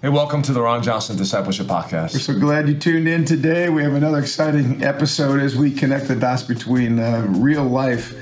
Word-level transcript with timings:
Hey, 0.00 0.10
welcome 0.10 0.42
to 0.42 0.52
the 0.52 0.62
Ron 0.62 0.80
Johnson 0.80 1.16
Discipleship 1.16 1.66
Podcast. 1.66 2.12
We're 2.12 2.20
so 2.20 2.38
glad 2.38 2.68
you 2.68 2.78
tuned 2.78 3.08
in 3.08 3.24
today. 3.24 3.68
We 3.68 3.82
have 3.82 3.94
another 3.94 4.20
exciting 4.20 4.84
episode 4.84 5.40
as 5.40 5.56
we 5.56 5.72
connect 5.72 6.06
the 6.06 6.14
dots 6.14 6.44
between 6.44 7.00
uh, 7.00 7.26
real 7.30 7.64
life 7.64 8.14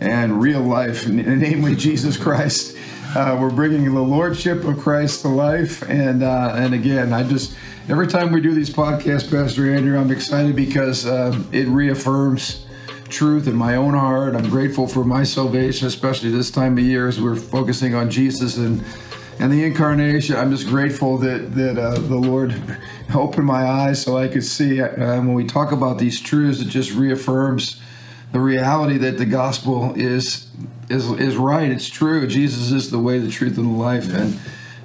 and 0.00 0.42
real 0.42 0.60
life, 0.60 1.06
namely 1.06 1.76
Jesus 1.76 2.16
Christ. 2.16 2.76
Uh, 3.14 3.38
we're 3.40 3.48
bringing 3.48 3.94
the 3.94 4.00
lordship 4.00 4.64
of 4.64 4.80
Christ 4.80 5.22
to 5.22 5.28
life, 5.28 5.88
and 5.88 6.24
uh, 6.24 6.54
and 6.56 6.74
again, 6.74 7.12
I 7.12 7.22
just 7.22 7.56
every 7.88 8.08
time 8.08 8.32
we 8.32 8.40
do 8.40 8.52
these 8.52 8.70
podcasts, 8.70 9.30
Pastor 9.30 9.72
Andrew, 9.72 9.96
I'm 9.96 10.10
excited 10.10 10.56
because 10.56 11.06
uh, 11.06 11.40
it 11.52 11.68
reaffirms 11.68 12.66
truth 13.08 13.46
in 13.46 13.54
my 13.54 13.76
own 13.76 13.94
heart. 13.94 14.34
I'm 14.34 14.50
grateful 14.50 14.88
for 14.88 15.04
my 15.04 15.22
salvation, 15.22 15.86
especially 15.86 16.30
this 16.30 16.50
time 16.50 16.76
of 16.76 16.82
year 16.82 17.06
as 17.06 17.20
we're 17.20 17.36
focusing 17.36 17.94
on 17.94 18.10
Jesus 18.10 18.56
and 18.56 18.84
and 19.40 19.50
the 19.50 19.64
incarnation. 19.64 20.36
I'm 20.36 20.50
just 20.50 20.68
grateful 20.68 21.16
that 21.18 21.54
that 21.54 21.78
uh, 21.78 21.94
the 21.94 22.16
Lord 22.16 22.54
opened 23.14 23.46
my 23.46 23.64
eyes 23.64 24.02
so 24.02 24.16
I 24.16 24.28
could 24.28 24.44
see. 24.44 24.80
Uh, 24.80 24.88
when 24.96 25.34
we 25.34 25.46
talk 25.46 25.72
about 25.72 25.98
these 25.98 26.20
truths, 26.20 26.60
it 26.60 26.68
just 26.68 26.92
reaffirms 26.92 27.80
the 28.32 28.40
reality 28.40 28.98
that 28.98 29.18
the 29.18 29.26
gospel 29.26 29.94
is 29.96 30.48
is 30.90 31.10
is 31.12 31.36
right. 31.36 31.70
It's 31.70 31.88
true. 31.88 32.26
Jesus 32.26 32.70
is 32.70 32.90
the 32.90 32.98
way, 32.98 33.18
the 33.18 33.30
truth, 33.30 33.56
and 33.56 33.66
the 33.66 33.78
life, 33.78 34.12
and 34.12 34.38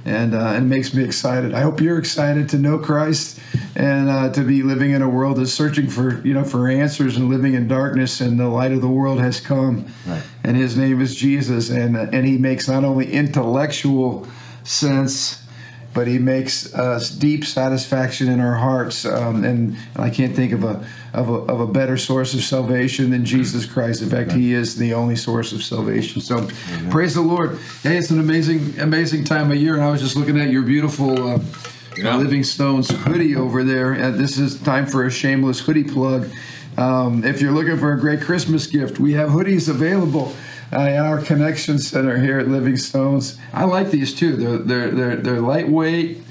and 0.05 0.33
uh, 0.33 0.53
it 0.55 0.61
makes 0.61 0.93
me 0.93 1.03
excited. 1.03 1.53
I 1.53 1.61
hope 1.61 1.81
you're 1.81 1.99
excited 1.99 2.47
to 2.49 2.57
know 2.57 2.77
Christ 2.77 3.39
and 3.75 4.07
uh, 4.07 4.31
to 4.33 4.41
be 4.41 4.63
living 4.63 4.91
in 4.91 5.01
a 5.01 5.09
world 5.09 5.37
that's 5.37 5.51
searching 5.51 5.89
for 5.89 6.25
you 6.25 6.33
know 6.33 6.45
for 6.45 6.69
answers 6.69 7.17
and 7.17 7.29
living 7.29 7.55
in 7.55 7.67
darkness. 7.67 8.21
And 8.21 8.39
the 8.39 8.47
light 8.47 8.71
of 8.71 8.79
the 8.79 8.87
world 8.87 9.19
has 9.19 9.41
come, 9.41 9.87
right. 10.07 10.23
and 10.45 10.55
His 10.55 10.77
name 10.77 11.01
is 11.01 11.13
Jesus, 11.13 11.69
and 11.69 11.97
and 11.97 12.25
He 12.25 12.37
makes 12.37 12.69
not 12.69 12.85
only 12.85 13.11
intellectual 13.11 14.25
sense, 14.67 15.41
but 15.93 16.07
He 16.07 16.19
makes 16.19 16.73
us 16.73 17.09
deep 17.09 17.45
satisfaction 17.45 18.27
in 18.27 18.39
our 18.39 18.55
hearts. 18.55 19.05
Um, 19.05 19.43
and, 19.43 19.77
I 19.95 20.09
can't 20.09 20.35
think 20.35 20.51
of 20.51 20.63
a, 20.63 20.85
of 21.13 21.29
a 21.29 21.33
of 21.33 21.61
a 21.61 21.67
better 21.67 21.95
source 21.97 22.33
of 22.33 22.41
salvation 22.41 23.11
than 23.11 23.23
Jesus 23.23 23.65
Christ. 23.65 24.01
In 24.01 24.09
fact, 24.09 24.33
He 24.33 24.53
is 24.53 24.75
the 24.75 24.93
only 24.93 25.15
source 25.15 25.53
of 25.53 25.63
salvation. 25.63 26.21
So, 26.21 26.37
Amen. 26.37 26.91
praise 26.91 27.15
the 27.15 27.21
Lord. 27.21 27.57
Hey, 27.81 27.97
it's 27.97 28.11
an 28.11 28.19
amazing 28.19 28.79
amazing 28.79 29.23
time 29.23 29.51
of 29.51 29.57
year, 29.57 29.75
and 29.75 29.83
I 29.83 29.91
was 29.91 30.01
just 30.01 30.15
looking 30.15 30.39
at 30.39 30.49
your 30.49 30.63
beautiful. 30.63 31.35
Uh, 31.35 31.39
yeah. 31.97 32.17
Living 32.17 32.43
Stones 32.43 32.89
hoodie 32.89 33.35
over 33.35 33.63
there. 33.63 33.93
And 33.93 34.15
this 34.19 34.37
is 34.37 34.59
time 34.59 34.85
for 34.85 35.05
a 35.05 35.11
shameless 35.11 35.61
hoodie 35.61 35.83
plug. 35.83 36.29
Um, 36.77 37.23
if 37.23 37.41
you're 37.41 37.53
looking 37.53 37.77
for 37.77 37.93
a 37.93 37.99
great 37.99 38.21
Christmas 38.21 38.67
gift, 38.67 38.99
we 38.99 39.13
have 39.13 39.29
hoodies 39.29 39.69
available 39.69 40.33
uh, 40.73 40.79
in 40.79 40.97
our 40.97 41.21
connection 41.21 41.79
center 41.79 42.17
here 42.19 42.39
at 42.39 42.47
Living 42.47 42.77
Stones. 42.77 43.37
I 43.53 43.65
like 43.65 43.91
these 43.91 44.13
too. 44.13 44.35
They're 44.35 44.57
they're 44.57 44.91
they're, 44.91 45.15
they're 45.17 45.41
lightweight. 45.41 46.23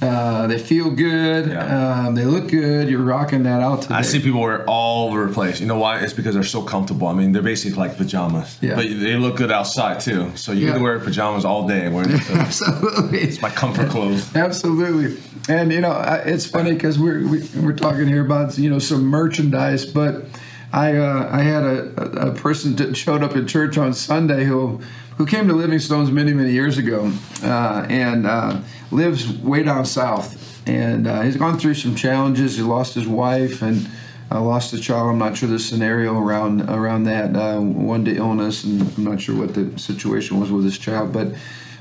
Uh, 0.00 0.46
they 0.46 0.58
feel 0.58 0.92
good. 0.92 1.48
Yeah. 1.48 2.06
Um, 2.06 2.14
they 2.14 2.24
look 2.24 2.48
good. 2.48 2.88
You're 2.88 3.02
rocking 3.02 3.42
that 3.42 3.60
out 3.60 3.82
today. 3.82 3.96
I 3.96 4.02
see 4.02 4.20
people 4.20 4.40
wear 4.40 4.64
all 4.66 5.08
over 5.08 5.26
the 5.26 5.34
place. 5.34 5.60
You 5.60 5.66
know 5.66 5.78
why? 5.78 5.98
It's 5.98 6.12
because 6.12 6.34
they're 6.34 6.44
so 6.44 6.62
comfortable. 6.62 7.08
I 7.08 7.14
mean, 7.14 7.32
they're 7.32 7.42
basically 7.42 7.78
like 7.78 7.96
pajamas. 7.96 8.58
Yeah. 8.60 8.76
But 8.76 8.84
they 8.84 9.16
look 9.16 9.36
good 9.36 9.50
outside 9.50 9.98
too. 10.00 10.30
So 10.36 10.52
you 10.52 10.66
yeah. 10.66 10.74
can 10.74 10.82
wear 10.82 11.00
pajamas 11.00 11.44
all 11.44 11.66
day. 11.66 11.88
Wearing 11.88 12.12
Absolutely. 12.30 13.18
It's 13.18 13.42
my 13.42 13.50
comfort 13.50 13.90
clothes. 13.90 14.36
Absolutely. 14.36 15.20
And 15.48 15.72
you 15.72 15.80
know, 15.80 16.00
it's 16.24 16.46
funny 16.46 16.74
because 16.74 16.96
we're 16.98 17.26
we, 17.26 17.40
are 17.40 17.60
we 17.62 17.72
are 17.72 17.76
talking 17.76 18.06
here 18.06 18.24
about 18.24 18.56
you 18.56 18.70
know 18.70 18.78
some 18.78 19.04
merchandise, 19.04 19.84
but 19.84 20.26
I 20.72 20.96
uh, 20.96 21.28
I 21.30 21.42
had 21.42 21.62
a, 21.62 22.28
a 22.28 22.34
person 22.34 22.76
that 22.76 22.96
showed 22.96 23.22
up 23.22 23.36
at 23.36 23.48
church 23.48 23.78
on 23.78 23.94
Sunday 23.94 24.44
who 24.44 24.80
who 25.16 25.26
came 25.26 25.48
to 25.48 25.54
Living 25.54 25.78
Stones 25.78 26.10
many 26.10 26.32
many 26.32 26.52
years 26.52 26.78
ago 26.78 27.12
uh, 27.42 27.86
and 27.88 28.26
uh, 28.26 28.60
lives 28.90 29.32
way 29.38 29.62
down 29.62 29.86
south 29.86 30.48
and 30.68 31.06
uh, 31.06 31.22
he's 31.22 31.36
gone 31.36 31.58
through 31.58 31.74
some 31.74 31.94
challenges. 31.94 32.56
He 32.56 32.62
lost 32.62 32.94
his 32.94 33.08
wife 33.08 33.62
and 33.62 33.88
uh, 34.30 34.40
lost 34.42 34.74
a 34.74 34.80
child. 34.80 35.10
I'm 35.10 35.18
not 35.18 35.36
sure 35.36 35.48
the 35.48 35.58
scenario 35.58 36.18
around 36.18 36.68
around 36.68 37.04
that 37.04 37.34
uh, 37.34 37.60
one 37.60 38.04
to 38.04 38.14
illness 38.14 38.64
and 38.64 38.82
I'm 38.82 39.04
not 39.04 39.20
sure 39.20 39.36
what 39.36 39.54
the 39.54 39.78
situation 39.78 40.38
was 40.38 40.52
with 40.52 40.64
his 40.64 40.78
child, 40.78 41.12
but. 41.12 41.34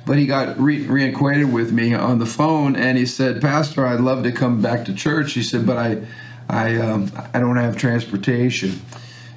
But 0.06 0.18
he 0.18 0.25
got 0.25 0.58
re- 0.58 0.86
reacquainted 0.86 1.52
with 1.52 1.74
me 1.74 1.94
on 1.94 2.19
the 2.19 2.25
phone, 2.25 2.78
and 2.78 2.98
he 2.98 3.06
said, 3.06 3.42
"Pastor, 3.42 3.86
I'd 3.86 4.00
love 4.00 4.24
to 4.24 4.31
come 4.31 4.62
back 4.62 4.86
to 4.86 4.94
church." 4.94 5.34
He 5.34 5.44
said, 5.44 5.66
"But 5.66 5.75
I, 5.75 5.98
I 6.50 6.78
um, 6.78 7.12
I 7.34 7.40
don't 7.40 7.58
have 7.58 7.78
transportation. 7.78 8.81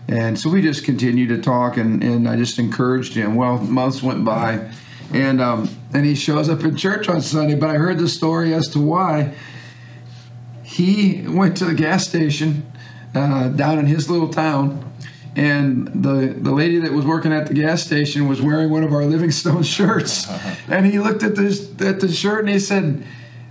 And 0.08 0.38
so 0.38 0.50
we 0.50 0.60
just 0.60 0.84
continued 0.84 1.28
to 1.28 1.40
talk, 1.40 1.76
and, 1.76 2.02
and 2.02 2.28
I 2.28 2.34
just 2.34 2.58
encouraged 2.58 3.14
him. 3.14 3.36
Well, 3.36 3.58
months 3.58 4.02
went 4.02 4.24
by, 4.24 4.72
and 5.12 5.40
um, 5.40 5.68
and 5.94 6.04
he 6.04 6.16
shows 6.16 6.48
up 6.48 6.64
in 6.64 6.76
church 6.76 7.08
on 7.08 7.20
Sunday. 7.20 7.54
But 7.54 7.70
I 7.70 7.74
heard 7.74 7.98
the 7.98 8.08
story 8.08 8.52
as 8.52 8.68
to 8.70 8.80
why 8.80 9.34
he 10.64 11.22
went 11.28 11.56
to 11.58 11.64
the 11.64 11.74
gas 11.74 12.08
station 12.08 12.70
uh, 13.14 13.48
down 13.50 13.78
in 13.78 13.86
his 13.86 14.10
little 14.10 14.28
town, 14.28 14.92
and 15.36 15.86
the 16.02 16.34
the 16.36 16.52
lady 16.52 16.78
that 16.78 16.92
was 16.92 17.04
working 17.04 17.32
at 17.32 17.46
the 17.46 17.54
gas 17.54 17.82
station 17.84 18.28
was 18.28 18.42
wearing 18.42 18.70
one 18.70 18.82
of 18.82 18.92
our 18.92 19.04
Livingstone 19.04 19.62
shirts, 19.64 20.28
and 20.68 20.86
he 20.86 20.98
looked 20.98 21.22
at 21.22 21.36
this 21.36 21.70
at 21.80 22.00
the 22.00 22.10
shirt 22.10 22.40
and 22.40 22.48
he 22.48 22.58
said, 22.58 23.04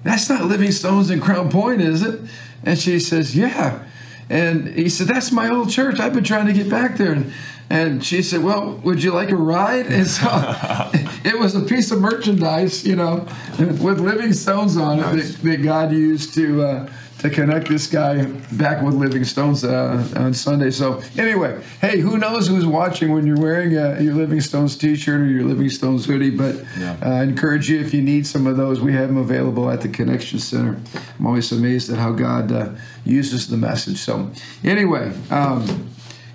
"That's 0.04 0.30
not 0.30 0.44
Living 0.44 0.74
Stones 0.74 1.10
in 1.10 1.22
Crown 1.22 1.50
Point, 1.50 1.80
is 1.80 2.02
it?" 2.04 2.20
And 2.64 2.78
she 2.78 3.00
says, 3.00 3.36
Yeah. 3.36 3.86
And 4.30 4.68
he 4.68 4.90
said, 4.90 5.08
That's 5.08 5.32
my 5.32 5.50
old 5.50 5.70
church. 5.70 6.00
I've 6.00 6.14
been 6.14 6.24
trying 6.24 6.48
to 6.48 6.54
get 6.54 6.70
back 6.70 6.98
there. 6.98 7.14
And, 7.14 7.34
and 7.70 8.06
she 8.06 8.22
said, 8.22 8.44
Well, 8.44 8.76
would 8.84 9.04
you 9.04 9.12
like 9.12 9.30
a 9.30 9.36
ride? 9.36 9.88
And 9.88 10.08
so 10.08 10.28
it 11.24 11.40
was 11.40 11.56
a 11.56 11.62
piece 11.62 11.92
of 11.92 12.00
merchandise, 12.00 12.86
you 12.86 12.96
know, 12.96 13.28
with 13.58 14.00
living 14.00 14.34
stones 14.34 14.78
on 14.78 15.00
it 15.00 15.04
that, 15.04 15.42
that 15.44 15.64
God 15.64 15.92
used 15.92 16.34
to. 16.36 16.64
Uh, 16.64 16.92
to 17.20 17.30
connect 17.30 17.68
this 17.68 17.88
guy 17.88 18.26
back 18.54 18.82
with 18.82 18.96
Living 18.96 19.26
Stones 19.26 19.64
uh, 19.64 20.08
on 20.16 20.34
Sunday. 20.34 20.72
So 20.72 21.02
anyway, 21.18 21.62
hey, 21.82 22.00
who 22.00 22.18
knows 22.18 22.48
who's 22.48 22.66
watching 22.66 23.12
when 23.12 23.28
you're 23.28 23.40
wearing 23.40 23.78
uh, 23.78 24.00
your 24.02 24.14
Living 24.14 24.40
Stones 24.42 24.78
T-shirt 24.78 25.22
or 25.22 25.26
your 25.26 25.44
Living 25.44 25.70
Stones 25.70 26.06
hoodie? 26.06 26.30
But 26.30 26.56
yeah. 26.80 26.98
uh, 27.02 27.10
I 27.10 27.24
encourage 27.24 27.70
you 27.70 27.80
if 27.80 27.94
you 27.94 28.02
need 28.02 28.26
some 28.26 28.48
of 28.48 28.56
those, 28.56 28.80
we 28.80 28.94
have 28.94 29.10
them 29.10 29.18
available 29.18 29.70
at 29.70 29.82
the 29.82 29.90
Connection 29.90 30.40
Center. 30.40 30.80
I'm 31.20 31.28
always 31.28 31.52
amazed 31.52 31.92
at 31.92 31.98
how 31.98 32.14
God 32.14 32.52
uh, 32.52 32.70
uses 33.04 33.50
the 33.50 33.58
message. 33.58 33.98
So 33.98 34.32
anyway. 34.64 35.14
Um, 35.30 35.90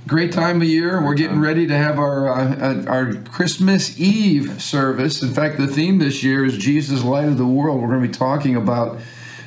great 0.06 0.32
time 0.32 0.60
of 0.60 0.68
year. 0.68 1.02
We're 1.02 1.14
getting 1.14 1.40
ready 1.40 1.66
to 1.66 1.74
have 1.74 1.98
our 1.98 2.28
uh, 2.28 2.84
our 2.86 3.14
Christmas 3.14 3.98
Eve 3.98 4.62
service. 4.62 5.22
In 5.22 5.32
fact, 5.32 5.56
the 5.56 5.66
theme 5.66 5.98
this 5.98 6.22
year 6.22 6.44
is 6.44 6.58
Jesus, 6.58 7.02
Light 7.02 7.26
of 7.26 7.38
the 7.38 7.46
World. 7.46 7.80
We're 7.80 7.88
going 7.88 8.02
to 8.02 8.08
be 8.08 8.12
talking 8.12 8.54
about 8.54 8.98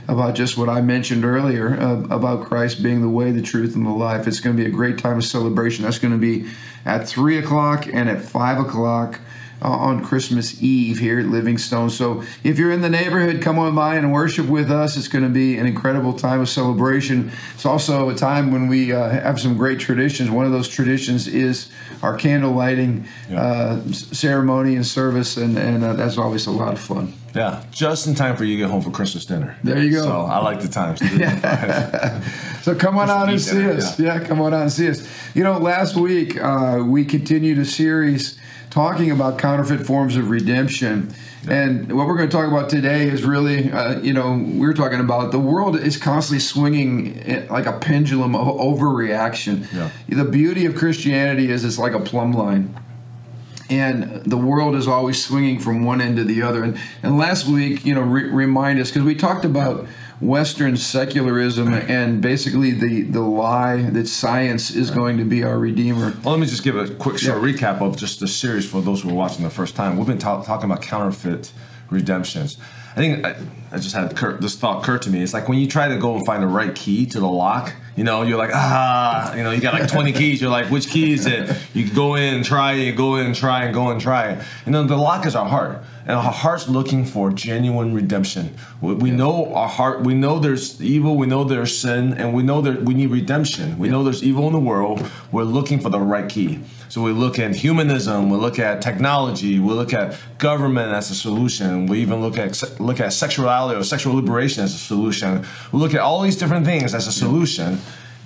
about 0.08 0.36
just 0.36 0.58
what 0.58 0.70
I 0.70 0.82
mentioned 0.82 1.26
earlier 1.26 1.80
uh, 1.80 2.02
about 2.10 2.46
Christ 2.46 2.82
being 2.82 3.02
the 3.02 3.10
way, 3.10 3.32
the 3.32 3.42
truth, 3.42 3.76
and 3.76 3.86
the 3.86 3.92
life. 3.92 4.28
It's 4.28 4.40
going 4.40 4.56
to 4.56 4.62
be 4.62 4.68
a 4.68 4.72
great 4.72 4.98
time 4.98 5.18
of 5.18 5.26
celebration. 5.26 5.84
That's 5.84 6.00
going 6.00 6.14
to 6.14 6.20
be 6.20 6.50
at 6.86 7.08
3 7.08 7.38
o'clock 7.38 7.88
and 7.88 8.10
at 8.10 8.22
5 8.22 8.60
o'clock. 8.60 9.20
Uh, 9.60 9.70
on 9.70 10.06
Christmas 10.06 10.62
Eve 10.62 11.00
here 11.00 11.20
at 11.20 11.26
Livingstone. 11.26 11.90
So 11.90 12.22
if 12.44 12.60
you're 12.60 12.72
in 12.72 12.82
the 12.82 12.92
neighborhood, 12.92 13.42
come 13.42 13.58
on 13.58 13.74
by 13.74 13.96
and 13.96 14.14
worship 14.14 14.46
with 14.46 14.70
us. 14.70 14.96
It's 14.96 15.08
going 15.08 15.24
to 15.24 15.32
be 15.32 15.58
an 15.58 15.66
incredible 15.66 16.14
time 16.14 16.42
of 16.42 16.48
celebration. 16.48 17.32
It's 17.56 17.66
also 17.66 18.08
a 18.10 18.14
time 18.14 18.52
when 18.52 18.68
we 18.68 18.94
uh, 18.94 19.10
have 19.10 19.40
some 19.40 19.58
great 19.58 19.80
traditions. 19.80 20.30
One 20.30 20.46
of 20.46 20.52
those 20.52 20.68
traditions 20.68 21.28
is 21.28 21.72
our 22.02 22.18
candle 22.18 22.52
lighting 22.52 23.08
yeah. 23.30 23.42
uh, 23.42 23.92
ceremony 23.92 24.76
and 24.76 24.86
service, 24.86 25.38
and, 25.38 25.58
and 25.58 25.84
uh, 25.84 25.94
that's 25.94 26.18
always 26.18 26.48
a 26.48 26.52
lot 26.52 26.74
of 26.74 26.80
fun. 26.80 27.14
Yeah, 27.36 27.64
just 27.72 28.08
in 28.08 28.16
time 28.16 28.36
for 28.36 28.44
you 28.44 28.56
to 28.56 28.64
get 28.64 28.70
home 28.70 28.82
for 28.82 28.92
Christmas 28.92 29.26
dinner. 29.26 29.58
There 29.64 29.82
you 29.82 29.92
go. 29.92 30.04
So 30.04 30.22
I 30.22 30.40
like 30.40 30.60
the 30.62 30.68
times. 30.68 31.00
so 32.64 32.76
come 32.76 32.98
on 32.98 33.10
out 33.10 33.30
and 33.30 33.40
see 33.40 33.58
dinner, 33.58 33.74
us. 33.74 34.00
Yeah. 34.00 34.20
yeah. 34.20 34.24
come 34.26 34.42
on 34.42 34.54
out 34.54 34.64
and 34.64 34.72
see 34.72 34.90
us. 34.90 35.08
You 35.36 35.44
know, 35.44 35.58
last 35.58 35.96
week 35.96 36.42
uh, 36.42 36.84
we 36.86 37.06
continued 37.06 37.60
a 37.60 37.66
series 37.66 38.40
talking 38.70 39.12
about 39.12 39.38
counterfeit 39.38 39.86
forms 39.86 40.16
of 40.16 40.30
redemption. 40.30 41.14
And 41.50 41.92
what 41.94 42.08
we're 42.08 42.18
going 42.18 42.30
to 42.30 42.36
talk 42.36 42.48
about 42.48 42.70
today 42.70 43.08
is 43.08 43.24
really, 43.24 43.72
uh, 43.72 44.00
you 44.02 44.14
know, 44.14 44.44
we're 44.46 44.74
talking 44.74 45.00
about 45.00 45.32
the 45.32 45.40
world 45.40 45.78
is 45.78 45.98
constantly 45.98 46.40
swinging 46.40 47.48
like 47.50 47.66
a 47.66 47.80
pendulum 47.80 48.36
of 48.36 48.48
overreaction. 48.48 49.72
Yeah. 49.74 49.90
The 50.10 50.30
beauty 50.30 50.66
of 50.66 50.76
Christianity 50.76 51.50
is 51.50 51.64
it's 51.64 51.78
like 51.78 51.94
a 51.94 52.00
plumb 52.00 52.34
line 52.34 52.76
and 53.70 54.24
the 54.24 54.38
world 54.38 54.76
is 54.76 54.88
always 54.88 55.24
swinging 55.24 55.60
from 55.60 55.84
one 55.84 56.02
end 56.02 56.18
to 56.18 56.24
the 56.24 56.42
other. 56.42 56.64
And, 56.64 56.80
and 57.04 57.18
last 57.18 57.48
week, 57.48 57.86
you 57.86 57.94
know, 57.94 58.02
re- 58.02 58.30
remind 58.30 58.80
us 58.80 58.90
because 58.90 59.04
we 59.04 59.16
talked 59.16 59.46
about 59.46 59.88
Western 60.20 60.76
secularism 60.76 61.74
and 61.74 62.22
basically 62.22 62.72
the, 62.72 63.04
the 63.04 63.22
lie 63.22 63.84
that 63.92 64.08
science 64.08 64.72
is 64.72 64.90
going 64.90 65.18
to 65.18 65.24
be 65.24 65.44
our 65.44 65.60
redeemer. 65.60 66.16
Well, 66.24 66.34
let 66.34 66.40
me 66.40 66.48
just 66.48 66.64
give 66.64 66.76
a 66.76 66.90
quick 66.96 67.20
short 67.20 67.42
yeah. 67.42 67.54
recap 67.54 67.82
of 67.82 67.98
just 67.98 68.20
the 68.20 68.28
series 68.28 68.68
for 68.68 68.82
those 68.82 69.04
who 69.04 69.12
are 69.12 69.14
watching 69.14 69.44
the 69.44 69.52
first 69.52 69.76
time. 69.76 69.96
We've 69.96 70.08
been 70.08 70.18
ta- 70.18 70.42
talking 70.42 70.72
about 70.72 70.82
counterfeit 70.82 71.52
redemptions. 71.92 72.58
I 72.96 73.00
think 73.00 73.26
I, 73.26 73.36
I 73.72 73.78
just 73.78 73.94
had 73.94 74.10
this 74.42 74.56
thought 74.56 74.82
occur 74.82 74.98
to 74.98 75.10
me. 75.12 75.22
It's 75.22 75.34
like 75.34 75.48
when 75.48 75.60
you 75.60 75.68
try 75.68 75.88
to 75.88 75.98
go 75.98 76.16
and 76.16 76.26
find 76.26 76.42
the 76.42 76.48
right 76.48 76.74
key 76.74 77.06
to 77.08 77.20
the 77.20 77.28
lock, 77.28 77.72
you 77.96 78.04
know, 78.04 78.24
you're 78.24 78.40
like, 78.40 78.50
ah, 78.54 79.36
you 79.36 79.44
know, 79.44 79.52
you 79.52 79.62
got 79.62 79.76
like 79.80 79.88
20 79.88 80.14
keys. 80.14 80.42
You're 80.42 80.50
like, 80.50 80.72
which 80.72 80.90
key 80.90 81.14
is 81.14 81.28
it? 81.28 81.56
You 81.76 81.88
go 81.92 82.16
in 82.16 82.34
and 82.34 82.44
try 82.44 82.74
you 82.74 82.92
go 82.92 83.18
in 83.18 83.28
and 83.28 83.36
try 83.36 83.66
and 83.66 83.74
go 83.74 83.90
and 83.90 84.02
try 84.02 84.32
it. 84.32 84.44
You 84.66 84.72
know, 84.72 84.84
the 84.84 84.98
lockers 84.98 85.36
are 85.36 85.48
hard 85.48 85.80
and 86.08 86.16
our 86.16 86.32
heart's 86.32 86.70
looking 86.70 87.04
for 87.04 87.32
genuine 87.32 87.94
redemption. 87.94 88.56
We, 88.80 88.94
we 88.94 89.12
know 89.12 89.54
our 89.54 89.68
heart. 89.68 90.04
We 90.04 90.14
know 90.14 90.40
there's 90.40 90.82
evil. 90.82 91.18
We 91.18 91.28
know 91.28 91.44
there's 91.44 91.78
sin, 91.78 92.14
and 92.14 92.34
we 92.34 92.44
know 92.44 92.62
that 92.62 92.84
we 92.84 92.94
need 92.94 93.08
redemption. 93.08 93.78
We 93.78 93.90
know 93.90 94.06
there's 94.06 94.24
evil 94.24 94.48
in 94.48 94.54
the 94.54 94.60
world. 94.60 95.06
We're 95.34 95.44
looking 95.44 95.82
for 95.82 95.90
the 95.90 96.00
right 96.00 96.30
key. 96.30 96.62
So 96.88 97.02
we 97.02 97.12
look 97.12 97.40
at 97.40 97.54
humanism. 97.54 98.30
We 98.30 98.38
look 98.38 98.58
at 98.58 98.82
technology. 98.82 99.60
We 99.60 99.74
look 99.74 99.94
at 99.94 100.18
government 100.38 100.94
as 100.94 101.12
a 101.12 101.16
solution. 101.16 101.88
We 101.88 102.00
even 102.00 102.22
look 102.22 102.38
at 102.38 102.80
look 102.80 103.02
at 103.02 103.12
sexuality 103.12 103.78
or 103.78 103.84
sexual 103.84 104.16
liberation 104.16 104.64
as 104.64 104.74
a 104.74 104.78
solution. 104.78 105.46
We 105.74 105.80
look 105.80 105.94
at 105.94 106.00
all 106.00 106.22
these 106.22 106.38
different 106.38 106.66
things 106.66 106.96
as 106.96 107.08
a 107.08 107.12
solution. 107.12 107.80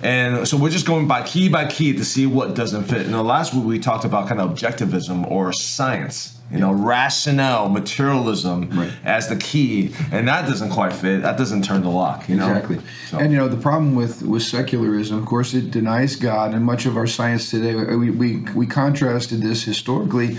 And 0.04 0.46
so 0.46 0.56
we're 0.56 0.70
just 0.70 0.86
going 0.86 1.08
by 1.08 1.22
key 1.22 1.48
by 1.48 1.66
key 1.66 1.92
to 1.94 2.04
see 2.04 2.26
what 2.26 2.54
doesn't 2.54 2.84
fit. 2.84 3.06
And 3.06 3.14
the 3.14 3.22
last 3.22 3.54
week 3.54 3.64
we 3.64 3.78
talked 3.80 4.04
about 4.04 4.28
kind 4.28 4.40
of 4.40 4.50
objectivism 4.50 5.28
or 5.28 5.52
science 5.52 6.38
you 6.52 6.58
know, 6.58 6.72
rationale, 6.72 7.68
materialism 7.68 8.68
Right. 8.70 8.90
as 9.04 9.28
the 9.28 9.36
key, 9.36 9.92
and 10.12 10.28
that 10.28 10.46
doesn't 10.46 10.70
quite 10.70 10.92
fit. 10.92 11.22
That 11.22 11.38
doesn't 11.38 11.62
turn 11.64 11.82
the 11.82 11.88
lock, 11.90 12.28
you 12.28 12.36
know. 12.36 12.48
Exactly. 12.48 12.78
So- 13.10 13.18
And 13.18 13.32
you 13.32 13.38
know 13.38 13.48
the 13.48 13.56
problem 13.56 13.94
with 13.94 14.22
with 14.22 14.42
secularism, 14.42 15.18
of 15.18 15.24
course, 15.24 15.54
it 15.54 15.70
denies 15.70 16.16
God, 16.16 16.52
and 16.54 16.64
much 16.64 16.84
of 16.86 16.96
our 16.96 17.06
science 17.06 17.50
today, 17.50 17.74
we 17.74 18.10
we, 18.10 18.44
we 18.54 18.66
contrasted 18.66 19.40
this 19.40 19.64
historically. 19.64 20.36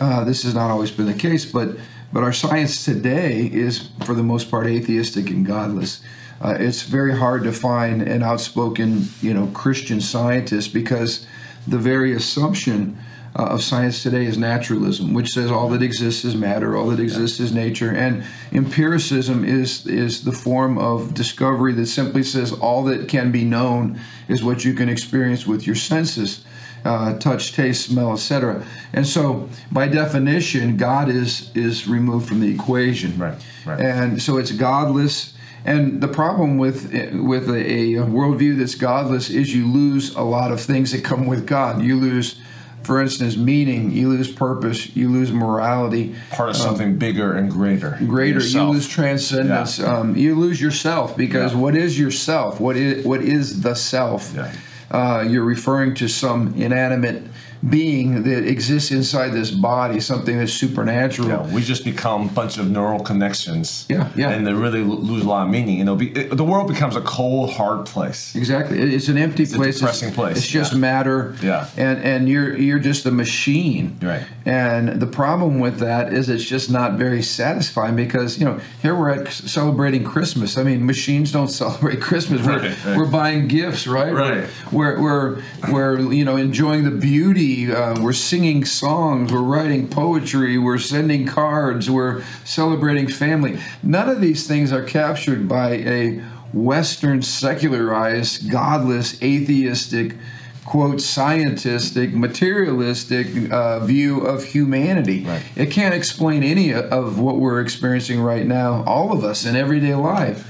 Uh, 0.00 0.24
this 0.24 0.42
has 0.44 0.54
not 0.54 0.70
always 0.70 0.90
been 0.90 1.06
the 1.06 1.12
case, 1.28 1.44
but 1.44 1.76
but 2.12 2.22
our 2.24 2.32
science 2.32 2.84
today 2.84 3.48
is, 3.52 3.90
for 4.04 4.14
the 4.14 4.22
most 4.22 4.50
part, 4.50 4.66
atheistic 4.66 5.30
and 5.30 5.46
godless. 5.46 6.00
Uh, 6.42 6.56
it's 6.58 6.82
very 6.82 7.14
hard 7.16 7.42
to 7.44 7.52
find 7.52 8.00
an 8.02 8.22
outspoken, 8.22 9.08
you 9.20 9.34
know, 9.34 9.46
Christian 9.52 10.00
scientist 10.00 10.72
because 10.72 11.26
the 11.68 11.76
very 11.78 12.14
assumption 12.14 12.96
uh, 13.36 13.44
of 13.44 13.62
science 13.62 14.02
today 14.02 14.24
is 14.24 14.36
naturalism, 14.36 15.14
which 15.14 15.30
says 15.30 15.50
all 15.50 15.68
that 15.70 15.82
exists 15.82 16.24
is 16.24 16.34
matter, 16.34 16.76
all 16.76 16.88
that 16.88 16.98
exists 16.98 17.38
is 17.38 17.52
nature, 17.52 17.90
and 17.90 18.24
empiricism 18.52 19.44
is 19.44 19.86
is 19.86 20.24
the 20.24 20.32
form 20.32 20.78
of 20.78 21.14
discovery 21.14 21.72
that 21.74 21.86
simply 21.86 22.22
says 22.22 22.52
all 22.52 22.84
that 22.84 23.08
can 23.08 23.30
be 23.30 23.44
known 23.44 24.00
is 24.28 24.42
what 24.42 24.64
you 24.64 24.74
can 24.74 24.88
experience 24.88 25.46
with 25.46 25.66
your 25.66 25.76
senses. 25.76 26.44
Uh, 26.82 27.18
touch, 27.18 27.52
taste, 27.52 27.84
smell, 27.84 28.14
etc. 28.14 28.64
And 28.94 29.06
so, 29.06 29.50
by 29.70 29.86
definition, 29.86 30.78
God 30.78 31.10
is 31.10 31.54
is 31.54 31.86
removed 31.86 32.26
from 32.26 32.40
the 32.40 32.50
equation. 32.52 33.18
Right, 33.18 33.38
right. 33.66 33.78
And 33.78 34.22
so 34.22 34.38
it's 34.38 34.50
godless. 34.50 35.34
And 35.64 36.00
the 36.00 36.08
problem 36.08 36.56
with 36.56 36.90
with 37.12 37.50
a, 37.50 37.96
a 37.96 38.06
worldview 38.06 38.58
that's 38.58 38.74
godless 38.74 39.28
is 39.28 39.54
you 39.54 39.70
lose 39.70 40.14
a 40.14 40.22
lot 40.22 40.52
of 40.52 40.60
things 40.60 40.92
that 40.92 41.04
come 41.04 41.26
with 41.26 41.46
God. 41.46 41.82
You 41.82 41.96
lose, 41.96 42.40
for 42.82 43.00
instance, 43.00 43.36
meaning. 43.36 43.90
You 43.90 44.08
lose 44.08 44.30
purpose. 44.30 44.94
You 44.96 45.08
lose 45.08 45.32
morality. 45.32 46.14
part 46.30 46.50
of 46.50 46.56
something 46.56 46.96
bigger 46.98 47.32
and 47.36 47.50
greater. 47.50 47.98
Greater. 48.06 48.40
Yourself. 48.40 48.68
You 48.68 48.74
lose 48.74 48.88
transcendence. 48.88 49.78
Yeah. 49.78 49.98
Um, 49.98 50.16
you 50.16 50.34
lose 50.34 50.60
yourself 50.60 51.16
because 51.16 51.52
Yeah. 51.52 51.58
what 51.58 51.76
is 51.76 51.98
yourself? 51.98 52.60
What 52.60 52.76
is 52.76 53.04
what 53.04 53.20
is 53.22 53.62
the 53.62 53.74
self? 53.74 54.32
Yeah. 54.34 54.52
Uh, 54.90 55.24
you're 55.28 55.44
referring 55.44 55.94
to 55.94 56.08
some 56.08 56.52
inanimate 56.56 57.22
being 57.68 58.22
that 58.22 58.46
exists 58.46 58.90
inside 58.90 59.30
this 59.30 59.50
body, 59.50 60.00
something 60.00 60.38
that's 60.38 60.52
supernatural. 60.52 61.28
Yeah, 61.28 61.52
we 61.54 61.62
just 61.62 61.84
become 61.84 62.28
a 62.28 62.32
bunch 62.32 62.56
of 62.58 62.70
neural 62.70 63.00
connections. 63.00 63.86
Yeah, 63.88 64.10
yeah. 64.16 64.30
And 64.30 64.46
they 64.46 64.52
really 64.54 64.82
lose 64.82 65.24
a 65.24 65.28
lot 65.28 65.44
of 65.44 65.50
meaning. 65.50 65.76
You 65.78 65.84
know, 65.84 65.96
be, 65.96 66.10
it, 66.10 66.36
the 66.36 66.44
world 66.44 66.68
becomes 66.68 66.96
a 66.96 67.02
cold, 67.02 67.50
hard 67.52 67.84
place. 67.86 68.34
Exactly. 68.34 68.78
It's 68.80 69.08
an 69.08 69.18
empty 69.18 69.42
a 69.44 69.46
place. 69.46 69.78
depressing 69.78 70.12
place, 70.12 70.38
It's 70.38 70.46
just 70.46 70.72
yeah. 70.72 70.78
matter. 70.78 71.36
Yeah. 71.42 71.68
And 71.76 71.98
and 72.02 72.28
you're 72.28 72.56
you're 72.56 72.78
just 72.78 73.04
a 73.06 73.10
machine. 73.10 73.98
Right. 74.00 74.24
And 74.46 75.00
the 75.00 75.06
problem 75.06 75.60
with 75.60 75.78
that 75.80 76.12
is 76.12 76.28
it's 76.28 76.44
just 76.44 76.70
not 76.70 76.94
very 76.94 77.22
satisfying 77.22 77.94
because 77.94 78.38
you 78.38 78.44
know 78.46 78.58
here 78.80 78.94
we're 78.94 79.10
at 79.10 79.32
celebrating 79.32 80.02
Christmas. 80.04 80.56
I 80.56 80.62
mean, 80.62 80.86
machines 80.86 81.30
don't 81.30 81.48
celebrate 81.62 82.00
Christmas. 82.00 82.40
We're, 82.46 82.50
Right, 82.60 82.84
right. 82.84 82.96
we're 82.96 83.06
buying 83.10 83.48
gifts, 83.48 83.86
right? 83.86 84.12
Right. 84.12 84.48
We're 84.72 85.00
we're 85.00 85.42
we're 85.70 85.98
you 86.12 86.24
know 86.24 86.36
enjoying 86.36 86.84
the 86.84 86.90
beauty. 86.90 87.49
Uh, 87.50 88.00
we're 88.00 88.12
singing 88.12 88.64
songs. 88.64 89.32
We're 89.32 89.40
writing 89.42 89.88
poetry. 89.88 90.58
We're 90.58 90.78
sending 90.78 91.26
cards. 91.26 91.90
We're 91.90 92.22
celebrating 92.44 93.08
family. 93.08 93.58
None 93.82 94.08
of 94.08 94.20
these 94.20 94.46
things 94.46 94.72
are 94.72 94.82
captured 94.84 95.48
by 95.48 95.70
a 95.72 96.22
Western 96.52 97.22
secularized, 97.22 98.50
godless, 98.50 99.22
atheistic, 99.22 100.16
quote, 100.64 100.96
scientistic, 100.96 102.12
materialistic 102.12 103.50
uh, 103.50 103.80
view 103.80 104.20
of 104.20 104.44
humanity. 104.44 105.24
Right. 105.24 105.42
It 105.56 105.70
can't 105.70 105.94
explain 105.94 106.42
any 106.42 106.72
of 106.72 107.18
what 107.18 107.36
we're 107.36 107.60
experiencing 107.60 108.20
right 108.20 108.46
now, 108.46 108.84
all 108.84 109.12
of 109.12 109.24
us 109.24 109.44
in 109.44 109.56
everyday 109.56 109.94
life. 109.94 110.46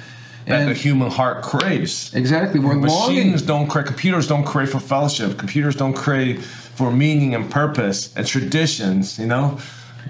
That 0.47 0.64
the 0.64 0.70
And 0.70 0.76
human 0.76 1.11
heart 1.11 1.43
craves. 1.43 2.12
exactly, 2.14 2.61
we're 2.61 2.75
longing. 2.75 2.82
Machines 3.31 3.43
don't 3.43 3.69
crave. 3.69 3.85
Computers 3.87 4.26
don't 4.26 4.44
crave 4.44 4.70
for 4.70 4.81
fellowship. 4.81 5.38
Computers 5.38 5.76
don't 5.76 5.93
crave 5.94 6.60
for 6.75 6.90
meaning 6.90 7.34
and 7.34 7.50
purpose 7.50 8.14
and 8.17 8.26
traditions. 8.26 9.19
You 9.19 9.26
know, 9.26 9.58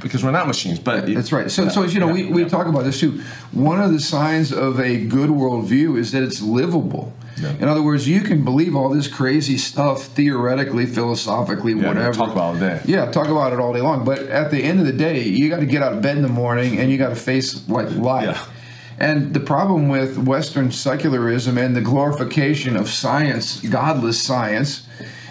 because 0.01 0.25
we're 0.25 0.31
not 0.31 0.47
machines. 0.47 0.79
But 0.79 1.07
That's 1.07 1.33
right. 1.33 1.51
So, 1.51 1.65
yeah, 1.65 1.69
so 1.69 1.83
you 1.85 2.01
know, 2.01 2.09
yeah, 2.09 2.31
we, 2.31 2.45
we 2.45 2.45
talk 2.45 2.67
about 2.67 2.85
this 2.85 3.01
too. 3.01 3.23
One 3.53 3.81
of 3.81 3.93
the 3.93 4.01
signs 4.01 4.53
of 4.53 4.81
a 4.81 5.05
good 5.05 5.31
worldview 5.31 5.99
is 5.99 6.13
that 6.13 6.23
it's 6.23 6.43
livable. 6.43 7.13
Yeah. 7.41 7.53
In 7.55 7.69
other 7.69 7.83
words, 7.83 8.07
you 8.07 8.21
can 8.21 8.45
believe 8.45 8.77
all 8.77 8.91
this 8.91 9.09
crazy 9.09 9.57
stuff 9.57 10.05
theoretically, 10.05 10.87
philosophically, 10.87 11.73
Yeah, 11.73 11.89
whatever. 11.89 12.13
Talk 12.13 12.33
about 12.33 12.57
it 12.57 12.63
all 12.63 12.69
day. 12.69 12.83
Yeah, 12.85 13.11
talk 13.11 13.29
about 13.29 13.53
it 13.53 13.61
all 13.61 13.73
day 13.73 13.81
long. 13.81 14.05
But 14.05 14.21
at 14.21 14.51
the 14.51 14.63
end 14.63 14.81
of 14.81 14.87
the 14.87 14.93
day, 14.93 15.23
you 15.23 15.49
got 15.49 15.61
to 15.61 15.67
get 15.67 15.83
out 15.83 15.95
of 15.95 16.03
bed 16.03 16.17
in 16.17 16.23
the 16.23 16.29
morning 16.29 16.79
and 16.79 16.91
you 16.91 16.99
got 16.99 17.11
to 17.11 17.17
face 17.17 17.67
like 17.69 17.91
life. 17.93 18.25
Yeah. 18.25 18.47
And 18.99 19.33
the 19.33 19.41
problem 19.41 19.89
with 19.89 20.19
Western 20.19 20.71
secularism 20.71 21.57
and 21.57 21.75
the 21.75 21.81
glorification 21.81 22.77
of 22.77 22.91
science, 22.91 23.61
godless 23.63 24.21
science, 24.21 24.87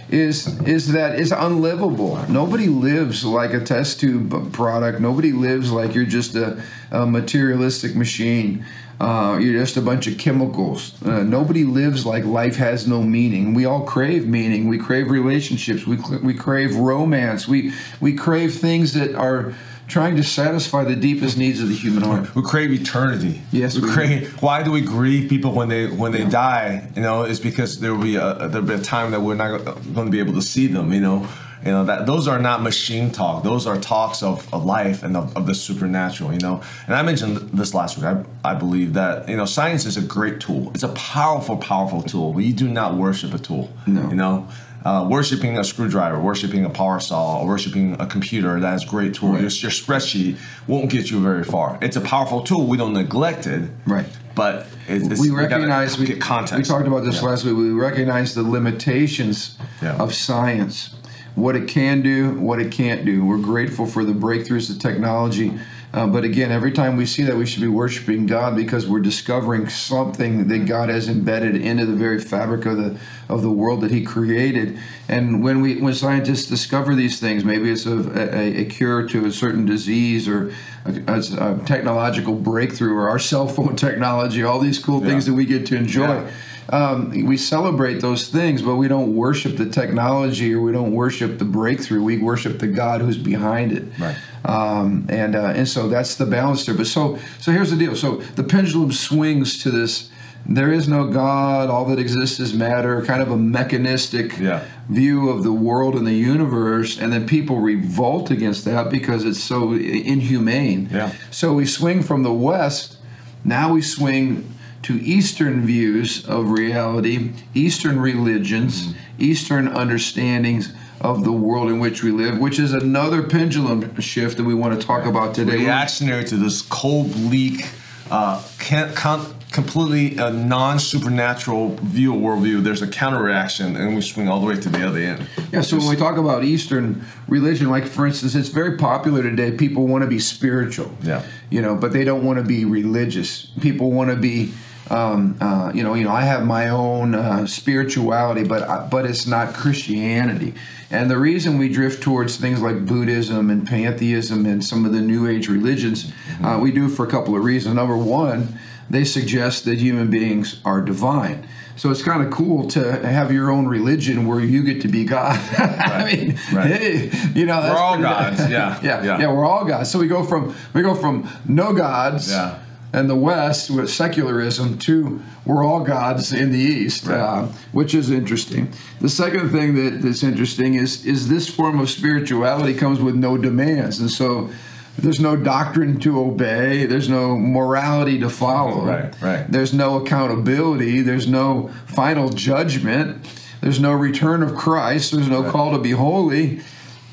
is 0.10 0.60
is 0.62 0.92
that 0.92 1.20
it's 1.20 1.32
unlivable. 1.32 2.18
Nobody 2.30 2.68
lives 2.68 3.24
like 3.24 3.54
a 3.54 3.60
test 3.60 4.00
tube 4.00 4.52
product. 4.54 5.00
Nobody 5.00 5.32
lives 5.32 5.72
like 5.72 5.94
you're 5.94 6.06
just 6.06 6.36
a, 6.36 6.62
a 6.92 7.06
materialistic 7.06 7.96
machine. 7.96 8.66
Uh, 9.00 9.38
you're 9.40 9.58
just 9.58 9.78
a 9.78 9.82
bunch 9.82 10.08
of 10.08 10.18
chemicals. 10.18 11.02
Uh, 11.04 11.24
nobody 11.24 11.64
lives 11.64 12.06
like 12.06 12.26
life 12.26 12.58
has 12.58 12.86
no 12.86 13.02
meaning. 13.02 13.54
We 13.54 13.66
all 13.66 13.86
crave 13.86 14.28
meaning. 14.28 14.68
We 14.68 14.78
crave 14.78 15.10
relationships. 15.10 15.88
We 15.88 15.98
we 16.22 16.34
crave 16.34 16.76
romance. 16.76 17.48
We 17.48 17.72
we 18.02 18.14
crave 18.14 18.56
things 18.56 18.94
that 18.94 19.16
are 19.16 19.54
trying 19.90 20.16
to 20.16 20.24
satisfy 20.24 20.84
the 20.84 20.96
deepest 20.96 21.38
needs 21.38 21.60
of 21.60 21.68
the 21.68 21.76
human 21.76 22.04
heart. 22.04 22.34
We 22.36 22.44
crave 22.44 22.72
eternity. 22.72 23.42
Yes, 23.52 23.76
we 23.76 23.82
we 23.82 23.88
do. 23.88 23.94
crave. 23.94 24.42
Why 24.42 24.64
do 24.64 24.72
we 24.72 24.82
grieve 24.82 25.30
people 25.30 25.52
when 25.52 25.68
they 25.68 25.88
when 25.88 26.12
they 26.12 26.26
die? 26.26 26.88
You 26.96 27.02
know, 27.02 27.24
it's 27.24 27.40
because 27.40 27.80
there 27.80 27.94
will 27.94 28.04
be 28.04 28.16
a 28.16 28.48
there'll 28.48 28.68
be 28.68 28.76
a 28.76 28.80
time 28.80 29.12
that 29.12 29.22
we're 29.22 29.36
not 29.36 29.66
going 29.66 30.06
to 30.06 30.12
be 30.12 30.20
able 30.20 30.34
to 30.34 30.42
see 30.42 30.68
them. 30.68 30.94
You 30.94 31.02
know, 31.02 31.28
you 31.66 31.72
know 31.72 31.84
that 31.86 32.06
those 32.06 32.28
are 32.28 32.40
not 32.40 32.62
machine 32.62 33.12
talk. 33.12 33.44
Those 33.44 33.68
are 33.68 33.78
talks 33.78 34.24
of, 34.24 34.52
of 34.54 34.64
life 34.64 35.04
and 35.04 35.18
of, 35.18 35.36
of 35.36 35.46
the 35.48 35.56
supernatural. 35.56 36.32
You 36.32 36.40
know, 36.40 36.62
and 36.86 36.96
I 36.96 37.02
mentioned 37.02 37.38
this 37.52 37.74
last 37.74 37.98
week. 37.98 38.06
I 38.06 38.24
I 38.44 38.54
believe 38.54 38.94
that 38.94 39.28
you 39.28 39.36
know 39.36 39.46
science 39.46 39.86
is 39.86 39.98
a 39.98 40.02
great 40.02 40.40
tool. 40.40 40.72
It's 40.74 40.84
a 40.84 40.90
powerful, 40.90 41.58
powerful 41.58 42.02
tool. 42.02 42.32
We 42.32 42.54
do 42.54 42.70
not 42.70 42.96
worship 42.96 43.34
a 43.34 43.40
tool. 43.40 43.72
No. 43.88 44.10
You 44.10 44.16
know. 44.16 44.48
Uh, 44.86 45.06
worshiping 45.10 45.58
a 45.58 45.64
screwdriver, 45.64 46.18
worshiping 46.20 46.64
a 46.64 46.70
power 46.70 47.02
saw, 47.02 47.46
worshiping 47.46 48.00
a 48.00 48.06
computer, 48.08 48.60
that 48.62 48.76
is 48.76 48.84
a 48.84 48.88
great 48.88 49.14
tool. 49.14 49.30
Right. 49.34 49.42
Your, 49.42 49.50
your 49.50 49.72
spreadsheet 49.72 50.38
won't 50.68 50.90
get 50.90 51.12
you 51.12 51.22
very 51.22 51.44
far. 51.44 51.78
It's 51.82 51.98
a 51.98 52.02
powerful 52.02 52.42
tool. 52.44 52.66
We 52.66 52.78
don't 52.78 52.94
neglect 52.94 53.46
it. 53.46 53.70
Right. 53.86 54.06
But 54.36 54.68
it, 54.88 55.12
it's, 55.12 55.20
we 55.20 55.32
recognize 55.32 56.00
we, 56.00 56.06
get 56.06 56.22
context. 56.22 56.58
we 56.58 56.64
talked 56.64 56.88
about 56.88 57.04
this 57.04 57.16
Yeah. 57.22 57.28
last 57.28 57.44
week. 57.44 57.58
We 57.58 57.72
recognize 57.72 58.36
the 58.36 58.44
limitations 58.44 59.58
Yeah. 59.82 59.98
of 59.98 60.14
science, 60.14 60.96
what 61.36 61.58
it 61.58 61.68
can 61.68 62.02
do, 62.02 62.32
what 62.40 62.62
it 62.62 62.72
can't 62.72 63.04
do. 63.04 63.26
We're 63.26 63.38
grateful 63.38 63.86
for 63.86 64.06
the 64.06 64.14
breakthroughs 64.14 64.70
of 64.70 64.80
technology. 64.80 65.60
Uh, 65.92 66.06
but 66.06 66.24
again, 66.24 66.52
every 66.52 66.72
time 66.72 66.98
we 66.98 67.06
see 67.06 67.24
that, 67.24 67.36
we 67.36 67.48
should 67.48 67.62
be 67.62 67.68
worshiping 67.68 68.28
God 68.28 68.56
because 68.56 68.88
we're 68.88 69.00
discovering 69.00 69.70
something 69.70 70.48
that 70.48 70.66
God 70.68 70.90
has 70.90 71.10
embedded 71.10 71.56
into 71.56 71.86
the 71.86 71.96
very 71.96 72.20
fabric 72.20 72.66
of 72.68 72.78
the 72.78 73.00
of 73.28 73.42
the 73.42 73.50
world 73.50 73.82
that 73.82 73.90
He 73.90 74.04
created. 74.04 74.78
And 75.08 75.44
when 75.44 75.62
we 75.62 75.82
when 75.82 75.96
scientists 75.96 76.46
discover 76.46 76.94
these 76.94 77.20
things, 77.20 77.44
maybe 77.44 77.72
it's 77.72 77.88
a, 77.88 77.98
a, 77.98 78.62
a 78.62 78.66
cure 78.66 79.08
to 79.08 79.26
a 79.26 79.32
certain 79.32 79.66
disease 79.66 80.28
or 80.28 80.54
a, 80.86 80.92
a, 81.08 81.56
a 81.56 81.60
technological 81.66 82.36
breakthrough 82.36 82.94
or 82.94 83.10
our 83.10 83.20
cell 83.20 83.48
phone 83.48 83.76
technology, 83.88 84.44
all 84.44 84.60
these 84.60 84.78
cool 84.78 85.02
things 85.02 85.26
that 85.26 85.34
we 85.34 85.46
get 85.46 85.66
to 85.68 85.76
enjoy. 85.76 86.04
Yeah. 86.04 86.32
Um, 86.72 87.26
we 87.26 87.38
celebrate 87.38 88.00
those 88.00 88.28
things, 88.28 88.62
but 88.62 88.76
we 88.76 88.88
don't 88.88 89.16
worship 89.16 89.58
the 89.58 89.68
technology 89.68 90.54
or 90.54 90.62
we 90.62 90.72
don't 90.72 90.92
worship 90.92 91.40
the 91.40 91.46
breakthrough. 91.46 92.04
We 92.04 92.20
worship 92.20 92.60
the 92.60 92.68
God 92.68 93.02
who's 93.02 93.18
behind 93.18 93.72
it. 93.72 93.86
Right. 93.98 94.16
Um, 94.50 95.06
and 95.10 95.36
uh, 95.36 95.54
and 95.56 95.68
so 95.68 95.88
that's 95.88 96.16
the 96.16 96.26
balance 96.26 96.66
there. 96.66 96.76
But 96.76 96.88
so 96.88 97.20
so 97.40 97.52
here's 97.52 97.70
the 97.72 97.78
deal. 97.78 97.96
So 97.96 98.18
the 98.36 98.44
pendulum 98.44 98.92
swings 98.92 99.62
to 99.64 99.70
this. 99.72 100.10
There 100.46 100.72
is 100.72 100.88
no 100.88 101.06
God. 101.06 101.70
All 101.70 101.86
that 101.86 102.00
exists 102.00 102.40
is 102.40 102.54
matter. 102.54 103.02
Kind 103.04 103.22
of 103.22 103.30
a 103.30 103.38
mechanistic 103.38 104.38
Yeah. 104.40 104.62
view 104.90 105.30
of 105.30 105.44
the 105.44 105.52
world 105.52 105.96
and 105.96 106.08
the 106.08 106.14
universe, 106.16 106.98
and 107.00 107.14
then 107.14 107.28
people 107.28 107.60
revolt 107.60 108.32
against 108.32 108.66
that 108.66 108.90
because 108.90 109.26
it's 109.26 109.44
so 109.44 109.74
inhumane. 109.74 110.90
Yeah. 110.92 111.12
So 111.30 111.54
we 111.54 111.66
swing 111.66 112.02
from 112.02 112.24
the 112.24 112.34
West, 112.34 112.98
now 113.44 113.74
we 113.74 113.82
swing 113.82 114.44
to 114.84 114.94
Eastern 115.04 115.66
views 115.66 116.26
of 116.26 116.50
reality, 116.50 117.32
Eastern 117.54 118.00
religions, 118.00 118.88
mm-hmm. 118.88 118.98
Eastern 119.20 119.68
understandings 119.68 120.74
of 121.02 121.24
the 121.24 121.32
world 121.32 121.70
in 121.70 121.80
which 121.80 122.04
we 122.04 122.12
live, 122.12 122.40
which 122.40 122.60
is 122.60 122.74
another 122.74 123.24
pendulum 123.24 124.00
shift 124.00 124.38
that 124.38 124.44
we 124.44 124.54
want 124.54 124.80
to 124.80 124.86
talk 124.86 125.06
about 125.06 125.34
today. 125.34 125.58
Reactionary 125.58 126.26
to 126.26 126.36
this 126.36 126.62
cold, 126.62 127.12
bleak, 127.14 127.68
uh, 128.12 128.44
can't, 128.60 128.96
can't 128.96 129.34
completely 129.52 130.18
a 130.18 130.32
non-supernatural 130.32 131.76
view 131.78 132.14
of 132.14 132.22
worldview, 132.22 132.64
there's 132.64 132.82
a 132.82 132.88
counter 132.88 133.22
reaction, 133.22 133.76
and 133.76 133.96
we 133.96 134.02
swing 134.02 134.28
all 134.28 134.40
the 134.40 134.46
way 134.46 134.56
to 134.60 134.70
the 134.70 134.88
other 134.88 135.00
end. 135.00 135.28
Yeah. 135.52 135.62
So 135.62 135.78
when 135.78 135.88
we 135.88 135.96
talk 135.96 136.18
about 136.18 136.44
Eastern 136.44 137.04
religion, 137.28 137.70
like 137.70 137.86
for 137.86 138.06
instance, 138.06 138.36
it's 138.36 138.50
very 138.50 138.78
popular 138.78 139.24
today. 139.24 139.52
People 139.52 139.88
want 139.88 140.04
to 140.04 140.08
be 140.08 140.20
spiritual. 140.20 140.92
Yeah. 141.02 141.26
You 141.50 141.62
know, 141.62 141.76
but 141.76 141.94
they 141.94 142.04
don't 142.04 142.24
want 142.24 142.38
to 142.38 142.46
be 142.46 142.66
religious. 142.66 143.48
People 143.62 143.92
want 143.92 144.10
to 144.12 144.16
be. 144.16 144.54
Um, 144.90 145.38
uh, 145.40 145.72
you 145.74 145.84
know, 145.84 145.94
you 145.94 146.04
know, 146.04 146.12
I 146.12 146.22
have 146.22 146.46
my 146.46 146.70
own 146.70 147.14
uh, 147.14 147.46
spirituality, 147.46 148.44
but 148.44 148.64
uh, 148.64 148.88
but 148.90 149.06
it's 149.06 149.28
not 149.28 149.54
Christianity. 149.54 150.56
And 150.92 151.12
the 151.12 151.18
reason 151.18 151.60
we 151.60 151.70
drift 151.70 152.02
towards 152.02 152.38
things 152.38 152.62
like 152.62 152.86
Buddhism 152.86 153.52
and 153.52 153.68
pantheism 153.68 154.48
and 154.48 154.66
some 154.66 154.86
of 154.86 154.92
the 154.92 155.02
New 155.02 155.28
Age 155.28 155.48
religions, 155.48 156.06
mm-hmm. 156.06 156.46
Uh, 156.46 156.60
we 156.60 156.72
do 156.72 156.90
for 156.90 157.06
a 157.06 157.10
couple 157.10 157.36
of 157.36 157.44
reasons. 157.44 157.76
Number 157.76 157.98
one 157.98 158.58
they 158.90 159.04
suggest 159.04 159.66
that 159.66 159.78
human 159.78 160.10
beings 160.10 160.60
are 160.66 160.82
divine. 160.82 161.48
So 161.76 161.92
it's 161.92 162.04
kind 162.04 162.22
of 162.26 162.32
cool 162.32 162.68
to 162.70 163.08
have 163.08 163.32
your 163.32 163.52
own 163.52 163.68
religion 163.68 164.28
where 164.28 164.42
you 164.42 164.64
get 164.64 164.82
to 164.82 164.90
be 164.90 165.06
God. 165.06 165.40
I 165.58 166.12
mean, 166.12 166.40
right. 166.52 166.70
hey, 166.70 167.12
you 167.34 167.46
know, 167.46 167.62
we're 167.62 167.78
all 167.78 167.98
gods. 167.98 168.40
Yeah. 168.50 168.80
yeah, 168.82 169.04
yeah, 169.04 169.20
yeah, 169.20 169.32
we're 169.32 169.46
all 169.46 169.64
gods. 169.64 169.92
So 169.92 170.00
we 170.00 170.08
go 170.08 170.24
from 170.24 170.56
we 170.74 170.82
go 170.82 170.96
from 170.96 171.30
no 171.48 171.72
gods. 171.74 172.32
Yeah. 172.32 172.60
And 172.92 173.08
the 173.10 173.16
West 173.16 173.70
with 173.70 173.90
secularism 173.90 174.80
to 174.80 175.22
we're 175.46 175.64
all 175.64 175.82
gods 175.82 176.34
in 176.34 176.52
the 176.52 176.58
East, 176.58 177.06
right. 177.06 177.20
uh, 177.20 177.48
which 177.72 177.94
is 177.94 178.10
interesting. 178.10 178.74
The 179.00 179.10
second 179.10 179.52
thing 179.52 179.76
that, 179.76 180.02
that's 180.02 180.24
interesting 180.24 180.74
is 180.74 181.06
is 181.06 181.30
this 181.30 181.48
form 181.48 181.80
of 181.80 181.90
spirituality 181.90 182.74
comes 182.74 183.00
with 183.00 183.16
no 183.16 183.38
demands, 183.38 184.00
and 184.00 184.10
so 184.10 184.50
there's 184.98 185.20
no 185.20 185.36
doctrine 185.36 186.00
to 186.02 186.20
obey. 186.20 186.86
There's 186.86 187.10
no 187.10 187.38
morality 187.38 188.20
to 188.20 188.30
follow. 188.30 188.86
Right, 188.86 189.22
right. 189.22 189.52
There's 189.52 189.74
no 189.74 190.02
accountability. 190.02 191.02
There's 191.02 191.28
no 191.28 191.70
final 191.86 192.30
judgment. 192.30 193.26
There's 193.62 193.80
no 193.80 193.92
return 193.92 194.42
of 194.44 194.56
Christ. 194.56 195.12
There's 195.12 195.28
no 195.28 195.44
right. 195.44 195.52
call 195.52 195.72
to 195.72 195.80
be 195.80 195.92
holy. 195.92 196.62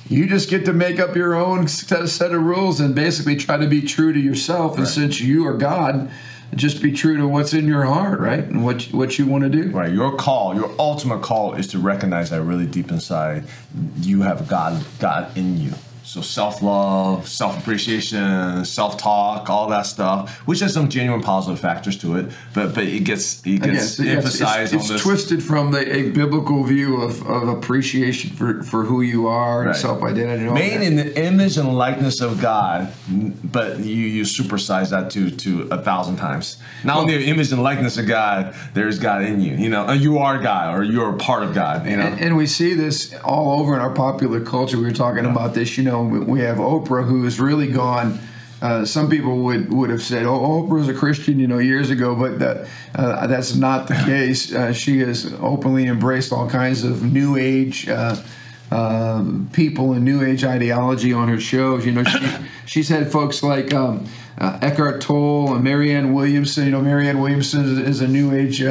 You 0.09 0.27
just 0.27 0.49
get 0.49 0.65
to 0.67 0.73
make 0.73 1.01
up 1.01 1.17
your 1.17 1.35
own 1.35 1.69
set 1.69 2.03
of, 2.03 2.11
set 2.11 2.33
of 2.33 2.43
rules 2.43 2.81
and 2.81 2.95
basically 2.95 3.37
try 3.37 3.57
to 3.57 3.67
be 3.67 3.83
true 3.83 4.13
to 4.13 4.21
yourself. 4.21 4.73
Right. 4.73 4.81
And 4.81 4.89
since 4.89 5.21
you 5.21 5.47
are 5.47 5.57
God, 5.57 6.11
just 6.55 6.81
be 6.81 6.93
true 6.93 7.17
to 7.17 7.27
what's 7.27 7.53
in 7.53 7.67
your 7.67 7.85
heart, 7.85 8.21
right? 8.21 8.45
And 8.45 8.65
what 8.65 8.83
what 8.93 9.19
you 9.19 9.27
want 9.27 9.45
to 9.45 9.51
do. 9.51 9.71
Right. 9.71 9.93
Your 9.93 10.17
call, 10.17 10.55
your 10.55 10.73
ultimate 10.79 11.23
call 11.23 11.55
is 11.55 11.67
to 11.69 11.79
recognize 11.79 12.31
that 12.31 12.43
really 12.43 12.67
deep 12.67 12.91
inside 12.91 13.45
you 14.01 14.23
have 14.23 14.49
God 14.49 14.85
God 14.99 15.37
in 15.37 15.59
you. 15.59 15.73
So 16.07 16.21
self 16.21 16.63
love, 16.63 17.27
self 17.27 17.59
appreciation, 17.59 18.65
self 18.65 18.97
talk, 18.97 19.51
all 19.51 19.67
that 19.71 19.87
stuff, 19.87 20.39
which 20.47 20.61
has 20.61 20.73
some 20.73 20.89
genuine 20.89 21.21
positive 21.21 21.59
factors 21.59 21.99
to 21.99 22.15
it, 22.15 22.31
but 22.55 22.77
but 22.77 22.85
it 22.85 23.01
gets 23.01 23.45
it 23.45 23.61
gets 23.61 23.99
Again, 23.99 24.19
emphasized 24.19 24.73
it's, 24.73 24.85
it's, 24.85 24.93
it's 24.93 25.03
twisted 25.03 25.43
from 25.43 25.73
the, 25.73 25.93
a 25.93 26.11
biblical 26.11 26.63
view 26.63 27.03
of, 27.03 27.27
of 27.27 27.49
appreciation 27.49 28.31
for, 28.31 28.63
for 28.63 28.85
who 28.85 29.03
you 29.03 29.27
are 29.27 29.63
right. 29.63 29.69
and 29.71 29.77
self 29.77 30.01
identity. 30.05 30.49
Made 30.49 30.81
in 30.81 30.95
the 30.95 31.21
image 31.21 31.59
and 31.59 31.77
likeness 31.77 32.21
of 32.21 32.41
God, 32.41 32.93
but 33.43 33.81
you 33.81 34.07
you 34.07 34.23
supersize 34.23 34.91
that 34.91 35.11
to 35.11 35.29
to 35.33 35.63
a 35.73 35.83
thousand 35.83 36.19
times. 36.19 36.59
Not 36.85 36.95
well, 36.95 37.03
only 37.03 37.19
the 37.19 37.25
image 37.25 37.51
and 37.51 37.65
likeness 37.65 37.99
of 37.99 38.07
God, 38.07 38.55
there's 38.75 39.01
God 39.01 39.23
in 39.23 39.41
you. 39.41 39.57
You 39.57 39.71
know, 39.71 39.91
you 39.91 40.19
are 40.19 40.39
God 40.39 40.79
or 40.79 40.85
you 40.85 41.03
are 41.03 41.17
a 41.17 41.19
part 41.19 41.43
of 41.43 41.53
God. 41.53 41.85
You 41.85 41.97
know, 41.97 42.05
and, 42.05 42.21
and 42.21 42.37
we 42.37 42.47
see 42.47 42.75
this 42.75 43.13
all 43.25 43.61
over 43.61 43.75
in 43.75 43.81
our 43.81 43.93
popular 43.93 44.41
culture. 44.41 44.79
We 44.79 44.85
were 44.85 44.93
talking 44.93 45.25
yeah. 45.25 45.33
about 45.33 45.55
this. 45.55 45.77
You 45.77 45.83
know 45.83 45.96
know, 46.05 46.25
we 46.25 46.41
have 46.41 46.59
Oprah 46.59 47.05
who 47.05 47.25
has 47.25 47.41
really 47.41 47.69
gone. 47.69 48.19
Uh, 48.63 48.85
some 48.85 49.11
people 49.11 49.39
would, 49.45 49.73
would 49.73 49.91
have 49.91 50.03
said, 50.03 50.25
"Oh, 50.25 50.63
Oprah's 50.63 50.89
a 50.89 50.95
Christian," 50.95 51.39
you 51.39 51.47
know, 51.47 51.59
years 51.59 51.91
ago, 51.91 52.15
but 52.15 52.39
that 52.39 52.69
uh, 52.95 53.27
that's 53.27 53.55
not 53.55 53.89
the 53.89 53.95
case. 53.95 54.55
Uh, 54.55 54.73
she 54.73 55.01
has 55.01 55.33
openly 55.41 55.87
embraced 55.87 56.33
all 56.33 56.49
kinds 56.49 56.83
of 56.83 57.03
New 57.03 57.37
Age 57.37 57.89
uh, 57.89 58.17
uh, 58.71 59.25
people 59.53 59.93
and 59.93 60.05
New 60.05 60.25
Age 60.25 60.43
ideology 60.45 61.13
on 61.13 61.29
her 61.29 61.39
shows. 61.39 61.85
You 61.85 61.93
know, 61.93 62.05
she, 62.05 62.19
she's 62.67 62.89
had 62.89 63.13
folks 63.13 63.43
like 63.43 63.75
um, 63.75 64.07
uh, 64.39 64.59
Eckhart 64.63 65.03
Tolle 65.03 65.55
and 65.55 65.63
Marianne 65.63 66.15
Williamson. 66.15 66.65
You 66.65 66.71
know, 66.71 66.81
Marianne 66.81 67.21
Williamson 67.21 67.65
is, 67.65 67.79
is 67.79 68.01
a 68.01 68.09
New 68.09 68.35
Age 68.35 68.63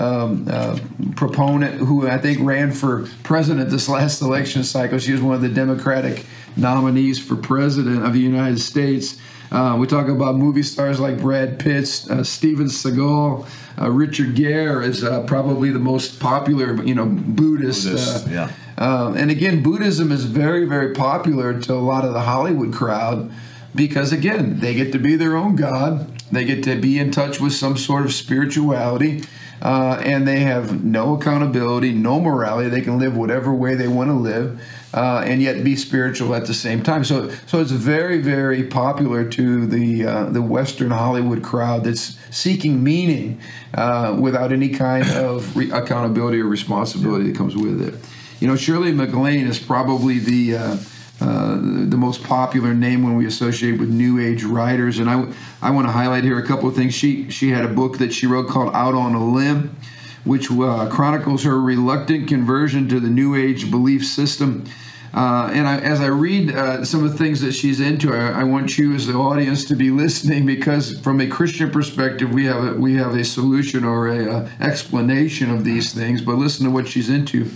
um, 0.00 0.46
uh, 0.50 0.78
proponent 1.14 1.74
who 1.74 2.08
I 2.08 2.18
think 2.18 2.38
ran 2.40 2.72
for 2.72 3.06
president 3.22 3.70
this 3.70 3.88
last 3.88 4.22
election 4.22 4.64
cycle. 4.64 4.98
She 4.98 5.12
was 5.12 5.20
one 5.20 5.34
of 5.34 5.42
the 5.42 5.48
Democratic 5.48 6.24
nominees 6.60 7.18
for 7.18 7.36
president 7.36 8.04
of 8.04 8.12
the 8.12 8.20
United 8.20 8.60
States. 8.60 9.16
Uh, 9.50 9.76
we 9.78 9.86
talk 9.86 10.06
about 10.08 10.36
movie 10.36 10.62
stars 10.62 11.00
like 11.00 11.18
Brad 11.18 11.58
Pitt, 11.58 12.06
uh, 12.08 12.22
Steven 12.22 12.66
Seagal, 12.66 13.48
uh, 13.80 13.90
Richard 13.90 14.34
Gere 14.34 14.86
is 14.86 15.02
uh, 15.02 15.22
probably 15.22 15.70
the 15.70 15.78
most 15.78 16.20
popular, 16.20 16.82
you 16.84 16.94
know, 16.94 17.06
Buddhist. 17.06 17.86
Buddhist 17.86 18.26
uh, 18.26 18.30
yeah. 18.30 18.52
Uh, 18.76 19.12
and 19.16 19.30
again, 19.30 19.62
Buddhism 19.62 20.12
is 20.12 20.24
very, 20.24 20.64
very 20.66 20.94
popular 20.94 21.58
to 21.60 21.72
a 21.72 21.76
lot 21.76 22.04
of 22.04 22.12
the 22.12 22.20
Hollywood 22.20 22.72
crowd 22.72 23.30
because, 23.74 24.12
again, 24.12 24.60
they 24.60 24.74
get 24.74 24.92
to 24.92 24.98
be 24.98 25.16
their 25.16 25.36
own 25.36 25.56
God. 25.56 26.18
They 26.30 26.44
get 26.44 26.62
to 26.64 26.80
be 26.80 26.98
in 26.98 27.10
touch 27.10 27.40
with 27.40 27.52
some 27.52 27.76
sort 27.76 28.04
of 28.04 28.12
spirituality. 28.12 29.24
Uh, 29.62 30.00
and 30.02 30.26
they 30.26 30.40
have 30.40 30.82
no 30.82 31.16
accountability, 31.16 31.92
no 31.92 32.18
morality. 32.18 32.70
They 32.70 32.80
can 32.80 32.98
live 32.98 33.16
whatever 33.16 33.52
way 33.52 33.74
they 33.74 33.88
want 33.88 34.08
to 34.08 34.14
live, 34.14 34.62
uh, 34.92 35.22
and 35.24 35.42
yet 35.42 35.62
be 35.62 35.76
spiritual 35.76 36.34
at 36.34 36.46
the 36.46 36.54
same 36.54 36.82
time. 36.82 37.04
So, 37.04 37.30
so 37.46 37.60
it's 37.60 37.70
very, 37.70 38.18
very 38.18 38.64
popular 38.64 39.28
to 39.28 39.66
the 39.66 40.06
uh, 40.06 40.24
the 40.30 40.42
Western 40.42 40.90
Hollywood 40.90 41.42
crowd 41.42 41.84
that's 41.84 42.18
seeking 42.30 42.82
meaning 42.82 43.40
uh, 43.74 44.16
without 44.18 44.52
any 44.52 44.68
kind 44.70 45.08
of 45.10 45.56
re- 45.56 45.70
accountability 45.70 46.40
or 46.40 46.46
responsibility 46.46 47.30
that 47.30 47.36
comes 47.36 47.56
with 47.56 47.80
it. 47.80 47.94
You 48.40 48.48
know, 48.48 48.56
Shirley 48.56 48.92
MacLaine 48.92 49.46
is 49.46 49.58
probably 49.58 50.18
the 50.18 50.56
uh, 50.56 50.76
uh, 51.20 51.56
the 51.56 51.98
most 51.98 52.24
popular 52.24 52.72
name 52.72 53.02
when 53.02 53.14
we 53.14 53.26
associate 53.26 53.78
with 53.78 53.90
New 53.90 54.18
Age 54.18 54.42
writers. 54.42 54.98
And 54.98 55.10
I, 55.10 55.30
I 55.60 55.70
want 55.70 55.86
to 55.86 55.92
highlight 55.92 56.24
here 56.24 56.38
a 56.38 56.46
couple 56.46 56.66
of 56.66 56.74
things. 56.74 56.94
She, 56.94 57.30
she 57.30 57.50
had 57.50 57.62
a 57.62 57.68
book 57.68 57.98
that 57.98 58.14
she 58.14 58.26
wrote 58.26 58.48
called 58.48 58.74
Out 58.74 58.94
on 58.94 59.14
a 59.14 59.22
Limb, 59.22 59.76
which 60.24 60.50
uh, 60.50 60.88
chronicles 60.90 61.44
her 61.44 61.60
reluctant 61.60 62.28
conversion 62.28 62.88
to 62.88 63.00
the 63.00 63.08
New 63.08 63.34
Age 63.34 63.70
belief 63.70 64.04
system. 64.06 64.64
Uh, 65.12 65.50
and 65.52 65.66
I, 65.66 65.78
as 65.78 66.00
I 66.00 66.06
read 66.06 66.54
uh, 66.54 66.84
some 66.84 67.04
of 67.04 67.10
the 67.10 67.18
things 67.18 67.40
that 67.40 67.52
she's 67.52 67.80
into, 67.80 68.14
I, 68.14 68.42
I, 68.42 68.44
want 68.44 68.78
you 68.78 68.94
as 68.94 69.08
the 69.08 69.14
audience 69.14 69.64
to 69.64 69.74
be 69.74 69.90
listening 69.90 70.46
because, 70.46 71.00
from 71.00 71.20
a 71.20 71.26
Christian 71.26 71.70
perspective, 71.70 72.32
we 72.32 72.44
have 72.44 72.64
a, 72.64 72.74
we 72.74 72.94
have 72.94 73.16
a 73.16 73.24
solution 73.24 73.84
or 73.84 74.06
a, 74.06 74.24
a 74.24 74.36
uh, 74.36 74.48
explanation 74.60 75.50
of 75.50 75.64
these 75.64 75.92
things. 75.92 76.22
But 76.22 76.36
listen 76.36 76.64
to 76.66 76.70
what 76.70 76.86
she's 76.86 77.10
into. 77.10 77.50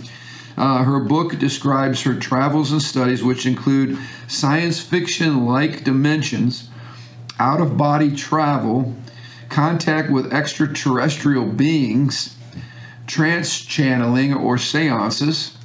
Uh, 0.57 0.83
her 0.83 0.99
book 0.99 1.37
describes 1.37 2.01
her 2.01 2.15
travels 2.15 2.71
and 2.71 2.81
studies, 2.81 3.23
which 3.23 3.45
include 3.45 3.97
science 4.27 4.81
fiction 4.81 5.45
like 5.45 5.83
dimensions, 5.83 6.69
out 7.39 7.61
of 7.61 7.77
body 7.77 8.15
travel, 8.15 8.93
contact 9.49 10.09
with 10.09 10.33
extraterrestrial 10.33 11.45
beings, 11.45 12.34
trance 13.07 13.59
channeling 13.61 14.33
or 14.33 14.57
seances, 14.57 15.55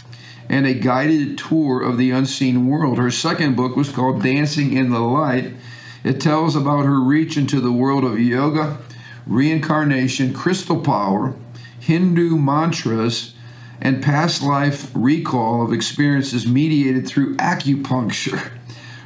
and 0.48 0.66
a 0.66 0.74
guided 0.74 1.38
tour 1.38 1.80
of 1.80 1.96
the 1.96 2.10
unseen 2.10 2.66
world. 2.66 2.98
Her 2.98 3.10
second 3.10 3.56
book 3.56 3.76
was 3.76 3.90
called 3.90 4.22
Dancing 4.22 4.72
in 4.72 4.90
the 4.90 5.00
Light. 5.00 5.54
It 6.02 6.20
tells 6.20 6.56
about 6.56 6.86
her 6.86 7.00
reach 7.00 7.36
into 7.36 7.60
the 7.60 7.72
world 7.72 8.04
of 8.04 8.18
yoga, 8.18 8.78
reincarnation, 9.26 10.34
crystal 10.34 10.80
power, 10.80 11.34
Hindu 11.78 12.36
mantras, 12.36 13.34
and 13.80 14.02
past 14.02 14.42
life 14.42 14.90
recall 14.94 15.64
of 15.64 15.72
experiences 15.72 16.46
mediated 16.46 17.06
through 17.06 17.36
acupuncture. 17.36 18.50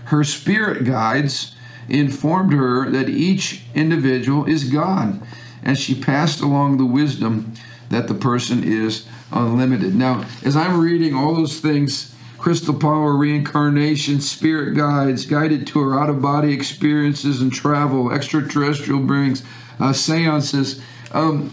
Her 0.06 0.24
spirit 0.24 0.84
guides 0.84 1.54
informed 1.88 2.52
her 2.52 2.90
that 2.90 3.08
each 3.08 3.62
individual 3.74 4.46
is 4.46 4.64
God, 4.64 5.20
and 5.62 5.78
she 5.78 5.94
passed 5.94 6.40
along 6.40 6.78
the 6.78 6.84
wisdom 6.84 7.54
that 7.94 8.08
the 8.08 8.14
person 8.14 8.64
is 8.64 9.06
unlimited. 9.32 9.94
Now, 9.94 10.26
as 10.44 10.56
I'm 10.56 10.80
reading 10.80 11.14
all 11.14 11.34
those 11.34 11.60
things, 11.60 12.14
crystal 12.38 12.74
power, 12.74 13.16
reincarnation, 13.16 14.20
spirit 14.20 14.76
guides, 14.76 15.24
guided 15.24 15.66
tour, 15.66 15.98
out 15.98 16.10
of 16.10 16.20
body 16.20 16.52
experiences 16.52 17.40
and 17.40 17.52
travel, 17.52 18.12
extraterrestrial 18.12 19.00
beings, 19.00 19.42
uh, 19.78 19.92
seances, 19.92 20.80
um, 21.12 21.52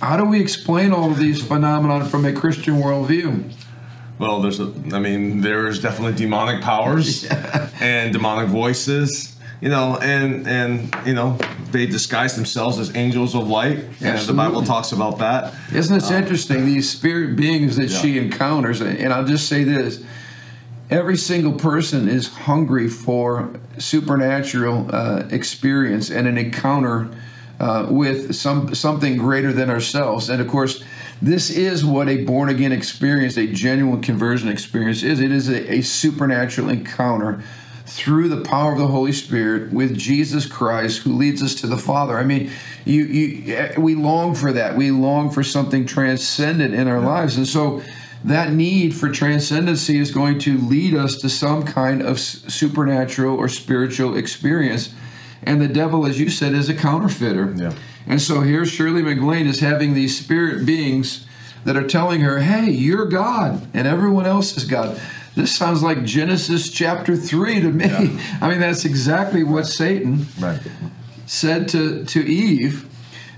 how 0.00 0.16
do 0.16 0.24
we 0.24 0.40
explain 0.40 0.92
all 0.92 1.10
of 1.10 1.18
these 1.18 1.42
phenomena 1.42 2.04
from 2.04 2.26
a 2.26 2.32
Christian 2.32 2.74
worldview? 2.74 3.50
Well, 4.18 4.42
there's 4.42 4.60
a, 4.60 4.72
I 4.92 4.98
mean, 4.98 5.40
there's 5.40 5.80
definitely 5.80 6.14
demonic 6.14 6.62
powers 6.62 7.24
and 7.80 8.12
demonic 8.12 8.48
voices. 8.50 9.34
You 9.60 9.70
know, 9.70 9.98
and 10.02 10.46
and 10.46 10.94
you 11.06 11.14
know, 11.14 11.38
they 11.74 11.86
disguise 11.86 12.36
themselves 12.36 12.78
as 12.78 12.94
angels 12.96 13.34
of 13.34 13.48
light. 13.48 13.84
And 14.00 14.18
the 14.20 14.32
Bible 14.32 14.62
talks 14.62 14.92
about 14.92 15.18
that. 15.18 15.52
Isn't 15.74 15.98
this 15.98 16.10
interesting? 16.10 16.64
These 16.64 16.88
spirit 16.88 17.34
beings 17.36 17.76
that 17.76 17.90
Yeah. 17.90 17.98
she 18.00 18.16
encounters, 18.16 18.80
and 18.80 19.12
I'll 19.12 19.24
just 19.26 19.48
say 19.48 19.64
this: 19.64 20.02
every 20.88 21.16
single 21.16 21.52
person 21.52 22.08
is 22.08 22.28
hungry 22.28 22.88
for 22.88 23.50
supernatural 23.76 24.88
uh, 24.92 25.24
experience 25.30 26.10
and 26.10 26.28
an 26.28 26.38
encounter 26.38 27.08
uh, 27.58 27.86
with 27.90 28.34
some 28.34 28.72
something 28.74 29.16
greater 29.16 29.52
than 29.52 29.68
ourselves. 29.68 30.30
And 30.30 30.40
of 30.40 30.46
course, 30.46 30.82
this 31.20 31.50
is 31.50 31.84
what 31.84 32.08
a 32.08 32.24
born 32.24 32.48
again 32.48 32.72
experience, 32.72 33.36
a 33.36 33.48
genuine 33.48 34.00
conversion 34.00 34.48
experience 34.48 35.02
is. 35.02 35.18
It 35.18 35.32
is 35.32 35.48
a, 35.48 35.74
a 35.74 35.82
supernatural 35.82 36.68
encounter 36.68 37.42
through 37.94 38.28
the 38.28 38.40
power 38.40 38.72
of 38.72 38.78
the 38.78 38.88
Holy 38.88 39.12
Spirit 39.12 39.72
with 39.72 39.96
Jesus 39.96 40.46
Christ, 40.46 41.02
who 41.02 41.12
leads 41.12 41.40
us 41.44 41.54
to 41.54 41.68
the 41.68 41.76
Father. 41.76 42.18
I 42.18 42.24
mean, 42.24 42.50
you, 42.84 43.04
you, 43.04 43.68
we 43.78 43.94
long 43.94 44.34
for 44.34 44.52
that. 44.52 44.76
We 44.76 44.90
long 44.90 45.30
for 45.30 45.44
something 45.44 45.86
transcendent 45.86 46.74
in 46.74 46.88
our 46.88 46.98
lives, 46.98 47.36
and 47.36 47.46
so 47.46 47.82
that 48.24 48.52
need 48.52 48.96
for 48.96 49.10
transcendency 49.10 49.98
is 49.98 50.10
going 50.10 50.40
to 50.40 50.58
lead 50.58 50.94
us 50.94 51.18
to 51.18 51.28
some 51.28 51.62
kind 51.62 52.02
of 52.02 52.18
supernatural 52.18 53.36
or 53.36 53.48
spiritual 53.48 54.16
experience. 54.16 54.92
And 55.44 55.60
the 55.60 55.68
devil, 55.68 56.04
as 56.04 56.18
you 56.18 56.30
said, 56.30 56.52
is 56.52 56.68
a 56.68 56.74
counterfeiter. 56.74 57.54
Yeah. 57.56 57.74
And 58.08 58.20
so 58.20 58.40
here 58.40 58.66
Shirley 58.66 59.02
MacLaine 59.02 59.46
is 59.46 59.60
having 59.60 59.94
these 59.94 60.18
spirit 60.18 60.66
beings 60.66 61.26
that 61.64 61.76
are 61.76 61.86
telling 61.86 62.22
her, 62.22 62.40
hey, 62.40 62.70
you're 62.70 63.06
God 63.06 63.68
and 63.72 63.86
everyone 63.86 64.26
else 64.26 64.56
is 64.56 64.64
God. 64.64 65.00
This 65.36 65.54
sounds 65.54 65.82
like 65.82 66.04
Genesis 66.04 66.70
chapter 66.70 67.16
3 67.16 67.60
to 67.60 67.70
me. 67.70 67.86
Yeah. 67.86 68.38
I 68.40 68.48
mean, 68.48 68.60
that's 68.60 68.84
exactly 68.84 69.42
what 69.42 69.66
Satan 69.66 70.26
Right. 70.38 70.60
said 71.26 71.68
to, 71.68 72.04
to 72.04 72.20
Eve 72.20 72.88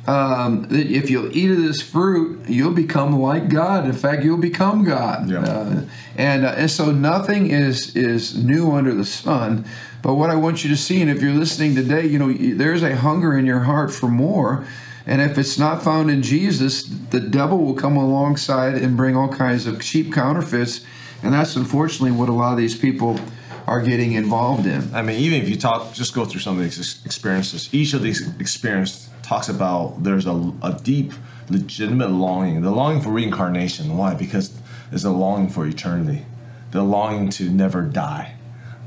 um, 0.06 0.68
that 0.68 0.86
if 0.86 1.10
you'll 1.10 1.36
eat 1.36 1.50
of 1.50 1.56
this 1.58 1.82
fruit, 1.82 2.48
you'll 2.48 2.74
become 2.74 3.18
like 3.18 3.48
God. 3.48 3.86
In 3.86 3.92
fact, 3.92 4.22
you'll 4.22 4.36
become 4.36 4.84
God. 4.84 5.28
Yeah. 5.28 5.40
Uh, 5.40 5.82
and, 6.16 6.44
uh, 6.44 6.54
and 6.56 6.70
so 6.70 6.92
nothing 6.92 7.50
is, 7.50 7.94
is 7.96 8.36
new 8.36 8.72
under 8.72 8.94
the 8.94 9.04
sun. 9.04 9.64
But 10.02 10.14
what 10.14 10.30
I 10.30 10.36
want 10.36 10.62
you 10.62 10.70
to 10.70 10.76
see, 10.76 11.00
and 11.02 11.10
if 11.10 11.20
you're 11.20 11.32
listening 11.32 11.74
today, 11.74 12.06
you 12.06 12.18
know, 12.18 12.32
there's 12.32 12.82
a 12.82 12.94
hunger 12.94 13.36
in 13.36 13.46
your 13.46 13.60
heart 13.60 13.90
for 13.92 14.06
more. 14.08 14.64
And 15.06 15.20
if 15.20 15.38
it's 15.38 15.58
not 15.58 15.82
found 15.82 16.10
in 16.10 16.22
Jesus, 16.22 16.82
the 16.84 17.20
devil 17.20 17.58
will 17.58 17.74
come 17.74 17.96
alongside 17.96 18.74
and 18.74 18.96
bring 18.96 19.16
all 19.16 19.28
kinds 19.28 19.66
of 19.66 19.80
cheap 19.80 20.12
counterfeits. 20.12 20.84
And 21.22 21.32
that's 21.32 21.56
unfortunately 21.56 22.12
what 22.12 22.28
a 22.28 22.32
lot 22.32 22.52
of 22.52 22.58
these 22.58 22.76
people 22.76 23.18
are 23.66 23.80
getting 23.80 24.12
involved 24.12 24.66
in. 24.66 24.94
I 24.94 25.02
mean, 25.02 25.18
even 25.18 25.42
if 25.42 25.48
you 25.48 25.56
talk, 25.56 25.92
just 25.92 26.14
go 26.14 26.24
through 26.24 26.40
some 26.40 26.56
of 26.56 26.62
these 26.62 27.04
experiences. 27.04 27.68
Each 27.72 27.94
of 27.94 28.02
these 28.02 28.28
experiences 28.38 29.08
talks 29.22 29.48
about 29.48 30.02
there's 30.04 30.26
a, 30.26 30.52
a 30.62 30.78
deep, 30.82 31.12
legitimate 31.48 32.10
longing. 32.10 32.62
The 32.62 32.70
longing 32.70 33.02
for 33.02 33.10
reincarnation. 33.10 33.96
Why? 33.96 34.14
Because 34.14 34.56
there's 34.90 35.04
a 35.04 35.10
longing 35.10 35.48
for 35.48 35.66
eternity. 35.66 36.24
The 36.70 36.82
longing 36.82 37.30
to 37.30 37.50
never 37.50 37.82
die. 37.82 38.35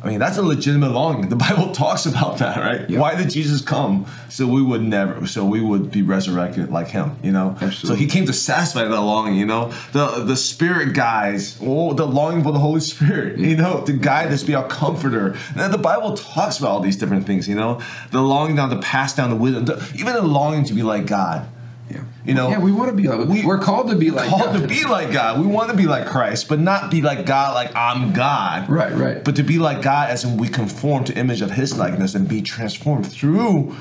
I 0.01 0.07
mean, 0.07 0.19
that's 0.19 0.37
a 0.37 0.41
legitimate 0.41 0.91
longing. 0.91 1.29
The 1.29 1.35
Bible 1.35 1.71
talks 1.73 2.05
about 2.05 2.37
that, 2.37 2.57
right? 2.57 2.89
Why 2.89 3.15
did 3.15 3.29
Jesus 3.29 3.61
come? 3.61 4.05
So 4.29 4.47
we 4.47 4.61
would 4.61 4.81
never, 4.81 5.27
so 5.27 5.45
we 5.45 5.61
would 5.61 5.91
be 5.91 6.01
resurrected 6.01 6.71
like 6.71 6.87
Him, 6.87 7.17
you 7.21 7.31
know. 7.31 7.57
So 7.71 7.95
He 7.95 8.07
came 8.07 8.25
to 8.25 8.33
satisfy 8.33 8.85
that 8.85 9.01
longing, 9.01 9.35
you 9.35 9.45
know. 9.45 9.71
The 9.91 10.23
the 10.23 10.37
Spirit 10.37 10.93
guys, 10.93 11.59
oh, 11.61 11.93
the 11.93 12.07
longing 12.07 12.43
for 12.43 12.51
the 12.51 12.59
Holy 12.59 12.79
Spirit, 12.79 13.39
you 13.39 13.57
know, 13.57 13.83
to 13.85 13.93
guide 13.93 14.31
us, 14.31 14.43
be 14.43 14.55
our 14.55 14.67
comforter. 14.67 15.35
And 15.55 15.73
the 15.73 15.77
Bible 15.77 16.15
talks 16.15 16.59
about 16.59 16.71
all 16.71 16.79
these 16.79 16.95
different 16.95 17.25
things, 17.25 17.47
you 17.47 17.55
know. 17.55 17.81
The 18.11 18.21
longing 18.21 18.55
down 18.55 18.69
to 18.69 18.79
pass 18.79 19.15
down 19.15 19.29
the 19.29 19.35
wisdom, 19.35 19.65
the, 19.65 19.91
even 19.95 20.13
the 20.13 20.21
longing 20.21 20.63
to 20.65 20.73
be 20.73 20.83
like 20.83 21.07
God. 21.07 21.47
Yeah. 21.89 22.01
You 22.25 22.33
know, 22.35 22.49
Yeah, 22.49 22.59
we 22.59 22.71
want 22.71 22.89
to 22.91 22.95
be. 22.95 23.07
We- 23.07 23.43
We, 23.43 23.49
are 23.49 23.57
called 23.57 23.89
to 23.89 23.95
be 23.95 24.11
like 24.11 24.29
called 24.29 24.53
God. 24.53 24.61
to 24.61 24.67
be 24.67 24.83
like 24.85 25.11
God. 25.11 25.39
We 25.41 25.47
want 25.47 25.71
to 25.71 25.75
be 25.75 25.85
like 25.87 26.05
Christ, 26.07 26.47
but 26.47 26.59
not 26.59 26.91
be 26.91 27.01
like 27.01 27.25
God, 27.25 27.55
like 27.55 27.75
I'm 27.75 28.13
God. 28.13 28.69
Right, 28.69 28.93
right. 28.93 29.23
But 29.23 29.35
to 29.37 29.43
be 29.43 29.57
like 29.57 29.81
God, 29.81 30.09
as 30.09 30.23
in 30.23 30.37
we 30.37 30.47
conform 30.49 31.03
to 31.05 31.17
image 31.17 31.41
of 31.41 31.51
His 31.51 31.77
likeness 31.77 32.13
and 32.15 32.27
be 32.27 32.41
transformed 32.41 33.11
through 33.11 33.75
come, 33.75 33.77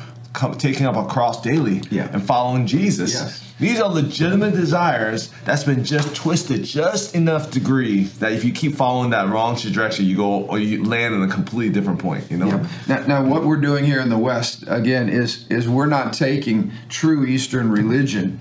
taking 0.58 0.86
up 0.86 0.96
a 0.96 1.04
cross 1.06 1.42
daily 1.42 1.82
Yeah. 1.90 2.08
and 2.12 2.22
following 2.22 2.66
Jesus. 2.66 3.14
Yes. 3.14 3.44
These 3.58 3.80
are 3.80 3.88
legitimate 3.88 4.54
desires 4.54 5.30
that's 5.44 5.64
been 5.64 5.82
just 5.82 6.14
twisted 6.14 6.62
just 6.62 7.16
enough 7.16 7.50
degree 7.50 8.04
that 8.20 8.32
if 8.32 8.44
you 8.44 8.52
keep 8.52 8.76
following 8.76 9.10
that 9.10 9.28
wrong 9.28 9.56
trajectory, 9.56 10.04
you 10.04 10.16
go 10.16 10.44
or 10.44 10.60
you 10.60 10.84
land 10.84 11.12
in 11.14 11.22
a 11.22 11.28
completely 11.28 11.70
different 11.74 11.98
point. 11.98 12.30
You 12.30 12.36
know. 12.36 12.46
Yeah. 12.46 12.66
Now, 12.86 13.06
now, 13.06 13.24
what 13.24 13.44
we're 13.44 13.56
doing 13.60 13.84
here 13.84 14.00
in 14.00 14.10
the 14.10 14.18
West 14.18 14.62
again 14.68 15.08
is 15.08 15.44
is 15.48 15.68
we're 15.68 15.86
not 15.86 16.12
taking 16.12 16.70
true 16.88 17.24
Eastern 17.26 17.70
religion. 17.70 18.40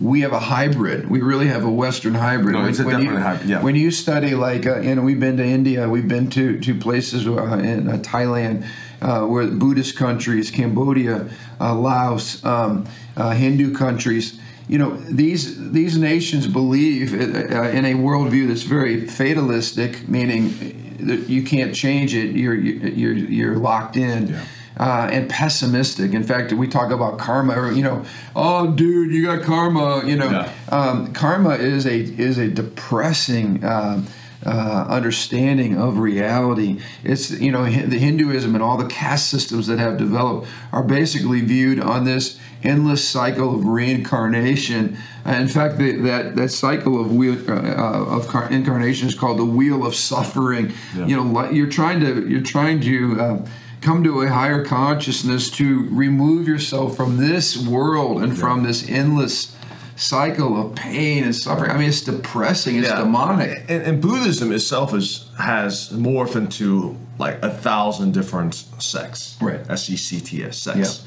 We 0.00 0.20
have 0.20 0.32
a 0.32 0.38
hybrid. 0.38 1.10
We 1.10 1.22
really 1.22 1.48
have 1.48 1.64
a 1.64 1.70
Western 1.70 2.14
hybrid. 2.14 2.54
No, 2.54 2.66
it's 2.66 2.78
a 2.78 2.84
you, 2.84 2.90
definitely 2.90 3.20
hybrid, 3.22 3.48
yeah. 3.48 3.62
When 3.62 3.74
you 3.74 3.90
study, 3.90 4.34
like 4.34 4.66
uh, 4.66 4.80
you 4.80 4.94
know, 4.94 5.02
we've 5.02 5.18
been 5.18 5.38
to 5.38 5.44
India, 5.44 5.88
we've 5.88 6.06
been 6.06 6.28
to 6.30 6.60
to 6.60 6.74
places 6.74 7.26
uh, 7.26 7.32
in 7.58 7.88
uh, 7.88 7.96
Thailand, 8.02 8.64
uh, 9.00 9.22
where 9.26 9.46
Buddhist 9.46 9.96
countries, 9.96 10.50
Cambodia, 10.50 11.28
uh, 11.60 11.74
Laos, 11.74 12.44
um, 12.44 12.86
uh, 13.16 13.30
Hindu 13.30 13.74
countries. 13.74 14.38
You 14.68 14.78
know, 14.78 14.96
these 14.96 15.70
these 15.72 15.96
nations 15.96 16.46
believe 16.46 17.14
uh, 17.14 17.68
in 17.70 17.84
a 17.84 17.94
worldview 17.94 18.48
that's 18.48 18.64
very 18.64 19.06
fatalistic, 19.06 20.08
meaning 20.08 20.96
that 21.00 21.28
you 21.28 21.42
can't 21.42 21.74
change 21.74 22.14
it. 22.14 22.36
You're 22.36 22.54
you're 22.54 23.14
you're 23.14 23.56
locked 23.56 23.96
in. 23.96 24.28
Yeah. 24.28 24.44
Uh, 24.80 25.08
and 25.10 25.28
pessimistic. 25.28 26.14
In 26.14 26.22
fact, 26.22 26.52
we 26.52 26.68
talk 26.68 26.92
about 26.92 27.18
karma. 27.18 27.54
Or, 27.58 27.72
you 27.72 27.82
know, 27.82 28.04
oh, 28.36 28.70
dude, 28.70 29.10
you 29.12 29.24
got 29.26 29.42
karma. 29.42 30.06
You 30.06 30.14
know, 30.14 30.30
Yeah. 30.30 30.52
um, 30.70 31.12
karma 31.12 31.54
is 31.56 31.84
a 31.84 31.96
is 31.98 32.38
a 32.38 32.46
depressing 32.46 33.64
um 33.64 34.06
uh, 34.44 34.86
understanding 34.88 35.76
of 35.76 35.98
reality. 35.98 36.80
It's 37.04 37.30
you 37.30 37.52
know 37.52 37.64
the 37.64 37.98
Hinduism 37.98 38.54
and 38.54 38.62
all 38.62 38.76
the 38.76 38.86
caste 38.86 39.28
systems 39.28 39.66
that 39.66 39.78
have 39.78 39.96
developed 39.96 40.48
are 40.72 40.82
basically 40.82 41.40
viewed 41.40 41.80
on 41.80 42.04
this 42.04 42.38
endless 42.62 43.06
cycle 43.06 43.54
of 43.54 43.66
reincarnation. 43.66 44.96
Uh, 45.26 45.32
in 45.32 45.48
fact, 45.48 45.78
the, 45.78 45.92
that 46.02 46.36
that 46.36 46.48
cycle 46.50 47.00
of 47.00 47.12
wheel 47.12 47.38
uh, 47.50 47.54
uh, 47.54 48.16
of 48.16 48.28
car- 48.28 48.50
incarnation 48.50 49.08
is 49.08 49.14
called 49.14 49.38
the 49.38 49.44
wheel 49.44 49.84
of 49.84 49.94
suffering. 49.94 50.72
Yeah. 50.96 51.06
You 51.06 51.16
know, 51.16 51.50
you're 51.50 51.68
trying 51.68 52.00
to 52.00 52.28
you're 52.28 52.40
trying 52.40 52.80
to 52.82 53.20
uh, 53.20 53.46
come 53.80 54.04
to 54.04 54.22
a 54.22 54.28
higher 54.28 54.64
consciousness 54.64 55.50
to 55.50 55.88
remove 55.90 56.48
yourself 56.48 56.96
from 56.96 57.16
this 57.16 57.56
world 57.56 58.22
and 58.22 58.36
from 58.36 58.62
this 58.62 58.88
endless 58.88 59.56
cycle 59.98 60.60
of 60.60 60.74
pain 60.74 61.24
and 61.24 61.34
suffering. 61.34 61.70
I 61.70 61.76
mean, 61.78 61.88
it's 61.88 62.00
depressing. 62.02 62.76
It's 62.76 62.88
Yeah. 62.88 63.00
demonic. 63.00 63.64
And, 63.68 63.82
and 63.82 64.00
Buddhism 64.00 64.52
itself 64.52 64.94
is 64.94 65.26
has 65.38 65.90
morphed 65.92 66.36
into 66.36 66.96
like 67.18 67.38
a 67.42 67.50
thousand 67.50 68.12
different 68.14 68.54
sects. 68.78 69.36
Right. 69.40 69.60
S 69.68 69.90
E 69.90 69.96
C 69.96 70.20
T 70.20 70.44
S 70.44 70.56
sects. 70.58 71.02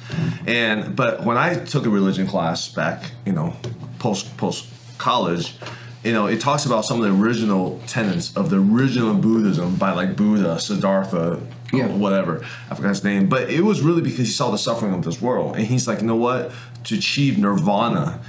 And 0.46 0.96
but 0.96 1.24
when 1.26 1.38
I 1.38 1.56
took 1.56 1.86
a 1.86 1.90
religion 1.90 2.28
class 2.28 2.68
back, 2.68 3.12
you 3.26 3.32
know, 3.34 3.54
post 4.00 4.36
post 4.38 4.66
college, 4.98 5.56
you 6.04 6.12
know, 6.14 6.28
it 6.28 6.42
talks 6.42 6.66
about 6.66 6.84
some 6.86 7.02
of 7.02 7.04
the 7.10 7.24
original 7.26 7.80
tenets 7.88 8.36
of 8.36 8.50
the 8.50 8.58
original 8.58 9.14
Buddhism 9.14 9.76
by 9.76 9.94
like 9.94 10.16
Buddha, 10.18 10.60
Siddhartha, 10.60 11.40
Yeah. 11.72 11.88
whatever. 11.88 12.44
I 12.70 12.76
forgot 12.76 12.90
his 12.90 13.04
name. 13.06 13.28
But 13.30 13.50
it 13.50 13.62
was 13.62 13.80
really 13.82 14.02
because 14.02 14.18
he 14.28 14.34
saw 14.34 14.52
the 14.52 14.58
suffering 14.58 14.94
of 14.94 15.04
this 15.04 15.22
world. 15.22 15.56
And 15.56 15.66
he's 15.66 15.88
like, 15.88 16.02
you 16.02 16.08
know 16.08 16.18
what? 16.18 16.52
To 16.86 16.96
achieve 16.96 17.38
nirvana, 17.38 18.20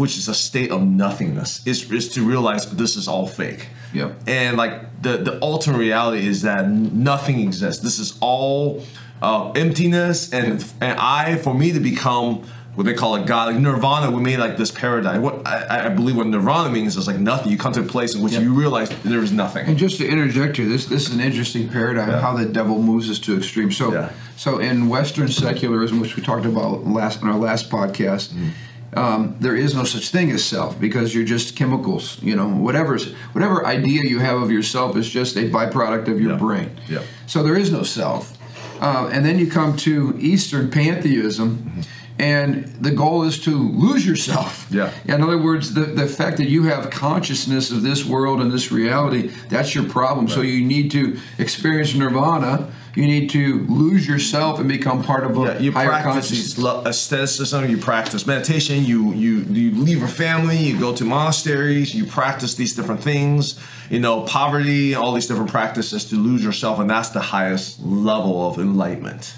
which 0.00 0.16
is 0.20 0.26
a 0.28 0.34
state 0.34 0.70
of 0.70 0.80
nothingness, 0.82 1.50
is, 1.66 1.78
is 1.92 2.08
to 2.14 2.20
realize 2.32 2.62
this 2.84 2.96
is 2.96 3.06
all 3.06 3.26
fake. 3.26 3.68
Yep. 3.92 4.10
And 4.26 4.56
like 4.56 5.02
the, 5.02 5.14
the 5.18 5.34
ultimate 5.42 5.78
reality 5.78 6.26
is 6.26 6.42
that 6.42 6.68
nothing 6.68 7.40
exists. 7.40 7.82
This 7.82 7.98
is 7.98 8.16
all 8.20 8.82
uh, 9.22 9.52
emptiness 9.64 10.32
and 10.32 10.64
and 10.80 10.98
I 10.98 11.36
for 11.44 11.52
me 11.62 11.72
to 11.72 11.80
become 11.80 12.28
what 12.76 12.84
they 12.86 12.94
call 12.94 13.12
a 13.16 13.24
god 13.32 13.44
like 13.52 13.60
nirvana 13.60 14.10
we 14.16 14.22
made 14.22 14.38
like 14.38 14.56
this 14.56 14.70
paradigm 14.70 15.20
what 15.26 15.34
I, 15.46 15.86
I 15.86 15.88
believe 15.90 16.16
what 16.16 16.28
nirvana 16.28 16.70
means 16.70 16.96
is 16.96 17.06
like 17.06 17.18
nothing 17.18 17.48
you 17.52 17.58
come 17.58 17.72
to 17.74 17.80
a 17.80 17.90
place 17.96 18.14
in 18.14 18.22
which 18.22 18.32
Yeah. 18.32 18.40
you 18.46 18.54
realize 18.54 18.88
there 19.02 19.22
is 19.28 19.32
nothing 19.32 19.66
And 19.66 19.76
just 19.76 19.98
to 19.98 20.04
interject 20.14 20.56
here, 20.56 20.68
this 20.74 20.86
this 20.86 21.02
is 21.08 21.12
an 21.14 21.20
interesting 21.20 21.68
paradigm 21.68 22.08
Yeah. 22.10 22.20
how 22.26 22.32
the 22.42 22.46
devil 22.46 22.76
moves 22.90 23.10
us 23.10 23.18
to 23.26 23.36
extremes. 23.36 23.76
So 23.76 23.86
Yeah. 23.92 24.08
so 24.44 24.50
in 24.68 24.88
Western 24.88 25.28
secularism, 25.28 26.00
which 26.00 26.14
we 26.16 26.22
talked 26.30 26.46
about 26.46 26.86
last 26.86 27.20
in 27.22 27.28
our 27.28 27.40
last 27.48 27.64
podcast. 27.78 28.26
Mm-hmm. 28.32 28.48
Um, 28.94 29.36
there 29.38 29.54
is 29.54 29.74
no 29.74 29.84
such 29.84 30.08
thing 30.08 30.30
as 30.32 30.44
self 30.44 30.80
because 30.80 31.14
you're 31.14 31.24
just 31.24 31.54
chemicals. 31.56 32.18
You 32.22 32.34
know, 32.34 32.48
whatever's 32.48 33.12
whatever 33.32 33.64
idea 33.64 34.02
you 34.04 34.18
have 34.18 34.42
of 34.42 34.50
yourself 34.50 34.96
is 34.96 35.08
just 35.08 35.36
a 35.36 35.48
byproduct 35.48 36.08
of 36.08 36.20
your 36.20 36.32
Yeah. 36.32 36.38
brain. 36.38 36.70
Yeah. 36.88 37.02
So 37.26 37.42
there 37.42 37.56
is 37.56 37.70
no 37.70 37.82
self. 37.84 38.36
Uh, 38.80 39.08
and 39.12 39.24
then 39.24 39.38
you 39.38 39.46
come 39.46 39.76
to 39.76 40.16
Eastern 40.18 40.70
pantheism, 40.70 41.82
and 42.18 42.66
the 42.80 42.90
goal 42.90 43.22
is 43.24 43.38
to 43.40 43.50
lose 43.50 44.04
yourself. 44.06 44.66
Yeah. 44.70 44.90
In 45.06 45.22
other 45.22 45.38
words, 45.38 45.74
the, 45.74 45.82
the 45.82 46.06
fact 46.06 46.38
that 46.38 46.48
you 46.48 46.64
have 46.64 46.90
consciousness 46.90 47.70
of 47.70 47.82
this 47.82 48.04
world 48.04 48.40
and 48.40 48.50
this 48.50 48.72
reality, 48.72 49.30
that's 49.50 49.74
your 49.74 49.84
problem. 49.84 50.28
So 50.28 50.40
you 50.40 50.64
need 50.64 50.90
to 50.92 51.18
experience 51.38 51.94
nirvana. 51.94 52.68
You 52.96 53.06
need 53.06 53.30
to 53.30 53.60
lose 53.68 54.06
yourself 54.08 54.58
and 54.58 54.68
become 54.68 55.02
part 55.04 55.24
of 55.24 55.36
a 55.38 55.40
Yeah, 55.40 55.58
you 55.60 55.72
higher 55.72 55.88
practice 55.88 56.12
consciousness. 56.28 56.58
lo- 56.58 56.82
asceticism. 56.84 57.70
You 57.70 57.78
practice 57.78 58.26
meditation. 58.26 58.84
You 58.84 59.12
you 59.12 59.40
you 59.50 59.70
leave 59.72 59.98
your 60.00 60.08
family. 60.08 60.56
You 60.58 60.78
go 60.78 60.92
to 60.94 61.04
monasteries. 61.04 61.94
You 61.94 62.04
practice 62.04 62.54
these 62.56 62.74
different 62.74 63.02
things. 63.02 63.58
You 63.90 64.00
know, 64.00 64.22
poverty, 64.22 64.94
all 64.94 65.12
these 65.14 65.26
different 65.26 65.50
practices 65.50 66.04
to 66.06 66.16
lose 66.16 66.42
yourself, 66.44 66.78
and 66.80 66.88
that's 66.90 67.10
the 67.10 67.20
highest 67.20 67.80
level 67.82 68.46
of 68.48 68.58
enlightenment. 68.58 69.34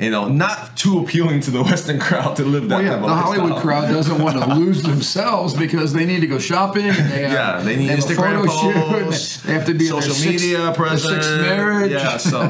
You 0.00 0.10
know, 0.10 0.28
not 0.28 0.78
too 0.78 0.98
appealing 1.00 1.40
to 1.42 1.50
the 1.50 1.62
Western 1.70 2.00
crowd 2.00 2.36
to 2.36 2.44
live 2.44 2.70
that. 2.70 2.76
Well, 2.76 2.84
yeah, 2.84 2.96
the 2.98 3.08
Hollywood 3.08 3.60
crowd 3.60 3.88
doesn't 3.92 4.20
want 4.22 4.38
to 4.38 4.54
lose 4.54 4.82
themselves 4.82 5.52
because 5.52 5.92
they 5.92 6.06
need 6.06 6.20
to 6.20 6.26
go 6.26 6.38
shopping. 6.38 6.86
And 6.86 6.96
they 6.96 7.22
have, 7.24 7.32
Yeah, 7.32 7.60
they 7.62 7.76
need 7.76 7.90
a 7.90 7.96
Instagram 7.98 8.46
posts, 8.46 9.42
They 9.42 9.52
have 9.52 9.66
to 9.66 9.74
be 9.74 9.86
social 9.86 10.14
media 10.26 10.74
sixth 10.96 11.36
marriage. 11.40 11.92
Yeah, 11.92 12.16
so 12.16 12.40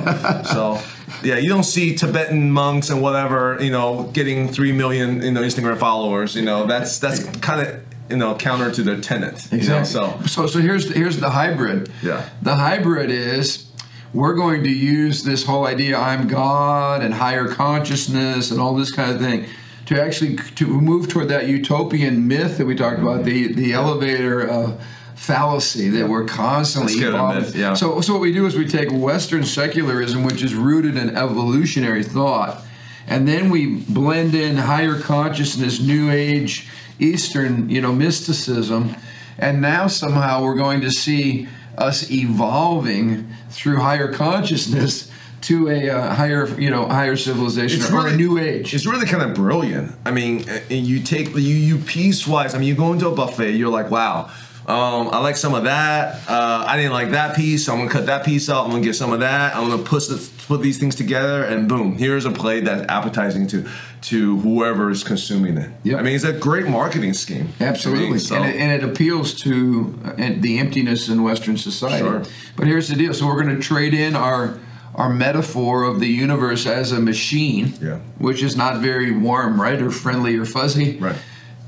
so 0.52 0.80
yeah, 1.24 1.38
you 1.38 1.48
don't 1.48 1.64
see 1.64 1.96
Tibetan 1.96 2.52
monks 2.52 2.88
and 2.88 3.02
whatever, 3.02 3.58
you 3.60 3.70
know, 3.72 4.04
getting 4.12 4.48
three 4.48 4.72
million 4.72 5.20
you 5.20 5.32
know 5.32 5.42
Instagram 5.42 5.76
followers. 5.76 6.36
You 6.36 6.42
know, 6.42 6.66
that's 6.66 7.00
that's 7.00 7.24
kind 7.38 7.66
of 7.66 7.82
you 8.08 8.16
know 8.16 8.36
counter 8.36 8.70
to 8.70 8.82
their 8.82 9.00
tenet. 9.00 9.44
You 9.50 9.58
know, 9.58 9.78
Exactly. 9.78 9.86
so 9.92 10.20
so 10.26 10.46
so 10.46 10.60
here's 10.60 10.86
the, 10.86 10.94
here's 10.94 11.18
the 11.18 11.30
hybrid. 11.30 11.90
Yeah. 12.02 12.28
The 12.42 12.54
hybrid 12.54 13.10
is 13.10 13.69
we're 14.12 14.34
going 14.34 14.64
to 14.64 14.70
use 14.70 15.22
this 15.22 15.44
whole 15.44 15.66
idea 15.66 15.96
I'm 15.96 16.26
God 16.26 17.02
and 17.02 17.14
higher 17.14 17.48
consciousness 17.48 18.50
and 18.50 18.60
all 18.60 18.74
this 18.74 18.90
kind 18.90 19.12
of 19.12 19.20
thing 19.20 19.46
to 19.86 20.00
actually 20.00 20.36
to 20.36 20.66
move 20.66 21.08
toward 21.08 21.28
that 21.28 21.48
utopian 21.48 22.28
myth 22.28 22.58
that 22.58 22.66
we 22.66 22.74
talked 22.74 23.00
about 23.00 23.24
the 23.24 23.52
the 23.52 23.72
elevator 23.72 24.48
uh, 24.50 24.80
fallacy 25.14 25.88
that 25.90 26.08
we're 26.08 26.24
constantly 26.24 26.94
Let's 26.94 27.10
get 27.10 27.14
a 27.14 27.34
myth, 27.34 27.56
yeah. 27.56 27.74
So 27.74 28.00
so 28.00 28.12
what 28.12 28.22
we 28.22 28.32
do 28.32 28.46
is 28.46 28.56
we 28.56 28.66
take 28.66 28.90
Western 28.90 29.44
secularism, 29.44 30.24
which 30.24 30.42
is 30.42 30.54
rooted 30.54 30.96
in 30.96 31.16
evolutionary 31.16 32.02
thought, 32.02 32.62
and 33.06 33.28
then 33.28 33.50
we 33.50 33.80
blend 33.80 34.34
in 34.34 34.56
higher 34.56 34.98
consciousness, 34.98 35.80
New 35.80 36.10
Age, 36.10 36.68
Eastern, 36.98 37.68
you 37.68 37.80
know, 37.80 37.92
mysticism, 37.92 38.96
and 39.38 39.60
now 39.60 39.86
somehow 39.88 40.42
we're 40.42 40.56
going 40.56 40.80
to 40.80 40.90
see 40.90 41.48
us 41.80 42.10
evolving 42.10 43.28
through 43.50 43.78
higher 43.78 44.12
consciousness 44.12 45.10
to 45.42 45.68
a 45.68 45.88
uh, 45.88 46.14
higher, 46.14 46.46
you 46.60 46.70
know, 46.70 46.86
higher 46.86 47.16
civilization 47.16 47.82
or 47.94 48.06
a 48.06 48.16
new 48.16 48.38
age. 48.38 48.74
It's 48.74 48.86
really 48.86 49.06
kind 49.06 49.22
of 49.22 49.34
brilliant. 49.34 49.92
I 50.04 50.10
mean, 50.10 50.48
uh, 50.48 50.60
you 50.68 51.00
take 51.00 51.28
you 51.34 51.40
you 51.40 51.76
piecewise. 51.76 52.54
I 52.54 52.58
mean, 52.58 52.68
you 52.68 52.74
go 52.74 52.92
into 52.92 53.08
a 53.08 53.14
buffet. 53.14 53.52
You're 53.52 53.70
like, 53.70 53.90
wow. 53.90 54.30
Um, 54.70 55.08
I 55.12 55.18
like 55.18 55.36
some 55.36 55.54
of 55.54 55.64
that. 55.64 56.28
Uh, 56.28 56.64
I 56.66 56.76
didn't 56.76 56.92
like 56.92 57.10
that 57.10 57.34
piece, 57.34 57.64
so 57.66 57.72
I'm 57.72 57.78
gonna 57.80 57.90
cut 57.90 58.06
that 58.06 58.24
piece 58.24 58.48
out. 58.48 58.64
I'm 58.64 58.70
gonna 58.70 58.82
get 58.82 58.94
some 58.94 59.12
of 59.12 59.20
that. 59.20 59.56
I'm 59.56 59.68
gonna 59.68 59.82
put 59.82 60.02
put 60.46 60.62
these 60.62 60.78
things 60.78 60.94
together, 60.94 61.42
and 61.44 61.68
boom, 61.68 61.96
here's 61.96 62.24
a 62.24 62.30
plate 62.30 62.64
that's 62.64 62.86
appetizing 62.90 63.46
to 63.48 63.66
to 64.02 64.38
whoever 64.38 64.90
is 64.90 65.02
consuming 65.02 65.56
it. 65.58 65.70
Yeah, 65.82 65.96
I 65.96 66.02
mean, 66.02 66.14
it's 66.14 66.24
a 66.24 66.32
great 66.32 66.66
marketing 66.68 67.14
scheme. 67.14 67.48
Absolutely, 67.60 68.10
mean, 68.10 68.18
so- 68.18 68.36
and, 68.36 68.44
it, 68.46 68.56
and 68.56 68.72
it 68.82 68.84
appeals 68.88 69.34
to 69.42 69.98
uh, 70.04 70.12
the 70.38 70.58
emptiness 70.58 71.08
in 71.08 71.22
Western 71.22 71.56
society. 71.56 71.98
Sure. 72.04 72.22
But 72.56 72.66
here's 72.68 72.88
the 72.88 72.96
deal: 72.96 73.12
so 73.12 73.26
we're 73.26 73.42
going 73.42 73.54
to 73.56 73.62
trade 73.62 73.92
in 73.94 74.14
our 74.14 74.58
our 74.94 75.08
metaphor 75.12 75.84
of 75.84 76.00
the 76.00 76.08
universe 76.08 76.66
as 76.66 76.92
a 76.92 77.00
machine, 77.00 77.72
Yeah. 77.80 77.98
which 78.18 78.42
is 78.42 78.56
not 78.56 78.80
very 78.80 79.12
warm, 79.12 79.60
right, 79.60 79.80
or 79.80 79.90
friendly, 79.90 80.36
or 80.36 80.44
fuzzy. 80.44 80.98
Right. 80.98 81.16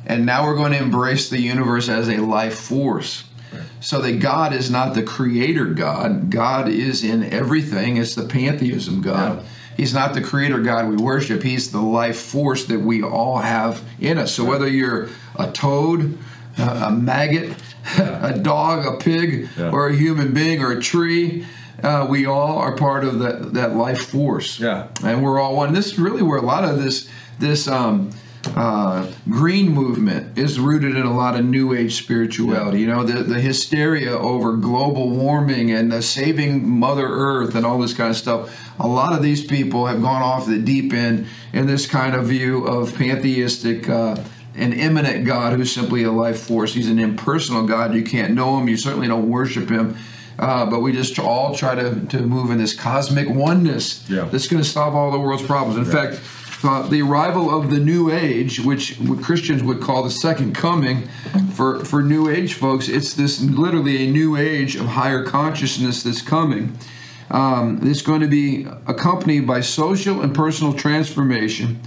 And 0.06 0.26
now 0.26 0.46
we're 0.46 0.56
going 0.56 0.72
to 0.72 0.78
embrace 0.78 1.28
the 1.30 1.40
universe 1.40 1.88
as 1.88 2.08
a 2.08 2.18
life 2.18 2.58
force. 2.58 3.24
So 3.80 4.00
that 4.00 4.20
God 4.20 4.52
is 4.52 4.70
not 4.70 4.94
the 4.94 5.02
creator 5.02 5.66
God. 5.66 6.30
God 6.30 6.68
is 6.68 7.02
in 7.04 7.24
everything. 7.24 7.96
It's 7.96 8.14
the 8.14 8.24
pantheism 8.24 9.02
God. 9.02 9.38
Yeah. 9.38 9.48
He's 9.76 9.92
not 9.92 10.14
the 10.14 10.20
creator 10.22 10.60
God 10.60 10.88
we 10.88 10.96
worship. 10.96 11.42
He's 11.42 11.72
the 11.72 11.80
life 11.80 12.18
force 12.18 12.64
that 12.66 12.80
we 12.80 13.02
all 13.02 13.38
have 13.38 13.82
in 14.00 14.18
us. 14.18 14.32
So 14.34 14.44
whether 14.44 14.68
you're 14.68 15.08
a 15.36 15.50
toad, 15.50 16.16
a 16.58 16.62
a 16.62 16.90
maggot, 16.92 17.56
a 17.98 18.38
dog, 18.38 18.86
a 18.86 18.98
pig, 19.02 19.48
Yeah. 19.58 19.70
or 19.70 19.88
a 19.88 19.96
human 19.96 20.32
being, 20.32 20.62
or 20.62 20.70
a 20.72 20.80
tree, 20.80 21.44
uh, 21.82 22.06
we 22.08 22.24
all 22.24 22.58
are 22.58 22.76
part 22.76 23.04
of 23.04 23.18
that, 23.18 23.54
that 23.54 23.74
life 23.74 24.06
force. 24.06 24.60
Yeah. 24.60 24.86
And 25.04 25.22
we're 25.24 25.40
all 25.40 25.56
one. 25.56 25.72
This 25.74 25.86
is 25.92 25.98
really 25.98 26.22
where 26.22 26.38
a 26.38 26.42
lot 26.46 26.64
of 26.64 26.80
this 26.82 27.08
this 27.40 27.66
um, 27.66 28.10
uh, 28.54 29.10
green 29.28 29.70
movement 29.70 30.36
is 30.38 30.58
rooted 30.60 30.94
in 30.96 31.02
a 31.02 31.14
lot 31.14 31.38
of 31.38 31.44
new 31.44 31.72
age 31.74 31.94
spirituality. 32.02 32.80
You 32.80 32.86
know, 32.86 33.04
the, 33.04 33.22
the 33.22 33.40
hysteria 33.40 34.10
over 34.10 34.56
global 34.56 35.10
warming 35.10 35.70
and 35.70 35.90
the 35.90 36.02
saving 36.02 36.68
Mother 36.68 37.06
Earth 37.06 37.54
and 37.54 37.64
all 37.64 37.78
this 37.78 37.94
kind 37.94 38.10
of 38.10 38.16
stuff. 38.16 38.70
A 38.78 38.86
lot 38.86 39.12
of 39.12 39.22
these 39.22 39.44
people 39.44 39.86
have 39.86 40.02
gone 40.02 40.22
off 40.22 40.46
the 40.46 40.58
deep 40.58 40.92
end 40.92 41.26
in 41.52 41.66
this 41.66 41.86
kind 41.86 42.14
of 42.14 42.26
view 42.26 42.64
of 42.66 42.94
pantheistic. 42.94 43.88
Uh, 43.88 44.16
an 44.54 44.74
immanent 44.74 45.24
God 45.24 45.54
who's 45.54 45.72
simply 45.72 46.02
a 46.02 46.12
life 46.12 46.38
force. 46.42 46.74
He's 46.74 46.90
an 46.90 46.98
impersonal 46.98 47.66
God. 47.66 47.94
You 47.94 48.02
can't 48.04 48.34
know 48.34 48.58
him. 48.58 48.68
You 48.68 48.76
certainly 48.76 49.08
don't 49.08 49.30
worship 49.30 49.70
him. 49.70 49.96
Uh, 50.38 50.66
but 50.66 50.80
we 50.80 50.92
just 50.92 51.18
all 51.18 51.54
try 51.54 51.74
to, 51.74 52.04
to 52.06 52.20
move 52.20 52.50
in 52.50 52.58
this 52.58 52.74
cosmic 52.74 53.30
oneness 53.30 54.04
Yeah. 54.10 54.24
that's 54.24 54.48
going 54.48 54.62
to 54.62 54.68
solve 54.68 54.94
all 54.94 55.10
the 55.10 55.18
world's 55.18 55.42
problems. 55.44 55.78
In 55.78 55.90
fact, 55.90 56.20
uh, 56.64 56.82
the 56.88 57.02
arrival 57.02 57.56
of 57.56 57.70
the 57.70 57.78
New 57.78 58.10
Age, 58.10 58.60
which 58.60 58.98
Christians 59.22 59.62
would 59.62 59.80
call 59.80 60.02
the 60.02 60.10
second 60.10 60.54
coming, 60.54 61.08
for 61.52 61.84
for 61.84 62.02
New 62.02 62.28
Age 62.28 62.54
folks, 62.54 62.88
it's 62.88 63.14
this 63.14 63.40
literally 63.40 64.08
a 64.08 64.10
new 64.10 64.36
age 64.36 64.76
of 64.76 64.86
higher 64.86 65.24
consciousness 65.24 66.02
that's 66.02 66.22
coming. 66.22 66.76
Um, 67.30 67.80
it's 67.82 68.02
going 68.02 68.20
to 68.20 68.28
be 68.28 68.66
accompanied 68.86 69.46
by 69.46 69.62
social 69.62 70.20
and 70.20 70.34
personal 70.34 70.74
transformation, 70.74 71.80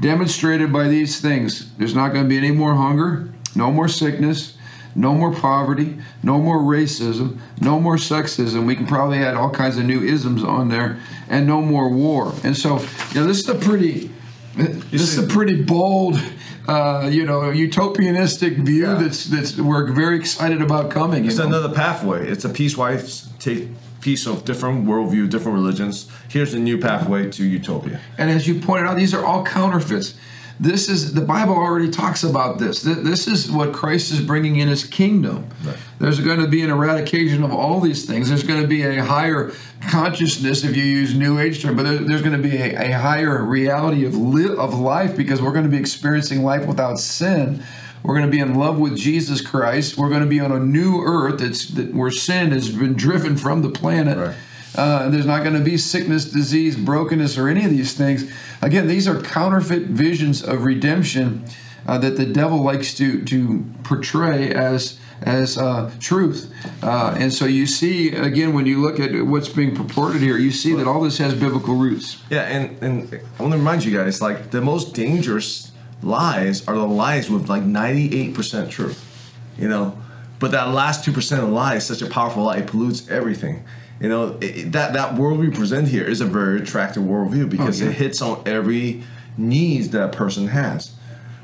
demonstrated 0.00 0.72
by 0.72 0.88
these 0.88 1.20
things. 1.20 1.72
There's 1.76 1.94
not 1.94 2.12
going 2.12 2.24
to 2.24 2.28
be 2.28 2.38
any 2.38 2.50
more 2.50 2.74
hunger, 2.74 3.32
no 3.54 3.70
more 3.70 3.88
sickness, 3.88 4.56
no 4.94 5.14
more 5.14 5.32
poverty, 5.32 5.98
no 6.22 6.40
more 6.40 6.58
racism, 6.58 7.38
no 7.60 7.78
more 7.78 7.96
sexism. 7.96 8.66
We 8.66 8.74
can 8.74 8.86
probably 8.86 9.18
add 9.18 9.36
all 9.36 9.50
kinds 9.50 9.78
of 9.78 9.84
new 9.84 10.02
isms 10.02 10.42
on 10.42 10.68
there, 10.68 10.98
and 11.28 11.46
no 11.46 11.62
more 11.62 11.88
war. 11.88 12.34
And 12.42 12.56
so, 12.56 12.80
you 13.12 13.20
know, 13.20 13.26
this 13.26 13.38
is 13.38 13.48
a 13.48 13.54
pretty, 13.54 14.10
this 14.58 15.02
is 15.02 15.18
a 15.18 15.26
pretty 15.26 15.62
bold, 15.62 16.20
uh, 16.66 17.08
you 17.10 17.24
know, 17.24 17.40
utopianistic 17.52 18.56
view 18.64 18.82
Yeah. 18.86 18.94
that's 18.94 19.24
that's 19.26 19.56
we're 19.56 19.92
very 19.92 20.16
excited 20.16 20.60
about 20.62 20.90
coming. 20.90 21.24
you 21.24 21.30
It's 21.30 21.38
know? 21.38 21.46
another 21.46 21.72
pathway. 21.74 22.28
It's 22.28 22.44
a 22.44 22.48
piecewise 22.48 23.26
take 23.38 23.68
piece 24.00 24.26
of 24.26 24.44
different 24.44 24.86
worldview, 24.86 25.28
different 25.28 25.56
religions. 25.58 26.06
Here's 26.28 26.54
a 26.54 26.58
new 26.58 26.78
pathway 26.78 27.30
to 27.30 27.44
utopia. 27.44 28.00
And 28.16 28.30
as 28.30 28.46
you 28.46 28.60
pointed 28.60 28.86
out, 28.88 28.96
these 28.96 29.12
are 29.14 29.24
all 29.24 29.44
counterfeits. 29.44 30.14
This 30.60 30.88
is 30.88 31.14
the 31.14 31.20
Bible 31.20 31.54
already 31.54 31.88
talks 31.88 32.24
about 32.24 32.58
this. 32.58 32.82
This 32.82 33.28
is 33.28 33.50
what 33.50 33.72
Christ 33.72 34.10
is 34.10 34.20
bringing 34.20 34.56
in 34.56 34.66
His 34.68 34.84
kingdom. 34.84 35.48
Right. 35.64 35.76
There's 36.00 36.18
going 36.20 36.40
to 36.40 36.48
be 36.48 36.62
an 36.62 36.70
eradication 36.70 37.44
of 37.44 37.52
all 37.52 37.80
these 37.80 38.06
things. 38.06 38.28
There's 38.28 38.42
going 38.42 38.60
to 38.62 38.66
be 38.66 38.82
a 38.82 39.04
higher 39.04 39.52
consciousness, 39.88 40.64
if 40.64 40.76
you 40.76 40.82
use 40.82 41.14
New 41.14 41.38
Age 41.38 41.62
term, 41.62 41.76
but 41.76 41.84
there- 41.84 41.98
there's 41.98 42.22
going 42.22 42.40
to 42.40 42.42
be 42.48 42.56
a, 42.56 42.90
a 42.90 42.98
higher 42.98 43.42
reality 43.44 44.04
of 44.04 44.16
li- 44.16 44.54
of 44.56 44.78
life 44.78 45.16
because 45.16 45.40
we're 45.40 45.52
going 45.52 45.64
to 45.64 45.70
be 45.70 45.76
experiencing 45.78 46.42
life 46.42 46.66
without 46.66 46.98
sin. 46.98 47.62
We're 48.02 48.14
going 48.14 48.26
to 48.26 48.30
be 48.30 48.38
in 48.40 48.54
love 48.54 48.78
with 48.78 48.96
Jesus 48.96 49.40
Christ. 49.40 49.96
We're 49.98 50.08
going 50.08 50.22
to 50.22 50.26
be 50.28 50.40
on 50.40 50.52
a 50.52 50.58
new 50.60 51.02
earth 51.02 51.40
that's 51.40 51.66
that 51.70 51.92
where 51.94 52.10
sin 52.10 52.50
has 52.52 52.70
been 52.70 52.94
driven 52.94 53.36
from 53.36 53.62
the 53.62 53.70
planet. 53.70 54.18
Right. 54.18 54.36
Uh, 54.76 55.08
there's 55.08 55.26
not 55.26 55.42
going 55.42 55.54
to 55.54 55.64
be 55.64 55.76
sickness, 55.76 56.24
disease, 56.26 56.76
brokenness, 56.76 57.38
or 57.38 57.48
any 57.48 57.64
of 57.64 57.70
these 57.70 57.94
things. 57.94 58.30
Again, 58.62 58.86
these 58.86 59.08
are 59.08 59.20
counterfeit 59.20 59.84
visions 59.84 60.42
of 60.42 60.64
redemption 60.64 61.44
uh, 61.86 61.98
that 61.98 62.16
the 62.16 62.26
devil 62.26 62.62
likes 62.62 62.94
to 62.94 63.24
to 63.24 63.64
portray 63.82 64.52
as 64.52 64.98
as 65.22 65.58
uh, 65.58 65.90
truth. 65.98 66.52
Uh, 66.82 67.16
and 67.18 67.32
so 67.32 67.44
you 67.44 67.66
see 67.66 68.10
again 68.10 68.52
when 68.52 68.66
you 68.66 68.80
look 68.80 69.00
at 69.00 69.26
what's 69.26 69.48
being 69.48 69.74
purported 69.74 70.20
here, 70.20 70.36
you 70.36 70.50
see 70.50 70.74
that 70.74 70.86
all 70.86 71.00
this 71.00 71.18
has 71.18 71.34
biblical 71.34 71.74
roots. 71.74 72.22
Yeah, 72.30 72.42
and, 72.42 72.82
and 72.82 73.20
I 73.38 73.42
want 73.42 73.52
to 73.52 73.58
remind 73.58 73.84
you 73.84 73.96
guys, 73.96 74.20
like 74.20 74.50
the 74.50 74.60
most 74.60 74.94
dangerous 74.94 75.72
lies 76.02 76.66
are 76.68 76.74
the 76.74 76.86
lies 76.86 77.30
with 77.30 77.48
like 77.48 77.62
98% 77.62 78.70
truth. 78.70 79.04
You 79.58 79.68
know? 79.68 79.98
But 80.38 80.52
that 80.52 80.68
last 80.68 81.04
2% 81.04 81.42
of 81.42 81.48
lie 81.48 81.76
is 81.76 81.86
such 81.86 82.02
a 82.02 82.06
powerful 82.06 82.44
lie, 82.44 82.58
it 82.58 82.68
pollutes 82.68 83.08
everything. 83.10 83.64
You 84.00 84.08
know, 84.08 84.38
it, 84.40 84.72
that, 84.72 84.92
that 84.92 85.14
world 85.16 85.38
we 85.38 85.50
present 85.50 85.88
here 85.88 86.04
is 86.04 86.20
a 86.20 86.26
very 86.26 86.60
attractive 86.60 87.02
worldview 87.02 87.48
because 87.50 87.80
Oh, 87.82 87.84
yeah. 87.86 87.90
it 87.90 87.96
hits 87.96 88.22
on 88.22 88.42
every 88.46 89.02
needs 89.36 89.88
that 89.90 90.04
a 90.04 90.08
person 90.08 90.48
has. 90.48 90.92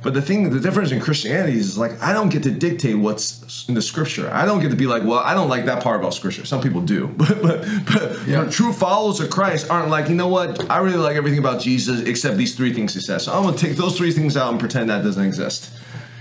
But 0.03 0.13
the 0.13 0.21
thing, 0.21 0.51
the 0.51 0.61
difference 0.61 0.93
in 0.93 1.01
Christianity 1.01 1.57
is 1.59 1.79
like 1.79 2.01
I 2.03 2.13
don't 2.13 2.29
get 2.29 2.43
to 2.43 2.51
dictate 2.51 2.97
what's 2.99 3.67
in 3.69 3.75
the 3.75 3.81
scripture. 3.81 4.29
I 4.31 4.45
don't 4.45 4.61
get 4.61 4.69
to 4.71 4.77
be 4.77 4.87
like, 4.87 5.03
well, 5.03 5.19
I 5.21 5.33
don't 5.33 5.49
like 5.49 5.65
that 5.65 5.83
part 5.83 5.99
about 5.99 6.13
scripture. 6.13 6.45
Some 6.45 6.61
people 6.61 6.83
do, 6.83 7.07
but 7.17 7.41
but 7.41 7.67
but 7.87 8.29
Yeah. 8.29 8.45
true 8.51 8.73
followers 8.75 9.21
of 9.21 9.31
Christ 9.31 9.71
aren't 9.71 9.89
like, 9.89 10.11
you 10.11 10.15
know 10.15 10.29
what? 10.29 10.71
I 10.71 10.79
really 10.79 10.99
like 10.99 11.17
everything 11.17 11.39
about 11.39 11.63
Jesus 11.63 12.03
except 12.03 12.37
these 12.37 12.55
three 12.55 12.75
things 12.75 12.93
he 12.93 13.01
says. 13.01 13.23
So 13.25 13.33
I'm 13.33 13.45
gonna 13.45 13.57
take 13.57 13.77
those 13.77 13.97
three 13.97 14.13
things 14.13 14.37
out 14.37 14.51
and 14.51 14.61
pretend 14.61 14.91
that 14.91 15.03
doesn't 15.03 15.25
exist. 15.25 15.71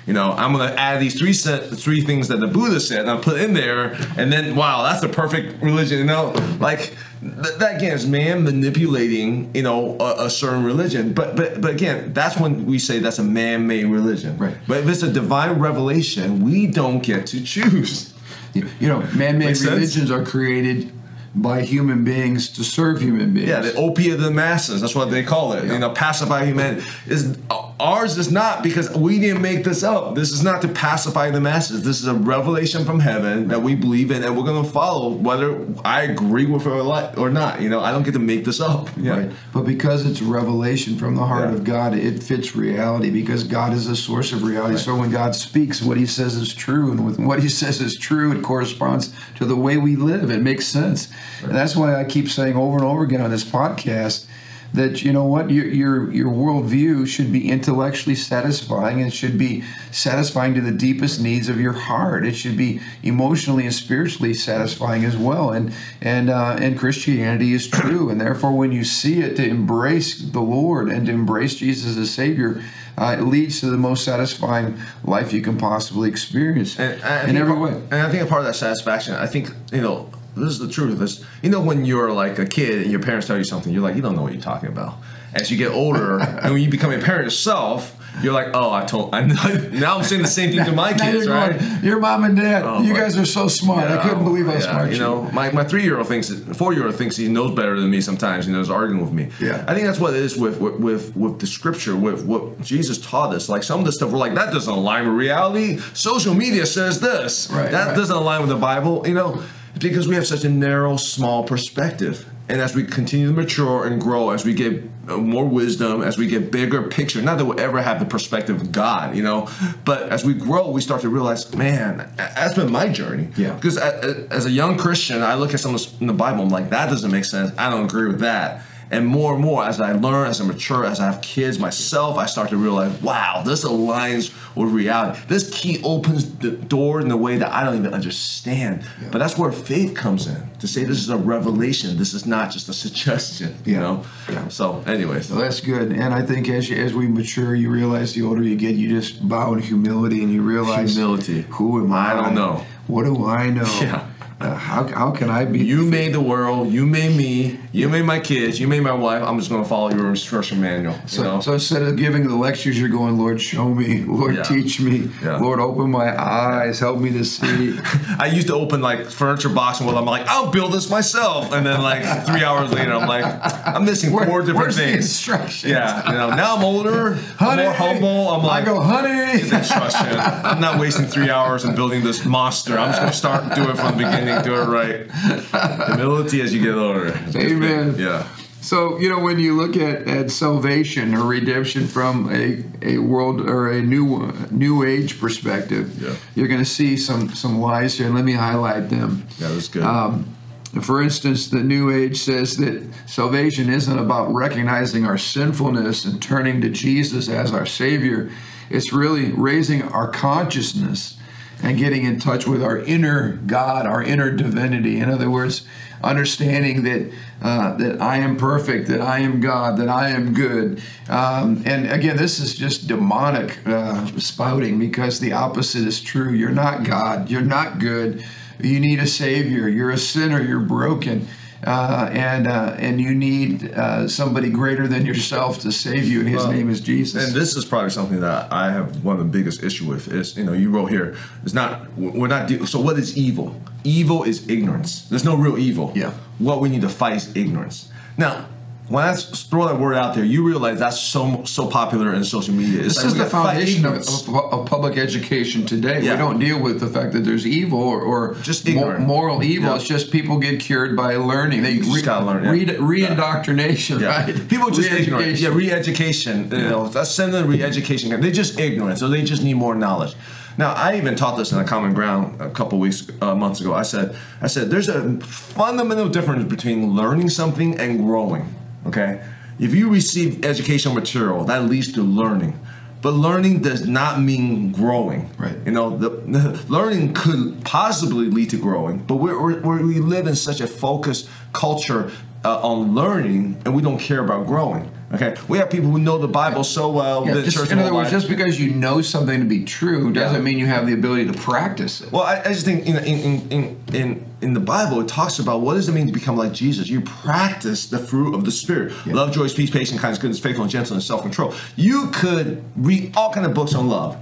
You 0.06 0.14
know, 0.14 0.34
I'm 0.34 0.52
gonna 0.52 0.74
add 0.74 1.00
these 1.02 1.18
three 1.18 1.32
set, 1.34 1.64
three 1.70 2.02
things 2.02 2.28
that 2.28 2.40
the 2.42 2.48
Buddha 2.48 2.80
said, 2.80 3.02
and 3.02 3.10
I'll 3.10 3.20
put 3.22 3.40
in 3.40 3.54
there, 3.54 3.94
and 4.18 4.32
then 4.32 4.56
wow, 4.56 4.84
that's 4.84 5.00
the 5.02 5.08
perfect 5.08 5.64
religion. 5.64 6.00
You 6.00 6.04
know, 6.04 6.34
like 6.60 6.96
th- 7.22 7.56
that 7.60 7.78
again 7.78 7.94
is 7.94 8.06
man 8.06 8.44
manipulating, 8.44 9.50
you 9.56 9.64
know, 9.64 9.96
a, 10.00 10.26
a 10.26 10.30
certain 10.30 10.64
religion. 10.66 11.14
But 11.14 11.38
but 11.38 11.62
but 11.62 11.72
again, 11.72 12.14
that's 12.14 12.38
when 12.38 12.66
we 12.66 12.80
say 12.80 13.00
that's 13.00 13.20
a 13.20 13.24
man-made 13.24 13.86
religion. 13.86 14.38
Right. 14.38 14.58
But 14.68 14.80
if 14.80 14.90
it's 14.90 15.04
a 15.04 15.12
divine 15.12 15.60
revelation, 15.60 16.44
we 16.44 16.68
don't 16.68 17.02
get 17.02 17.26
to 17.28 17.42
choose. 17.44 18.14
You 18.54 18.68
know, 18.82 19.00
man-made 19.16 19.46
Makes 19.46 19.60
sense? 19.62 19.72
religions 19.72 20.12
are 20.12 20.24
created 20.24 20.92
by 21.36 21.62
human 21.62 22.04
beings 22.04 22.50
to 22.50 22.64
serve 22.64 23.02
human 23.02 23.34
beings. 23.34 23.50
Yeah, 23.50 23.62
the 23.62 23.74
opiate 23.76 24.14
of 24.16 24.22
the 24.22 24.32
masses. 24.32 24.82
That's 24.82 24.94
what 24.96 25.10
they 25.10 25.24
call 25.24 25.54
it. 25.54 25.66
Yeah. 25.66 25.74
You 25.74 25.80
know, 25.80 25.90
pacify 25.90 26.46
humanity. 26.46 26.86
Is 27.08 27.38
ours 27.80 28.18
is 28.18 28.32
not 28.32 28.62
because 28.64 28.90
we 28.96 29.20
didn't 29.20 29.42
make 29.42 29.64
this 29.64 29.84
up. 29.84 30.14
This 30.16 30.32
is 30.32 30.44
not 30.44 30.62
to 30.62 30.68
pacify 30.68 31.32
the 31.32 31.42
masses. 31.42 31.84
This 31.84 32.00
is 32.02 32.08
a 32.08 32.14
revelation 32.14 32.86
from 32.86 33.00
heaven 33.00 33.48
that 33.48 33.62
we 33.62 33.74
believe 33.76 34.12
in, 34.12 34.24
and 34.24 34.38
we're 34.38 34.44
going 34.44 34.64
to 34.64 34.70
follow, 34.70 35.10
whether 35.10 35.60
I 35.84 36.04
agree 36.04 36.46
with 36.46 36.68
it 36.68 37.18
or 37.18 37.30
not. 37.30 37.62
You 37.62 37.70
know, 37.70 37.80
I 37.82 37.92
don't 37.92 38.04
get 38.04 38.14
to 38.14 38.20
make 38.20 38.46
this 38.46 38.62
up. 38.62 38.90
Yeah. 38.96 39.18
Right. 39.18 39.32
But 39.54 39.64
because 39.64 40.06
it's 40.06 40.22
revelation 40.22 40.98
from 40.98 41.16
the 41.16 41.26
heart 41.26 41.50
Yeah. 41.50 41.56
of 41.56 41.64
God, 41.64 41.96
it 41.96 42.22
fits 42.22 42.56
reality 42.56 43.10
because 43.10 43.44
God 43.44 43.74
is 43.74 43.88
the 43.88 43.96
source 43.96 44.32
of 44.32 44.44
reality. 44.44 44.78
So 44.78 44.96
when 44.96 45.10
God 45.10 45.36
speaks, 45.36 45.82
what 45.82 45.98
he 45.98 46.06
says 46.06 46.36
is 46.36 46.54
true. 46.54 46.92
And 46.92 47.06
with 47.06 47.18
what 47.20 47.42
he 47.42 47.50
says 47.62 47.82
is 47.82 47.98
true, 47.98 48.32
it 48.32 48.44
corresponds 48.44 49.12
to 49.36 49.46
the 49.46 49.56
way 49.56 49.78
we 49.78 49.96
live. 49.96 50.30
It 50.30 50.42
makes 50.42 50.68
sense. 50.68 51.08
And 51.44 51.54
that's 51.56 51.76
why 51.76 52.00
I 52.00 52.04
keep 52.04 52.30
saying 52.30 52.56
over 52.56 52.78
and 52.78 52.86
over 52.86 53.04
again 53.04 53.22
on 53.22 53.32
this 53.32 53.44
podcast 53.44 54.26
that 54.74 55.04
you 55.04 55.14
know 55.14 55.24
what 55.24 55.52
your 55.52 55.68
your 55.68 56.12
your 56.12 56.32
worldview 56.32 57.06
should 57.06 57.32
be 57.32 57.48
intellectually 57.52 58.16
satisfying 58.16 59.02
and 59.04 59.14
should 59.14 59.38
be 59.38 59.64
satisfying 59.92 60.56
to 60.56 60.62
the 60.62 60.72
deepest 60.72 61.22
needs 61.22 61.48
of 61.48 61.60
your 61.60 61.74
heart. 61.74 62.26
It 62.26 62.34
should 62.34 62.58
be 62.58 62.80
emotionally 63.04 63.66
and 63.66 63.74
spiritually 63.74 64.34
satisfying 64.34 65.06
as 65.06 65.16
well. 65.16 65.52
And 65.52 65.74
and 66.02 66.30
uh, 66.32 66.58
and 66.60 66.76
Christianity 66.78 67.54
is 67.54 67.68
true. 67.68 68.10
And 68.10 68.20
therefore, 68.20 68.52
when 68.54 68.72
you 68.72 68.84
see 68.84 69.20
it, 69.20 69.36
to 69.36 69.48
embrace 69.48 70.20
the 70.20 70.42
Lord 70.42 70.90
and 70.90 71.06
to 71.06 71.12
embrace 71.12 71.56
Jesus 71.56 71.96
as 71.98 72.10
Savior. 72.12 72.64
Uh, 72.96 73.16
it 73.20 73.24
leads 73.24 73.60
to 73.60 73.66
the 73.72 73.78
most 73.78 74.06
satisfying 74.06 74.78
life 75.04 75.34
you 75.34 75.42
can 75.42 75.58
possibly 75.58 76.08
experience 76.08 76.80
And, 76.80 77.02
and 77.02 77.28
in 77.32 77.38
every 77.38 77.56
part- 77.56 77.74
way. 77.74 77.82
And 77.90 78.02
I 78.04 78.12
think 78.12 78.22
a 78.22 78.28
part 78.28 78.42
of 78.42 78.46
that 78.46 78.54
satisfaction, 78.54 79.16
I 79.16 79.26
think, 79.26 79.50
you 79.72 79.82
know, 79.82 80.12
this 80.36 80.50
is 80.50 80.60
the 80.60 80.68
truth 80.68 80.98
this. 81.00 81.24
You 81.42 81.50
know, 81.50 81.62
when 81.62 81.86
you're 81.86 82.12
like 82.12 82.40
a 82.40 82.46
kid 82.46 82.82
and 82.84 82.92
your 82.92 83.02
parents 83.02 83.28
tell 83.28 83.38
you 83.38 83.44
something, 83.44 83.72
you're 83.74 83.84
like, 83.84 83.96
you 83.96 84.02
don't 84.02 84.16
know 84.16 84.24
what 84.24 84.34
you're 84.34 84.42
talking 84.42 84.70
about. 84.70 84.96
As 85.34 85.50
you 85.52 85.58
get 85.58 85.72
older, 85.72 86.20
and 86.44 86.54
when 86.54 86.62
you 86.62 86.70
become 86.70 86.92
a 86.92 87.00
parent 87.00 87.26
yourself, 87.26 87.98
you're 88.22 88.34
like, 88.34 88.50
oh, 88.54 88.72
I 88.72 88.86
told. 88.86 89.16
I 89.16 89.22
now 89.72 89.98
I'm 89.98 90.04
saying 90.04 90.22
the 90.22 90.28
same 90.28 90.52
thing 90.56 90.64
to 90.66 90.72
my 90.72 90.94
kids, 90.98 91.26
you're 91.26 91.34
right? 91.34 91.60
going, 91.60 91.84
Your 91.84 92.00
mom 92.00 92.24
and 92.24 92.36
dad, 92.38 92.62
Oh, 92.64 92.84
you 92.84 92.94
guys 92.94 93.18
are 93.18 93.26
so 93.26 93.48
smart. 93.48 93.90
I 93.90 94.04
couldn't 94.04 94.24
believe 94.24 94.46
how 94.46 94.54
Yeah, 94.54 94.60
smart 94.60 94.92
you 94.92 95.00
know. 95.00 95.24
My, 95.34 95.50
my 95.52 95.64
three 95.64 95.82
year 95.82 95.98
old 95.98 96.08
thinks, 96.08 96.30
four 96.56 96.74
year 96.74 96.86
old 96.86 96.94
thinks 96.96 97.16
he 97.18 97.28
knows 97.28 97.56
better 97.56 97.80
than 97.80 97.90
me. 97.90 98.02
Sometimes, 98.02 98.46
you 98.46 98.54
know, 98.54 98.60
is 98.60 98.70
arguing 98.70 99.02
with 99.04 99.12
me. 99.12 99.30
Yeah. 99.42 99.66
I 99.68 99.74
think 99.74 99.88
that's 99.88 100.00
what 100.00 100.14
it 100.14 100.20
is 100.20 100.38
with 100.38 100.60
with 100.62 100.76
with, 100.80 101.16
with 101.18 101.40
the 101.40 101.48
scripture, 101.48 101.96
with 101.96 102.24
what 102.24 102.62
Jesus 102.62 103.00
taught 103.04 103.34
us. 103.34 103.50
Like 103.50 103.64
some 103.64 103.80
of 103.80 103.86
the 103.88 103.92
stuff, 103.92 104.12
we're 104.12 104.20
like, 104.20 104.36
that 104.36 104.54
doesn't 104.54 104.72
align 104.72 105.08
with 105.08 105.16
reality. 105.16 105.80
Social 105.96 106.36
media 106.36 106.68
says 106.68 107.00
this. 107.00 107.50
Right, 107.50 107.72
That 107.72 107.88
right. 107.88 107.96
doesn't 107.96 108.16
align 108.16 108.42
with 108.42 108.50
the 108.50 108.58
Bible. 108.58 109.08
You 109.08 109.16
know, 109.16 109.44
because 109.92 110.08
we 110.08 110.16
have 110.16 110.26
such 110.26 110.44
a 110.44 110.50
narrow, 110.50 110.98
small 110.98 111.44
perspective. 111.44 112.28
And 112.50 112.60
as 112.60 112.76
we 112.76 112.84
continue 112.84 113.28
to 113.28 113.34
mature 113.34 113.86
and 113.86 114.02
grow, 114.02 114.32
as 114.32 114.44
we 114.44 114.54
get 114.54 114.84
uh, 115.08 115.18
more 115.18 115.46
wisdom, 115.46 116.02
as 116.02 116.18
we 116.18 116.28
get 116.28 116.52
bigger 116.52 116.84
picture, 116.90 117.22
not 117.22 117.38
that 117.38 117.46
we'll 117.46 117.60
ever 117.60 117.82
have 117.82 118.00
the 118.00 118.06
perspective 118.06 118.62
of 118.62 118.72
God, 118.72 119.16
you 119.16 119.24
know, 119.24 119.48
but 119.86 120.10
as 120.10 120.26
we 120.26 120.34
grow, 120.34 120.70
we 120.70 120.82
start 120.82 121.02
to 121.02 121.10
realize, 121.10 121.54
man, 121.56 122.12
that's 122.18 122.56
been 122.56 122.70
my 122.72 122.90
journey. 122.90 123.30
Yeah. 123.38 123.54
Because 123.54 123.78
a- 123.78 124.28
a- 124.30 124.34
as 124.34 124.46
a 124.46 124.52
young 124.52 124.78
Christian, 124.78 125.22
I 125.24 125.36
look 125.36 125.54
at 125.54 125.62
some 125.62 125.78
in 126.02 126.08
the 126.08 126.14
Bible, 126.14 126.44
I'm 126.44 126.50
like, 126.50 126.70
that 126.72 126.90
doesn't 126.90 127.12
make 127.12 127.26
sense. 127.26 127.52
I 127.58 127.70
don't 127.70 127.86
agree 127.86 128.08
with 128.08 128.20
that. 128.20 128.62
And 128.94 129.08
more 129.08 129.34
and 129.34 129.42
more, 129.42 129.64
as 129.66 129.82
I 129.82 129.94
learn, 129.94 130.28
as 130.28 130.40
I 130.40 130.46
mature, 130.46 130.86
as 130.86 131.00
I 131.00 131.06
have 131.06 131.20
kids 131.22 131.58
myself, 131.58 132.18
I 132.18 132.28
start 132.28 132.50
to 132.52 132.58
realize, 132.58 132.92
wow, 133.02 133.42
this 133.44 133.66
aligns 133.66 134.32
with 134.56 134.70
reality. 134.72 135.20
This 135.28 135.50
key 135.50 135.82
opens 135.84 136.32
the 136.36 136.52
door 136.52 137.02
in 137.02 137.10
a 137.10 137.18
way 137.18 137.38
that 137.38 137.52
I 137.52 137.64
don't 137.64 137.78
even 137.80 137.92
understand. 137.94 138.86
But 139.12 139.18
that's 139.18 139.36
where 139.36 139.52
faith 139.52 139.96
comes 139.96 140.28
in 140.28 140.48
to 140.60 140.68
say 140.68 140.84
this 140.84 141.00
is 141.00 141.10
a 141.10 141.18
revelation. 141.18 141.98
This 141.98 142.14
is 142.14 142.28
not 142.28 142.52
just 142.52 142.70
a 142.70 142.74
suggestion, 142.74 143.56
you 143.66 143.74
Yeah. 143.74 143.80
know? 143.80 144.04
Yeah. 144.32 144.48
So, 144.50 144.84
anyways. 144.86 145.32
Well, 145.32 145.40
that's 145.42 145.60
good. 145.60 145.92
And 145.92 146.14
I 146.14 146.22
think 146.22 146.48
as 146.50 146.70
you, 146.70 146.78
as 146.78 146.94
we 146.94 147.08
mature, 147.08 147.56
you 147.56 147.72
realize 147.72 148.14
the 148.14 148.22
older 148.22 148.44
you 148.44 148.56
get, 148.56 148.76
you 148.76 148.90
just 148.90 149.28
bow 149.28 149.54
in 149.54 149.60
humility 149.60 150.22
and 150.24 150.32
you 150.32 150.44
realize 150.44 150.94
Humility. 150.96 151.46
Who 151.50 151.84
am 151.84 151.92
I? 151.92 152.12
I 152.12 152.14
don't 152.14 152.36
know. 152.36 152.64
What 152.86 153.06
do 153.06 153.26
I 153.26 153.50
know? 153.50 153.64
Yeah. 153.82 154.06
Uh, 154.44 154.56
how, 154.56 154.86
how 154.88 155.12
can 155.12 155.30
I 155.30 155.46
be? 155.46 155.64
You 155.64 155.84
made 155.84 156.14
the 156.14 156.20
world. 156.22 156.72
You 156.72 156.86
made 156.86 157.16
me. 157.16 157.60
You 157.72 157.88
made 157.90 158.02
my 158.04 158.20
kids. 158.20 158.60
You 158.60 158.68
made 158.68 158.82
my 158.82 158.92
wife. 158.92 159.24
I'm 159.24 159.38
just 159.40 159.50
going 159.50 159.64
to 159.64 159.70
follow 159.70 159.90
your 159.90 160.10
instruction 160.10 160.60
manual. 160.60 160.94
You 160.96 161.08
So, 161.08 161.24
know? 161.24 161.40
so 161.40 161.54
instead 161.54 161.82
of 161.82 161.96
giving 161.96 162.28
the 162.28 162.36
lectures, 162.36 162.78
you're 162.80 162.90
going, 162.90 163.18
Lord, 163.18 163.42
show 163.42 163.70
me. 163.74 164.00
Lord, 164.04 164.36
Yeah. 164.36 164.44
teach 164.44 164.80
me. 164.82 165.10
Yeah. 165.24 165.38
Lord, 165.38 165.60
open 165.60 165.90
my 165.92 166.10
eyes. 166.22 166.80
Help 166.80 167.00
me 167.00 167.12
to 167.14 167.24
see. 167.24 167.80
I 168.20 168.28
used 168.28 168.48
to 168.48 168.54
open 168.54 168.82
like 168.82 169.06
furniture 169.08 169.50
box 169.50 169.80
and 169.80 169.88
well, 169.88 169.98
I'm 169.98 170.06
like, 170.06 170.28
I'll 170.28 170.52
build 170.52 170.74
this 170.74 170.90
myself. 170.90 171.52
And 171.54 171.66
then 171.66 171.82
like 171.82 172.04
three 172.26 172.44
hours 172.44 172.72
later, 172.74 172.94
I'm 172.94 173.08
like, 173.08 173.26
I'm 173.66 173.86
missing 173.86 174.12
Where- 174.12 174.26
four 174.28 174.42
different 174.42 174.74
things. 174.76 174.98
instructions? 175.06 175.72
Yeah, 175.72 176.06
you 176.12 176.18
know, 176.18 176.30
now 176.36 176.58
I'm 176.58 176.64
older, 176.64 177.18
I'm 177.40 177.58
more 177.64 177.74
humble. 177.74 178.28
I'm 178.30 178.44
like, 178.44 178.64
I 178.64 178.66
go, 178.66 178.82
honey. 178.82 179.42
instruction. 179.42 180.18
I'm 180.20 180.60
not 180.60 180.80
wasting 180.80 181.06
three 181.06 181.30
hours 181.30 181.64
in 181.66 181.76
building 181.76 182.04
this 182.04 182.26
monster. 182.26 182.78
I'm 182.78 182.90
just 182.92 183.00
gonna 183.02 183.14
start 183.14 183.56
do 183.56 183.70
it 183.70 183.78
from 183.78 183.98
the 183.98 184.04
beginning, 184.04 184.33
do 184.42 184.56
it 184.56 184.66
right. 184.66 185.12
Humility 185.88 186.42
as 186.42 186.54
you 186.54 186.62
get 186.62 186.76
older. 186.76 187.14
Amen. 187.36 187.96
Yeah. 187.98 188.28
So 188.62 188.98
you 188.98 189.10
know 189.10 189.20
when 189.20 189.40
you 189.40 189.56
look 189.58 189.76
at, 189.76 190.08
at 190.08 190.32
salvation 190.32 191.14
or 191.16 191.26
redemption 191.26 191.86
from 191.86 192.30
a, 192.32 192.64
a 192.82 192.98
world 193.00 193.42
or 193.42 193.70
a 193.70 193.82
new 193.82 194.32
new 194.52 194.84
age 194.84 195.20
perspective, 195.20 196.02
Yeah. 196.02 196.16
you're 196.34 196.48
going 196.48 196.62
to 196.64 196.66
see 196.70 196.96
some 196.96 197.30
some 197.36 197.60
lies 197.60 197.98
here, 197.98 198.06
and 198.08 198.16
let 198.16 198.24
me 198.24 198.34
highlight 198.34 198.90
them. 198.90 199.28
Yeah, 199.38 199.50
that's 199.50 199.68
good. 199.68 199.84
Um, 199.84 200.34
for 200.82 201.02
instance, 201.04 201.50
the 201.50 201.62
New 201.62 201.92
Age 201.92 202.18
says 202.18 202.58
that 202.58 202.82
salvation 203.06 203.70
isn't 203.70 204.00
about 204.00 204.34
recognizing 204.34 205.06
our 205.06 205.20
sinfulness 205.20 206.04
and 206.04 206.20
turning 206.20 206.62
to 206.62 206.70
Jesus 206.70 207.30
as 207.30 207.54
our 207.54 207.66
Savior. 207.68 208.32
It's 208.72 208.92
really 208.92 209.32
raising 209.34 209.84
our 209.84 210.08
consciousness 210.10 211.16
and 211.64 211.78
getting 211.78 212.04
in 212.04 212.20
touch 212.20 212.46
with 212.46 212.62
our 212.62 212.78
inner 212.78 213.38
God, 213.48 213.86
our 213.86 214.04
inner 214.04 214.30
divinity. 214.30 215.00
In 215.00 215.10
other 215.10 215.30
words, 215.30 215.66
understanding 216.04 216.84
that 216.84 217.12
uh, 217.42 217.76
that 217.78 218.02
I 218.02 218.18
am 218.18 218.38
perfect, 218.38 218.88
that 218.88 219.02
I 219.02 219.20
am 219.20 219.42
God, 219.42 219.78
that 219.78 219.90
I 219.90 220.10
am 220.10 220.34
good. 220.34 220.82
Um, 221.10 221.64
and 221.66 221.90
again, 221.90 222.16
this 222.16 222.40
is 222.40 222.56
just 222.56 222.88
demonic 222.88 223.66
uh, 223.68 224.06
spouting 224.18 224.80
because 224.80 225.20
the 225.20 225.34
opposite 225.34 225.86
is 225.86 226.00
true. 226.00 226.32
You're 226.32 226.52
not 226.52 226.84
God. 226.84 227.30
You're 227.30 227.42
not 227.42 227.80
good. 227.80 228.26
You 228.62 228.80
need 228.80 229.00
a 229.00 229.08
savior. 229.08 229.68
You're 229.68 229.92
a 229.92 229.98
sinner. 229.98 230.42
You're 230.42 230.60
broken, 230.60 231.28
uh, 231.66 232.10
and 232.12 232.48
uh, 232.48 232.76
and 232.78 233.00
you 233.00 233.14
need 233.16 233.74
uh, 233.74 234.08
somebody 234.08 234.50
greater 234.50 234.88
than 234.88 235.06
yourself 235.06 235.60
to 235.62 235.72
save 235.72 236.06
you. 236.08 236.20
And 236.22 236.30
His 236.30 236.44
Well, 236.44 236.52
name 236.52 236.70
is 236.70 236.82
Jesus. 236.82 237.26
And 237.28 237.36
this 237.36 237.56
is 237.56 237.66
probably 237.66 237.90
something 237.90 238.20
that 238.22 238.52
I 238.52 238.72
have 238.72 239.04
one 239.04 239.18
of 239.20 239.26
the 239.26 239.32
biggest 239.38 239.64
issue 239.64 239.88
with 239.88 240.12
is 240.12 240.38
you 240.38 240.44
know 240.44 240.54
you 240.54 240.70
wrote 240.70 240.88
here 240.92 241.16
it's 241.44 241.54
not 241.54 241.92
we're 241.98 242.28
not 242.28 242.48
de- 242.48 242.66
so 242.68 242.80
what 242.80 242.98
is 243.00 243.18
evil? 243.18 243.60
Evil 243.84 244.24
is 244.24 244.48
ignorance. 244.50 245.04
There's 245.10 245.26
no 245.26 245.36
real 245.36 245.58
evil. 245.58 245.92
Yeah. 245.96 246.14
What 246.40 246.62
we 246.62 246.70
need 246.70 246.82
to 246.82 246.90
fight 246.90 247.16
is 247.18 247.36
ignorance. 247.36 247.90
Now. 248.18 248.48
When 248.90 249.02
I 249.04 249.16
throw 249.16 249.68
that 249.68 249.80
word 249.80 249.96
out 249.96 250.14
there, 250.14 250.26
you 250.26 250.46
realize 250.46 250.80
that's 250.80 251.00
so 251.00 251.46
so 251.46 251.68
popular 251.68 252.14
in 252.14 252.24
social 252.26 252.54
media. 252.54 252.82
It's 252.82 252.96
this 252.96 253.06
like 253.06 253.14
is 253.14 253.18
the 253.18 253.26
foundation 253.26 253.86
of, 253.86 254.54
of, 254.54 254.66
public 254.68 254.98
education 254.98 255.66
today. 255.66 256.02
Yeah. 256.02 256.12
We 256.12 256.18
don't 256.18 256.38
deal 256.38 256.62
with 256.62 256.82
the 256.82 256.88
fact 256.88 257.14
that 257.14 257.22
there's 257.22 257.48
evil 257.48 257.80
or, 257.80 258.02
or 258.02 258.36
Just 258.42 258.68
mo- 258.68 258.98
moral 259.00 259.42
evil. 259.42 259.70
Yeah. 259.70 259.76
It's 259.76 259.88
just 259.88 260.12
people 260.12 260.38
get 260.38 260.60
cured 260.60 260.98
by 260.98 261.16
learning. 261.16 261.64
They 261.64 261.78
just 261.78 262.04
gotta 262.04 262.26
learn, 262.26 262.44
yeah. 262.44 262.52
Re- 262.52 262.78
re-indoctrination, 262.78 264.02
Yeah. 264.02 264.08
right? 264.08 264.50
People 264.50 264.70
just 264.70 264.92
ignorant. 264.92 265.26
Re-education. 265.26 265.44
Yeah, 265.44 265.58
re-education. 265.58 266.52
You 266.52 266.70
know, 266.70 266.88
that's 266.88 267.10
sending 267.10 267.48
re-education. 267.48 268.20
They're 268.20 268.32
just 268.32 268.60
ignorant, 268.60 269.00
so 269.00 269.08
they 269.08 269.24
just 269.24 269.44
need 269.44 269.56
more 269.56 269.76
knowledge. 269.76 270.14
Now, 270.58 270.74
I 270.74 270.98
even 270.98 271.16
taught 271.16 271.38
this 271.38 271.52
in 271.52 271.58
a 271.58 271.64
common 271.64 271.94
ground 271.94 272.40
a 272.40 272.50
couple 272.50 272.78
weeks, 272.80 273.08
uh, 273.22 273.34
months 273.34 273.60
ago. 273.60 273.74
I 273.74 273.84
said, 273.84 274.16
I 274.42 274.48
said, 274.48 274.70
there's 274.70 274.90
a 274.90 275.20
fundamental 275.22 276.10
difference 276.10 276.48
between 276.48 276.96
learning 276.96 277.30
something 277.30 277.80
and 277.80 278.00
growing. 278.00 278.54
Okay, 278.88 279.24
if 279.60 279.74
you 279.74 279.90
receive 279.90 280.44
educational 280.46 280.94
material, 280.94 281.46
that 281.46 281.66
leads 281.66 281.92
to 281.94 282.02
learning. 282.02 282.60
But 283.02 283.16
learning 283.16 283.62
does 283.62 283.86
not 283.86 284.22
mean 284.22 284.72
growing. 284.72 285.30
Right. 285.38 285.58
You 285.66 285.72
know, 285.72 285.98
the, 285.98 286.10
the 286.10 286.66
learning 286.70 287.14
could 287.14 287.64
possibly 287.66 288.28
lead 288.28 288.52
to 288.52 288.58
growing, 288.58 289.00
but 289.00 289.16
we're, 289.16 289.40
we're, 289.42 289.60
we're, 289.60 289.82
live 290.02 290.26
in 290.26 290.36
such 290.36 290.62
a 290.62 290.68
focused 290.68 291.30
culture 291.52 292.12
uh, 292.46 292.62
on 292.62 292.96
learning, 292.96 293.62
and 293.66 293.76
we 293.76 293.82
don't 293.82 294.00
care 294.00 294.24
about 294.24 294.48
growing. 294.48 294.90
Okay, 295.14 295.36
we 295.48 295.60
have 295.60 295.70
people 295.70 295.92
who 295.92 296.00
know 296.00 296.18
the 296.18 296.28
Bible 296.28 296.64
so 296.64 296.90
well. 296.90 297.28
Yeah, 297.28 297.42
just, 297.44 297.72
in 297.72 297.78
other 297.78 297.94
words, 297.94 298.10
just 298.10 298.28
because 298.28 298.60
you 298.60 298.72
know 298.72 299.02
something 299.02 299.40
to 299.40 299.46
be 299.46 299.64
true 299.64 300.12
doesn't 300.12 300.38
Yeah. 300.38 300.42
mean 300.42 300.58
you 300.58 300.66
have 300.66 300.88
the 300.88 300.94
ability 300.94 301.28
to 301.28 301.34
practice 301.34 302.02
it. 302.02 302.12
Well, 302.12 302.24
I, 302.24 302.40
I 302.40 302.48
just 302.54 302.66
think 302.66 302.88
in, 302.88 302.98
in, 302.98 303.52
in, 303.52 303.84
in, 303.94 304.26
in 304.44 304.54
the 304.54 304.60
Bible, 304.60 305.02
it 305.02 305.08
talks 305.08 305.40
about 305.40 305.62
what 305.62 305.76
does 305.76 305.90
it 305.90 305.94
mean 305.94 306.08
to 306.08 306.14
become 306.14 306.36
like 306.38 306.52
Jesus? 306.52 306.90
You 306.90 307.02
practice 307.02 307.88
the 307.88 308.00
fruit 308.00 308.36
of 308.36 308.46
the 308.46 308.52
Spirit. 308.52 308.94
Love, 309.08 309.32
joy, 309.32 309.48
peace, 309.50 309.70
patience, 309.70 310.00
kindness, 310.00 310.20
goodness, 310.20 310.40
faithfulness, 310.40 310.72
gentleness, 310.72 311.06
self-control. 311.06 311.54
You 311.76 312.10
could 312.12 312.64
read 312.76 313.16
all 313.16 313.34
kind 313.34 313.46
of 313.46 313.54
books 313.54 313.74
on 313.74 313.88
love. 313.88 314.18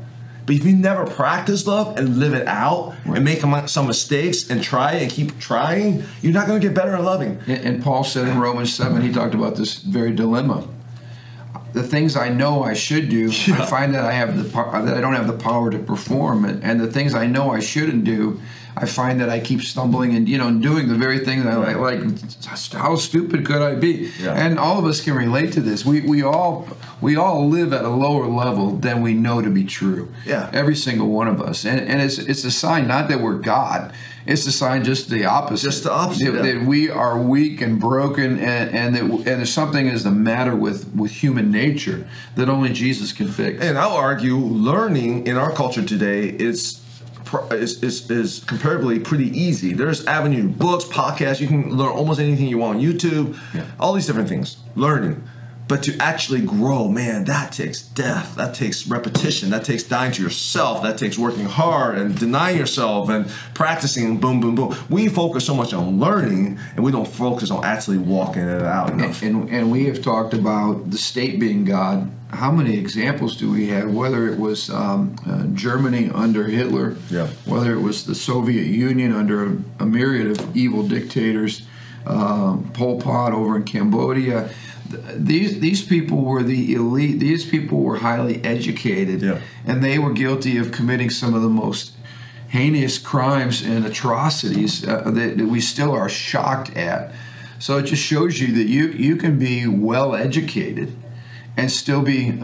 But 0.45 0.55
if 0.55 0.65
you 0.65 0.75
never 0.75 1.05
practice 1.05 1.67
love 1.67 1.97
and 1.97 2.17
live 2.17 2.33
it 2.33 2.47
out 2.47 2.95
and 3.05 3.23
make 3.23 3.41
some- 3.67 3.87
mistakes 3.87 4.49
and 4.49 4.63
try 4.63 4.93
and 4.93 5.11
keep 5.11 5.39
trying, 5.39 6.03
you're 6.21 6.33
not 6.33 6.47
going 6.47 6.59
to 6.59 6.67
get 6.67 6.75
better 6.75 6.95
at 6.95 7.03
loving. 7.03 7.39
And, 7.47 7.65
and 7.65 7.83
Paul 7.83 8.03
said 8.03 8.27
in 8.27 8.39
Romans 8.39 8.73
7, 8.73 9.01
he 9.01 9.11
talked 9.11 9.33
about 9.35 9.55
this 9.55 9.77
very 9.77 10.11
dilemma. 10.11 10.67
The 11.73 11.83
things 11.83 12.15
I 12.17 12.29
know 12.29 12.63
I 12.63 12.73
should 12.73 13.07
do, 13.09 13.29
I 13.29 13.65
find 13.65 13.93
that 13.95 14.03
I 14.03 14.11
have 14.11 14.35
the 14.35 14.43
that 14.43 14.97
I 14.97 14.99
don't 14.99 15.13
have 15.13 15.27
the 15.27 15.33
power 15.37 15.71
to 15.71 15.79
perform 15.79 16.43
it, 16.43 16.59
and 16.63 16.81
the 16.81 16.91
things 16.91 17.13
I 17.15 17.27
know 17.27 17.51
I 17.51 17.61
shouldn't 17.61 18.03
do, 18.03 18.41
I 18.77 18.85
find 18.85 19.19
that 19.19 19.29
I 19.29 19.39
keep 19.39 19.61
stumbling 19.61 20.15
and 20.15 20.29
you 20.29 20.37
know 20.37 20.51
doing 20.51 20.87
the 20.87 20.95
very 20.95 21.19
thing 21.19 21.43
that 21.43 21.51
I 21.51 21.75
like. 21.75 22.01
How 22.73 22.95
stupid 22.95 23.45
could 23.45 23.61
I 23.61 23.75
be? 23.75 24.11
Yeah. 24.19 24.33
And 24.33 24.57
all 24.59 24.79
of 24.79 24.85
us 24.85 25.01
can 25.01 25.13
relate 25.15 25.51
to 25.53 25.61
this. 25.61 25.85
We 25.85 26.01
we 26.01 26.23
all 26.23 26.67
we 27.01 27.15
all 27.15 27.47
live 27.49 27.73
at 27.73 27.83
a 27.83 27.89
lower 27.89 28.27
level 28.27 28.71
than 28.77 29.01
we 29.01 29.13
know 29.13 29.41
to 29.41 29.49
be 29.49 29.63
true. 29.63 30.09
Yeah. 30.25 30.49
Every 30.53 30.75
single 30.75 31.07
one 31.09 31.27
of 31.27 31.41
us, 31.41 31.65
and 31.65 31.79
and 31.81 32.01
it's 32.01 32.17
it's 32.17 32.43
a 32.45 32.51
sign 32.51 32.87
not 32.87 33.09
that 33.09 33.21
we're 33.21 33.39
God. 33.39 33.93
It's 34.25 34.45
a 34.45 34.51
sign 34.51 34.83
just 34.83 35.09
the 35.09 35.25
opposite. 35.25 35.63
Just 35.65 35.83
the 35.83 35.91
opposite, 35.91 36.31
That- 36.31 36.45
yeah. 36.45 36.59
that 36.59 36.65
we 36.65 36.89
are 36.91 37.17
weak 37.19 37.59
and 37.59 37.79
broken, 37.79 38.37
and 38.39 38.69
and 38.75 38.95
that 38.95 39.03
and 39.03 39.25
there's 39.25 39.51
something 39.51 39.87
is 39.87 40.03
the 40.03 40.11
matter 40.11 40.55
with 40.55 40.87
with 40.95 41.11
human 41.11 41.51
nature 41.51 42.07
that 42.35 42.47
only 42.47 42.69
Jesus 42.71 43.11
can 43.13 43.27
fix. 43.27 43.61
And 43.63 43.77
I'll 43.77 43.95
argue 43.97 44.37
learning 44.37 45.25
in 45.27 45.37
our 45.37 45.51
culture 45.51 45.83
today 45.83 46.29
is 46.29 46.79
is, 47.51 47.81
is, 47.83 48.09
is 48.09 48.39
comparably 48.41 49.03
pretty 49.03 49.27
easy. 49.37 49.73
There's 49.73 50.05
avenue 50.05 50.47
books, 50.47 50.85
podcasts. 50.85 51.39
You 51.39 51.47
can 51.47 51.75
learn 51.75 51.89
almost 51.89 52.19
anything 52.19 52.47
you 52.47 52.57
want 52.57 52.77
on 52.77 52.83
YouTube. 52.83 53.39
Yeah. 53.53 53.65
All 53.79 53.93
these 53.93 54.07
different 54.07 54.29
things. 54.29 54.57
Learning. 54.75 55.23
But 55.71 55.83
to 55.83 55.95
actually 56.01 56.41
grow, 56.41 56.89
man, 56.89 57.23
that 57.25 57.53
takes 57.53 57.81
death. 57.81 58.35
That 58.35 58.53
takes 58.53 58.87
repetition. 58.87 59.51
That 59.51 59.63
takes 59.63 59.83
dying 59.83 60.11
to 60.11 60.21
yourself. 60.21 60.83
That 60.83 60.97
takes 60.97 61.17
working 61.17 61.45
hard 61.45 61.97
and 61.97 62.13
denying 62.19 62.57
yourself 62.57 63.07
and 63.09 63.25
practicing. 63.53 64.17
Boom, 64.17 64.41
boom, 64.41 64.55
boom. 64.55 64.75
We 64.89 65.07
focus 65.07 65.45
so 65.45 65.55
much 65.55 65.71
on 65.73 65.97
learning, 65.97 66.59
and 66.75 66.83
we 66.83 66.91
don't 66.91 67.07
focus 67.07 67.51
on 67.51 67.63
actually 67.63 67.99
walking 67.99 68.41
it 68.41 68.61
out 68.63 68.89
enough. 68.89 69.21
and, 69.21 69.49
and 69.49 69.71
we 69.71 69.85
have 69.85 70.01
talked 70.01 70.33
about 70.33 70.91
the 70.91 70.97
state 70.97 71.39
being 71.39 71.63
God. 71.63 72.11
How 72.31 72.51
many 72.51 72.77
examples 72.77 73.37
do 73.37 73.49
we 73.49 73.67
have? 73.67 73.93
Whether 73.93 74.27
it 74.27 74.37
was 74.37 74.69
um, 74.69 75.15
uh, 75.25 75.43
Germany 75.53 76.11
under 76.13 76.47
Hitler, 76.49 76.97
Yeah. 77.09 77.27
whether 77.45 77.71
it 77.73 77.79
was 77.81 78.05
the 78.05 78.15
Soviet 78.15 78.65
Union 78.67 79.13
under 79.13 79.45
a, 79.45 79.57
a 79.79 79.85
myriad 79.85 80.31
of 80.37 80.53
evil 80.53 80.85
dictators, 80.85 81.61
uh, 82.05 82.57
Pol 82.73 82.99
Pot 82.99 83.31
over 83.31 83.55
in 83.55 83.63
Cambodia. 83.63 84.49
Th- 84.91 85.03
These 85.17 85.59
these 85.59 85.81
people 85.83 86.21
were 86.23 86.43
the 86.43 86.73
elite. 86.73 87.19
These 87.19 87.45
people 87.45 87.79
were 87.81 87.97
highly 87.97 88.43
educated, 88.43 89.21
Yeah. 89.21 89.39
and 89.65 89.83
they 89.83 89.97
were 89.99 90.13
guilty 90.13 90.57
of 90.57 90.71
committing 90.71 91.09
some 91.09 91.33
of 91.33 91.41
the 91.41 91.49
most 91.49 91.93
heinous 92.49 92.97
crimes 92.97 93.61
and 93.61 93.85
atrocities 93.85 94.85
uh, 94.87 95.09
that, 95.11 95.37
that 95.37 95.47
we 95.47 95.61
still 95.61 95.91
are 95.91 96.09
shocked 96.09 96.75
at. 96.75 97.11
So 97.59 97.77
it 97.77 97.83
just 97.83 98.03
shows 98.03 98.39
you 98.41 98.53
that 98.55 98.67
you 98.67 98.87
you 98.89 99.15
can 99.15 99.37
be 99.39 99.67
well 99.67 100.15
educated 100.15 100.93
and 101.57 101.69
still 101.71 102.01
be 102.01 102.39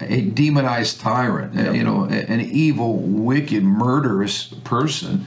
a 0.00 0.20
demonized 0.22 1.00
tyrant, 1.00 1.56
uh, 1.58 1.70
you 1.72 1.84
know, 1.84 2.04
an 2.04 2.40
evil, 2.40 2.96
wicked, 2.96 3.62
murderous 3.62 4.48
person, 4.64 5.26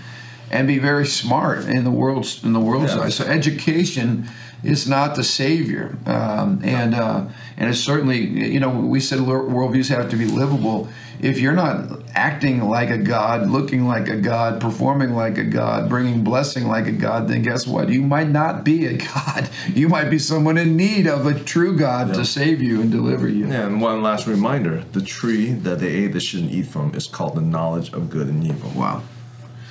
and 0.50 0.68
be 0.68 0.80
very 0.80 1.06
smart 1.06 1.66
in 1.66 1.84
the 1.84 1.92
world's 1.92 2.44
in 2.44 2.54
the 2.54 2.60
world's 2.60 2.94
Yeah. 2.96 3.02
eyes. 3.04 3.16
So 3.16 3.24
education 3.26 4.28
is 4.64 4.88
not 4.88 5.16
the 5.16 5.24
savior, 5.24 5.98
um, 6.06 6.62
and 6.64 6.94
uh, 6.94 7.26
and 7.58 7.70
it's 7.70 7.80
certainly 7.80 8.20
you 8.20 8.60
know 8.60 8.70
we 8.70 9.00
said 9.00 9.20
worldviews 9.20 9.90
have 9.90 10.10
to 10.10 10.16
be 10.16 10.26
livable. 10.26 10.90
If 11.20 11.40
you're 11.40 11.54
not 11.54 12.02
acting 12.16 12.68
like 12.68 12.90
a 12.90 12.98
god, 12.98 13.48
looking 13.48 13.88
like 13.88 14.08
a 14.08 14.16
god, 14.16 14.60
performing 14.60 15.14
like 15.14 15.38
a 15.38 15.44
god, 15.44 15.88
bringing 15.88 16.24
blessing 16.24 16.68
like 16.68 16.88
a 16.88 16.92
god, 16.92 17.28
then 17.28 17.44
guess 17.44 17.68
what? 17.68 17.90
You 17.90 18.02
might 18.02 18.30
not 18.30 18.64
be 18.64 18.88
a 18.88 18.98
god. 18.98 19.50
You 19.74 19.88
might 19.88 20.10
be 20.10 20.20
someone 20.20 20.58
in 20.58 20.76
need 20.76 21.08
of 21.08 21.26
a 21.26 21.40
true 21.40 21.78
God 21.78 22.14
to 22.16 22.26
save 22.26 22.62
you 22.62 22.82
and 22.82 22.92
deliver 22.92 23.28
you. 23.28 23.48
Yeah, 23.48 23.68
and 23.68 23.80
one 23.80 24.02
last 24.02 24.28
reminder: 24.28 24.84
the 24.92 25.02
tree 25.02 25.52
that 25.54 25.80
they 25.80 25.90
ate 25.90 26.14
that 26.14 26.22
shouldn't 26.22 26.52
eat 26.52 26.68
from 26.68 26.94
is 26.96 27.08
called 27.08 27.36
the 27.36 27.42
knowledge 27.42 27.94
of 27.94 28.10
good 28.10 28.28
and 28.28 28.44
evil. 28.44 28.72
Wow. 28.76 29.04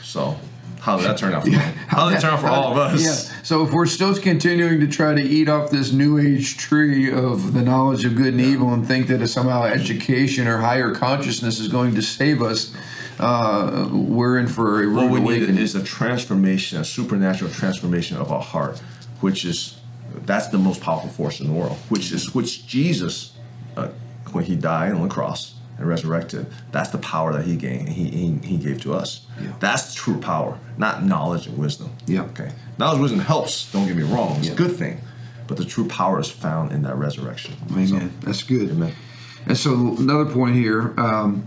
So, 0.02 0.36
how 0.80 0.96
did 0.96 1.06
that 1.06 1.18
turn 1.18 1.34
out 1.34 1.44
for 1.44 1.50
me? 1.50 1.56
How 1.56 2.08
did 2.08 2.16
that 2.16 2.22
turn 2.22 2.34
out 2.34 2.40
for 2.40 2.48
all 2.48 2.72
of 2.72 2.78
us? 2.78 3.02
Yeah. 3.02 3.42
So 3.42 3.64
if 3.64 3.72
we're 3.72 3.86
still 3.86 4.14
continuing 4.16 4.80
to 4.80 4.88
try 4.88 5.14
to 5.14 5.22
eat 5.22 5.48
off 5.48 5.70
this 5.70 5.92
new 5.92 6.18
age 6.18 6.56
tree 6.56 7.12
of 7.12 7.52
the 7.52 7.62
knowledge 7.62 8.04
of 8.04 8.16
good 8.16 8.34
and 8.34 8.40
evil 8.40 8.72
and 8.72 8.86
think 8.86 9.06
that 9.08 9.26
somehow 9.28 9.64
education 9.64 10.46
or 10.46 10.58
higher 10.58 10.94
consciousness 10.94 11.60
is 11.60 11.68
going 11.68 11.94
to 11.94 12.02
save 12.02 12.42
us, 12.42 12.74
uh, 13.18 13.88
we're 13.92 14.38
in 14.38 14.48
for 14.48 14.82
a 14.82 14.86
rude 14.86 15.10
What 15.10 15.10
we 15.10 15.20
need 15.20 15.58
is 15.58 15.74
a 15.74 15.84
transformation, 15.84 16.80
a 16.80 16.84
supernatural 16.84 17.50
transformation 17.50 18.16
of 18.16 18.32
our 18.32 18.42
heart, 18.42 18.78
which 19.20 19.44
is 19.44 19.76
that's 20.24 20.48
the 20.48 20.58
most 20.58 20.80
powerful 20.80 21.10
force 21.10 21.40
in 21.40 21.46
the 21.46 21.52
world. 21.52 21.76
Which 21.88 22.10
is 22.10 22.34
which 22.34 22.66
Jesus, 22.66 23.32
uh, 23.76 23.88
when 24.32 24.44
he 24.44 24.56
died 24.56 24.92
on 24.92 25.02
the 25.02 25.08
cross 25.08 25.54
and 25.80 25.88
resurrected, 25.88 26.46
that's 26.70 26.90
the 26.90 26.98
power 26.98 27.32
that 27.32 27.44
he 27.44 27.56
gained. 27.56 27.88
He 27.88 28.04
he, 28.10 28.38
he 28.46 28.56
gave 28.58 28.80
to 28.82 28.94
us. 28.94 29.26
Yeah. 29.40 29.52
That's 29.58 29.94
true 29.94 30.20
power, 30.20 30.58
not 30.76 31.02
knowledge 31.04 31.46
and 31.46 31.56
wisdom. 31.58 31.90
Yeah. 32.06 32.22
Okay. 32.24 32.52
Knowledge 32.78 33.00
wisdom 33.00 33.20
helps. 33.20 33.72
Don't 33.72 33.86
get 33.86 33.96
me 33.96 34.02
wrong. 34.04 34.36
It's 34.38 34.48
Yeah. 34.48 34.52
a 34.52 34.56
good 34.56 34.76
thing, 34.76 35.00
but 35.48 35.56
the 35.56 35.64
true 35.64 35.88
power 35.88 36.20
is 36.20 36.30
found 36.30 36.70
in 36.72 36.82
that 36.82 36.96
resurrection. 36.96 37.54
Amen. 37.72 38.12
That's 38.20 38.42
good. 38.42 38.70
Amen. 38.70 38.92
And 39.46 39.56
so 39.56 39.96
another 39.98 40.26
point 40.26 40.54
here, 40.54 40.92
um, 40.98 41.46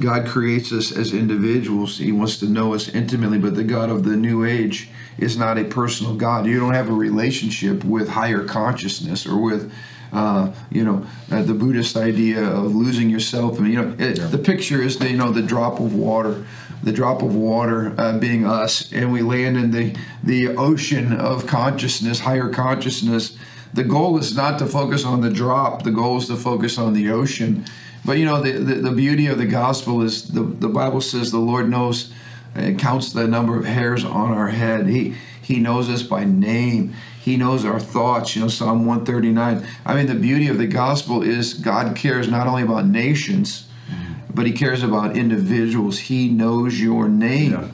God 0.00 0.26
creates 0.26 0.72
us 0.72 0.90
as 0.90 1.12
individuals. 1.12 1.98
He 1.98 2.10
wants 2.10 2.38
to 2.38 2.46
know 2.46 2.74
us 2.74 2.88
intimately, 2.88 3.38
but 3.38 3.54
the 3.54 3.62
God 3.62 3.90
of 3.90 4.02
the 4.04 4.16
New 4.16 4.44
Age 4.44 4.88
is 5.18 5.36
not 5.36 5.56
a 5.58 5.64
personal 5.64 6.14
God. 6.16 6.46
You 6.46 6.58
don't 6.58 6.74
have 6.74 6.88
a 6.88 6.92
relationship 6.94 7.84
with 7.84 8.08
higher 8.08 8.42
consciousness 8.42 9.24
or 9.26 9.38
with, 9.38 9.70
uh, 10.12 10.52
you 10.70 10.84
know, 10.84 11.06
uh, 11.30 11.42
the 11.42 11.54
Buddhist 11.54 11.96
idea 11.96 12.44
of 12.44 12.74
losing 12.74 13.08
yourself. 13.10 13.58
And 13.58 13.68
you 13.68 13.80
know, 13.82 13.94
it, 13.98 14.18
Yeah. 14.18 14.26
the 14.26 14.38
picture 14.38 14.82
is 14.82 14.98
the 14.98 15.10
you 15.10 15.16
know 15.16 15.32
the 15.32 15.42
drop 15.42 15.80
of 15.80 15.94
water, 15.94 16.44
the 16.82 16.92
drop 16.92 17.22
of 17.22 17.34
water 17.34 17.94
uh, 17.98 18.18
being 18.18 18.44
us, 18.46 18.92
and 18.92 19.12
we 19.12 19.22
land 19.22 19.56
in 19.56 19.70
the 19.70 19.94
the 20.22 20.48
ocean 20.56 21.12
of 21.12 21.46
consciousness, 21.46 22.20
higher 22.20 22.48
consciousness. 22.48 23.36
The 23.74 23.84
goal 23.84 24.18
is 24.18 24.36
not 24.36 24.58
to 24.58 24.66
focus 24.66 25.04
on 25.04 25.22
the 25.22 25.30
drop. 25.30 25.82
The 25.82 25.90
goal 25.92 26.18
is 26.18 26.26
to 26.26 26.36
focus 26.36 26.76
on 26.76 26.92
the 26.92 27.10
ocean. 27.10 27.64
But 28.04 28.18
you 28.18 28.26
know 28.26 28.42
the, 28.42 28.52
the, 28.52 28.74
the 28.74 28.90
beauty 28.92 29.28
of 29.28 29.38
the 29.38 29.46
gospel 29.46 30.02
is 30.02 30.28
the, 30.32 30.42
the 30.42 30.68
bible 30.68 31.00
says 31.00 31.30
the 31.30 31.38
lord 31.38 31.68
knows 31.70 32.12
and 32.54 32.78
counts 32.78 33.12
the 33.12 33.26
number 33.26 33.56
of 33.58 33.64
hairs 33.64 34.04
on 34.04 34.32
our 34.32 34.48
head. 34.48 34.88
He 34.88 35.14
he 35.40 35.58
knows 35.60 35.88
us 35.88 36.02
by 36.02 36.24
name 36.24 36.94
he 37.22 37.36
knows 37.36 37.64
our 37.64 37.78
thoughts 37.80 38.34
you 38.34 38.42
know 38.42 38.48
psalm 38.48 38.84
139 38.84 39.66
i 39.86 39.94
mean 39.94 40.06
the 40.06 40.14
beauty 40.14 40.48
of 40.48 40.58
the 40.58 40.66
gospel 40.66 41.22
is 41.22 41.54
god 41.54 41.94
cares 41.96 42.28
not 42.28 42.46
only 42.46 42.62
about 42.62 42.84
nations 42.84 43.68
mm-hmm. 43.88 44.12
but 44.34 44.46
he 44.46 44.52
cares 44.52 44.82
about 44.82 45.16
individuals. 45.16 45.98
He 45.98 46.28
knows 46.28 46.80
your 46.80 47.08
name. 47.08 47.52
Yeah. 47.52 47.68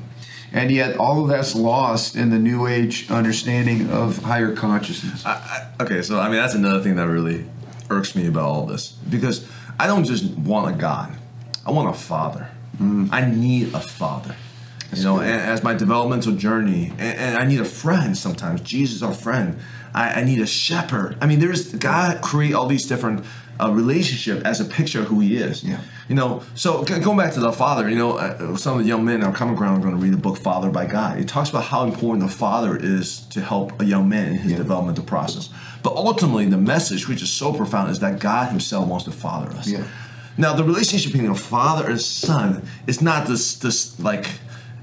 and 0.52 0.70
yet 0.70 0.96
all 0.96 1.22
of 1.22 1.28
that's 1.28 1.54
lost 1.54 2.16
in 2.16 2.30
the 2.30 2.38
new 2.38 2.66
age 2.66 3.10
understanding 3.10 3.90
of 3.90 4.18
higher 4.18 4.54
consciousness. 4.54 5.24
I, 5.26 5.32
I, 5.78 5.82
okay, 5.82 6.02
so 6.02 6.18
I 6.18 6.28
mean 6.28 6.36
that's 6.36 6.54
another 6.54 6.80
thing 6.82 6.96
that 6.96 7.08
really 7.08 7.44
irks 7.90 8.14
me 8.14 8.26
about 8.26 8.44
all 8.44 8.66
this. 8.66 8.92
Because 8.92 9.46
I 9.78 9.86
don't 9.86 10.04
just 10.04 10.24
want 10.38 10.74
a 10.74 10.78
God, 10.78 11.16
I 11.66 11.70
want 11.70 11.94
a 11.94 11.98
father. 11.98 12.50
Mm-hmm. 12.74 13.08
I 13.12 13.30
need 13.30 13.74
a 13.74 13.80
father. 13.80 14.36
You 14.92 15.04
know, 15.04 15.20
as 15.20 15.62
my 15.62 15.74
developmental 15.74 16.32
journey, 16.32 16.92
and, 16.98 17.18
and 17.18 17.36
I 17.36 17.44
need 17.44 17.60
a 17.60 17.64
friend 17.64 18.16
sometimes. 18.16 18.62
Jesus, 18.62 19.02
our 19.02 19.12
friend. 19.12 19.58
I, 19.94 20.20
I 20.20 20.24
need 20.24 20.40
a 20.40 20.46
shepherd. 20.46 21.16
I 21.20 21.26
mean, 21.26 21.40
there's 21.40 21.74
God 21.74 22.22
create 22.22 22.54
all 22.54 22.66
these 22.66 22.86
different 22.86 23.24
uh, 23.60 23.70
relationship 23.70 24.44
as 24.46 24.60
a 24.60 24.64
picture 24.64 25.00
of 25.00 25.06
who 25.08 25.20
He 25.20 25.36
is. 25.36 25.62
Yeah. 25.64 25.80
You 26.08 26.14
know, 26.14 26.42
so 26.54 26.84
g- 26.84 26.98
going 27.00 27.18
back 27.18 27.34
to 27.34 27.40
the 27.40 27.52
father, 27.52 27.88
you 27.88 27.96
know, 27.96 28.12
uh, 28.16 28.56
some 28.56 28.78
of 28.78 28.84
the 28.84 28.88
young 28.88 29.04
men 29.04 29.16
in 29.16 29.24
our 29.24 29.32
common 29.32 29.56
ground 29.56 29.78
are 29.78 29.82
going 29.86 29.98
to 29.98 30.02
read 30.02 30.12
the 30.12 30.18
book 30.18 30.38
Fathered 30.38 30.72
by 30.72 30.86
God. 30.86 31.18
It 31.18 31.28
talks 31.28 31.50
about 31.50 31.64
how 31.64 31.84
important 31.84 32.24
the 32.28 32.34
father 32.34 32.76
is 32.76 33.20
to 33.26 33.40
help 33.40 33.80
a 33.80 33.84
young 33.84 34.08
man 34.08 34.28
in 34.28 34.38
his 34.38 34.54
developmental 34.54 35.04
process. 35.04 35.50
But 35.82 35.94
ultimately, 35.94 36.46
the 36.46 36.56
message, 36.58 37.08
which 37.08 37.22
is 37.22 37.30
so 37.30 37.52
profound, 37.52 37.90
is 37.90 38.00
that 38.00 38.20
God 38.20 38.50
Himself 38.50 38.88
wants 38.88 39.04
to 39.04 39.12
father 39.12 39.50
us. 39.56 39.68
Yeah. 39.68 39.84
Now, 40.36 40.54
the 40.54 40.64
relationship 40.64 41.12
between 41.12 41.30
a 41.30 41.34
father 41.34 41.88
and 41.90 42.00
son 42.00 42.62
is 42.86 43.02
not 43.02 43.26
this 43.26 43.56
this 43.56 43.98
like 43.98 44.28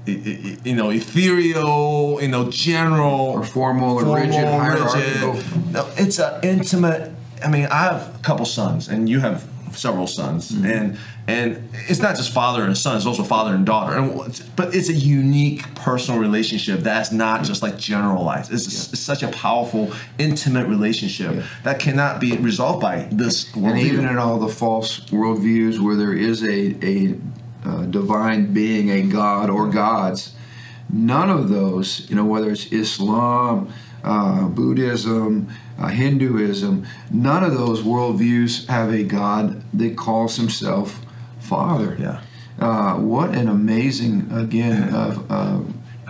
you 0.06 0.74
know 0.74 0.90
ethereal, 0.90 2.18
you 2.20 2.28
know 2.28 2.50
general 2.50 3.30
Or 3.36 3.44
formal 3.44 3.98
or 3.98 4.16
rigid, 4.16 4.34
hierarchical. 4.34 5.34
No, 5.72 5.88
it's 5.96 6.18
an 6.18 6.40
intimate. 6.42 7.12
I 7.44 7.48
mean, 7.48 7.66
I 7.66 7.82
have 7.84 8.14
a 8.14 8.18
couple 8.22 8.46
sons, 8.46 8.88
and 8.88 9.08
you 9.08 9.20
have 9.20 9.46
several 9.72 10.06
sons, 10.06 10.50
Mm-hmm. 10.52 10.66
and 10.66 10.98
and 11.28 11.68
it's 11.88 11.98
not 12.00 12.14
just 12.14 12.32
father 12.32 12.62
and 12.62 12.78
son; 12.78 12.96
it's 12.96 13.04
also 13.04 13.24
father 13.24 13.52
and 13.52 13.66
daughter. 13.66 13.96
And 13.98 14.42
but 14.54 14.74
it's 14.76 14.88
a 14.88 14.92
unique 14.94 15.74
personal 15.74 16.20
relationship 16.20 16.80
that's 16.80 17.10
not 17.10 17.42
just 17.44 17.62
like 17.62 17.76
generalized. 17.76 18.52
It's, 18.52 18.92
it's 18.92 19.00
such 19.00 19.24
a 19.24 19.28
powerful, 19.28 19.90
intimate 20.18 20.68
relationship 20.68 21.34
Yeah. 21.34 21.42
that 21.64 21.80
cannot 21.80 22.20
be 22.20 22.36
resolved 22.36 22.80
by 22.80 23.08
this 23.10 23.52
And 23.56 23.76
even 23.78 24.06
in 24.06 24.18
all 24.18 24.38
the 24.38 24.48
false 24.54 25.00
worldviews 25.10 25.80
where 25.80 25.96
there 25.96 26.12
is 26.14 26.44
a, 26.44 26.76
a 26.86 27.14
uh, 27.66 27.82
divine 27.86 28.52
being, 28.52 28.90
a 28.90 29.02
god 29.02 29.50
or 29.50 29.68
gods, 29.68 30.34
none 30.90 31.30
of 31.30 31.48
those, 31.48 32.08
you 32.08 32.16
know, 32.16 32.24
whether 32.24 32.50
it's 32.50 32.66
Islam, 32.72 33.72
uh, 34.04 34.48
Buddhism, 34.48 35.48
uh, 35.78 35.88
Hinduism, 35.88 36.86
none 37.10 37.44
of 37.44 37.54
those 37.54 37.82
worldviews 37.82 38.66
have 38.68 38.92
a 38.92 39.02
god 39.02 39.62
that 39.72 39.96
calls 39.96 40.36
himself 40.36 41.04
Father. 41.40 41.96
Yeah. 41.98 42.20
Uh, 42.58 42.94
what 42.96 43.30
an 43.30 43.48
amazing, 43.48 44.28
again, 44.32 44.94
uh, 44.94 45.22
uh, 45.28 45.60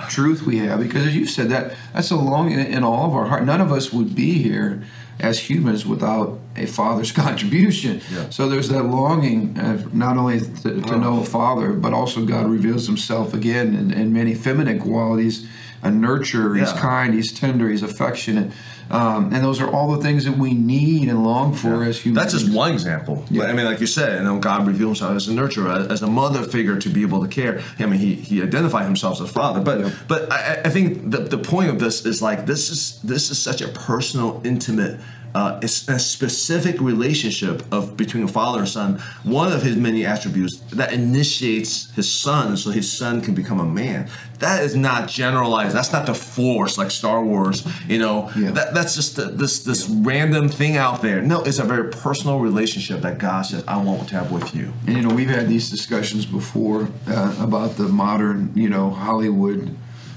truth 0.08 0.42
we 0.42 0.58
have. 0.58 0.80
Because 0.80 1.06
as 1.06 1.16
you 1.16 1.26
said, 1.26 1.48
that 1.50 1.74
that's 1.92 2.10
a 2.10 2.16
longing 2.16 2.58
in 2.58 2.84
all 2.84 3.06
of 3.08 3.14
our 3.14 3.26
heart. 3.26 3.44
None 3.44 3.60
of 3.60 3.72
us 3.72 3.92
would 3.92 4.14
be 4.14 4.34
here 4.34 4.82
as 5.18 5.50
humans 5.50 5.86
without 5.86 6.38
a 6.56 6.66
father's 6.66 7.12
contribution. 7.24 8.00
Yeah. 8.12 8.30
So 8.30 8.48
there's 8.48 8.68
that 8.68 8.84
longing 8.84 9.58
of 9.58 9.94
not 9.94 10.16
only 10.16 10.40
to, 10.40 10.80
to 10.80 10.96
know 10.96 11.20
a 11.20 11.24
father, 11.24 11.72
but 11.72 11.92
also 11.92 12.24
God 12.24 12.46
reveals 12.46 12.86
himself 12.86 13.34
again 13.34 13.74
in, 13.74 13.92
in 13.92 14.12
many 14.12 14.34
feminine 14.34 14.78
qualities. 14.78 15.48
A 15.82 15.88
nurturer, 15.88 16.58
he's 16.58 16.72
kind, 16.72 17.14
he's 17.14 17.32
tender, 17.32 17.68
he's 17.68 17.82
affectionate. 17.82 18.50
Um, 18.90 19.32
and 19.34 19.42
those 19.42 19.60
are 19.60 19.68
all 19.68 19.96
the 19.96 20.02
things 20.02 20.24
that 20.24 20.38
we 20.38 20.54
need 20.54 21.08
and 21.08 21.24
long 21.24 21.54
for 21.54 21.82
as 21.82 21.98
humans. 21.98 22.32
That's 22.32 22.42
just 22.42 22.54
one 22.54 22.72
example. 22.72 23.24
But, 23.30 23.50
I 23.50 23.52
mean, 23.52 23.64
like 23.66 23.80
you 23.80 23.86
said, 23.86 24.18
you 24.18 24.24
know, 24.24 24.38
God 24.38 24.66
revealed 24.66 24.90
himself 24.90 25.16
as 25.16 25.28
a 25.28 25.32
nurturer, 25.32 25.90
as 25.90 26.02
a 26.02 26.06
mother 26.06 26.42
figure 26.44 26.78
to 26.78 26.88
be 26.88 27.02
able 27.02 27.20
to 27.22 27.28
care. 27.28 27.60
I 27.78 27.86
mean, 27.86 27.98
he, 27.98 28.14
he 28.14 28.42
identified 28.42 28.84
himself 28.86 29.20
as 29.20 29.30
father. 29.30 29.60
But 29.60 29.80
Yeah. 29.80 29.90
but 30.06 30.30
I, 30.32 30.62
I 30.64 30.68
think 30.68 31.10
the, 31.10 31.18
the 31.18 31.38
point 31.38 31.70
of 31.70 31.78
this 31.78 32.06
is 32.06 32.22
like 32.22 32.46
this 32.46 32.70
is 32.70 33.00
this 33.02 33.30
is 33.30 33.38
such 33.38 33.60
a 33.60 33.68
personal, 33.68 34.40
intimate. 34.44 35.00
Uh, 35.36 35.60
it's 35.62 35.86
a 35.88 35.98
specific 35.98 36.80
relationship 36.80 37.62
of 37.70 37.94
between 37.94 38.24
a 38.24 38.28
father 38.28 38.60
and 38.60 38.68
son. 38.68 38.98
One 39.22 39.52
of 39.52 39.60
his 39.62 39.76
many 39.76 40.06
attributes 40.06 40.56
that 40.72 40.94
initiates 40.94 41.90
his 41.94 42.10
son, 42.10 42.56
so 42.56 42.70
his 42.70 42.90
son 42.90 43.20
can 43.20 43.34
become 43.34 43.60
a 43.60 43.64
man. 43.82 44.08
That 44.38 44.62
is 44.64 44.74
not 44.74 45.08
generalized. 45.10 45.76
That's 45.76 45.92
not 45.92 46.06
the 46.06 46.14
force 46.14 46.78
like 46.78 46.90
Star 46.90 47.22
Wars. 47.22 47.66
You 47.86 47.98
know, 47.98 48.30
Yeah. 48.34 48.52
that, 48.52 48.72
that's 48.72 48.94
just 48.94 49.18
a, 49.18 49.26
this 49.26 49.62
this 49.62 49.86
random 49.90 50.48
thing 50.48 50.78
out 50.78 51.02
there. 51.02 51.20
No, 51.20 51.42
it's 51.42 51.58
a 51.58 51.64
very 51.64 51.90
personal 51.90 52.38
relationship 52.40 53.02
that 53.02 53.18
God 53.18 53.42
says, 53.42 53.62
"I 53.68 53.76
want 53.76 54.08
to 54.08 54.14
have 54.14 54.32
with 54.32 54.54
you." 54.54 54.72
And 54.86 54.96
you 54.96 55.02
know, 55.02 55.14
we've 55.14 55.28
had 55.38 55.48
these 55.48 55.68
discussions 55.70 56.24
before 56.24 56.88
uh, 57.08 57.34
about 57.38 57.76
the 57.76 57.88
modern, 57.88 58.52
you 58.54 58.70
know, 58.70 58.88
Hollywood 58.88 59.76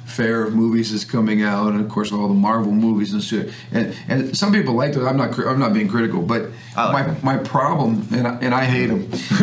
fare 0.09 0.43
of 0.43 0.53
movies 0.53 0.91
is 0.91 1.05
coming 1.05 1.41
out, 1.43 1.71
and 1.71 1.81
of 1.81 1.89
course 1.89 2.11
all 2.11 2.27
the 2.27 2.33
Marvel 2.33 2.71
movies 2.71 3.13
and 3.13 3.23
shit. 3.23 3.53
And 3.71 3.95
and 4.07 4.35
some 4.35 4.51
people 4.51 4.73
like 4.73 4.93
those. 4.93 5.05
I'm 5.05 5.17
not. 5.17 5.37
I'm 5.39 5.59
not 5.59 5.73
being 5.73 5.87
critical, 5.87 6.21
but 6.21 6.49
like 6.75 6.91
my 6.93 7.03
them. 7.03 7.17
my 7.23 7.37
problem, 7.37 8.07
and 8.11 8.27
I, 8.27 8.35
and 8.41 8.53
I 8.53 8.65
hate 8.65 8.87
them. 8.87 9.09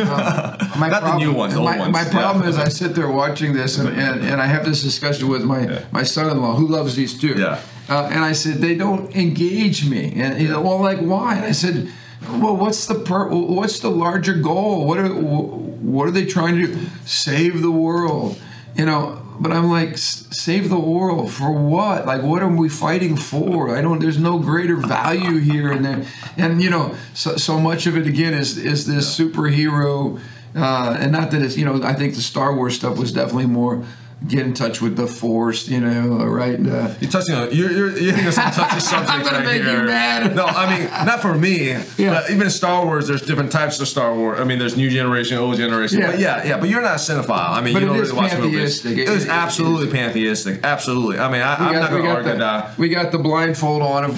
my 0.78 0.88
Not 0.88 1.02
the 1.02 1.16
new 1.18 1.32
ones, 1.32 1.54
old 1.54 1.64
my, 1.64 1.78
ones. 1.78 1.92
My 1.92 2.04
problem 2.04 2.42
Yeah. 2.44 2.50
is 2.50 2.58
I 2.58 2.68
sit 2.68 2.94
there 2.94 3.10
watching 3.10 3.52
this, 3.52 3.78
and, 3.78 3.88
and, 3.88 4.20
and 4.24 4.40
I 4.40 4.46
have 4.46 4.64
this 4.64 4.82
discussion 4.82 5.28
with 5.28 5.44
my 5.44 5.82
my 5.92 6.02
son-in-law 6.02 6.56
who 6.56 6.66
loves 6.68 6.96
these 6.96 7.18
too. 7.18 7.34
Yeah. 7.36 7.60
Uh, 7.88 8.08
and 8.10 8.24
I 8.24 8.32
said 8.32 8.54
they 8.54 8.74
don't 8.74 9.14
engage 9.14 9.88
me, 9.88 10.12
and 10.16 10.36
he 10.38 10.46
said, 10.48 10.56
well, 10.56 10.80
like 10.80 10.98
why? 10.98 11.36
And 11.36 11.44
I 11.44 11.52
said, 11.52 11.88
well, 12.28 12.56
what's 12.56 12.86
the 12.86 12.96
per- 12.96 13.28
what's 13.28 13.78
the 13.78 13.90
larger 13.90 14.34
goal? 14.34 14.86
What 14.86 14.98
are 14.98 15.08
what 15.08 16.08
are 16.08 16.10
they 16.10 16.26
trying 16.26 16.56
to 16.56 16.66
do? 16.66 16.86
Save 17.04 17.62
the 17.62 17.70
world, 17.70 18.40
you 18.74 18.86
know? 18.86 19.22
But 19.38 19.52
I'm 19.52 19.70
like, 19.70 19.98
save 19.98 20.68
the 20.68 20.78
world 20.78 21.30
for 21.30 21.52
what? 21.52 22.06
Like, 22.06 22.22
what 22.22 22.42
are 22.42 22.48
we 22.48 22.68
fighting 22.68 23.16
for? 23.16 23.76
I 23.76 23.82
don't. 23.82 24.00
There's 24.00 24.18
no 24.18 24.38
greater 24.38 24.76
value 24.76 25.38
here, 25.38 25.70
and 25.72 25.84
there, 25.84 26.04
and 26.36 26.62
you 26.62 26.70
know, 26.70 26.94
so 27.14 27.36
so 27.36 27.58
much 27.58 27.86
of 27.86 27.96
it 27.96 28.06
again 28.06 28.34
is 28.34 28.56
is 28.56 28.86
this 28.86 29.18
superhero, 29.18 30.20
uh, 30.54 30.96
and 30.98 31.12
not 31.12 31.30
that 31.32 31.42
it's 31.42 31.56
you 31.56 31.64
know. 31.64 31.82
I 31.82 31.94
think 31.94 32.14
the 32.14 32.22
Star 32.22 32.54
Wars 32.54 32.74
stuff 32.74 32.98
was 32.98 33.12
definitely 33.12 33.46
more 33.46 33.84
get 34.26 34.46
in 34.46 34.54
touch 34.54 34.80
with 34.80 34.96
the 34.96 35.06
Force, 35.06 35.68
you 35.68 35.78
know, 35.78 36.24
right? 36.24 36.58
Uh, 36.58 36.94
You're 37.00 37.10
touching 37.10 37.34
on 37.34 37.52
you're 37.52 37.70
you're, 37.70 37.98
you're 37.98 38.14
hitting 38.14 38.32
some 38.32 38.50
touchy 38.50 38.80
subjects 38.80 39.10
I'm 39.10 39.22
gonna 39.22 39.38
right 39.38 39.44
make 39.44 39.62
you 39.62 39.82
mad. 39.84 40.34
No, 40.34 40.46
I 40.46 40.78
mean 40.78 40.88
not 41.06 41.20
for 41.20 41.34
me. 41.34 41.72
Yeah. 41.98 42.22
But 42.22 42.30
even 42.30 42.48
Star 42.48 42.84
Wars, 42.86 43.06
there's 43.08 43.20
different 43.22 43.52
types 43.52 43.78
of 43.78 43.86
Star 43.88 44.14
Wars. 44.14 44.40
I 44.40 44.44
mean, 44.44 44.58
there's 44.58 44.74
new 44.76 44.88
generation, 44.88 45.36
old 45.36 45.56
generation. 45.58 45.98
Yeah. 46.00 46.10
But 46.12 46.18
yeah, 46.20 46.44
yeah. 46.46 46.58
But 46.58 46.70
you're 46.70 46.80
not 46.80 46.92
a 46.94 46.98
cinephile. 46.98 47.50
I 47.50 47.60
mean, 47.60 47.74
But 47.74 47.82
you 47.82 47.88
don't 47.88 47.98
really 47.98 48.12
watch 48.12 48.36
movies. 48.38 48.84
It- 48.86 48.98
It 48.98 49.08
is 49.08 49.24
it- 49.24 49.28
it 49.28 49.30
absolutely 49.32 49.90
pantheistic. 49.92 50.60
Absolutely. 50.64 51.18
I 51.18 51.30
mean, 51.30 51.42
I, 51.42 51.54
I'm 51.56 51.74
not 51.74 51.90
going 51.90 52.02
to 52.04 52.08
argue 52.08 52.32
the, 52.32 52.38
that. 52.38 52.78
We 52.78 52.88
got 52.88 53.12
the 53.12 53.18
blindfold 53.18 53.82
on 53.82 54.10
him. 54.10 54.16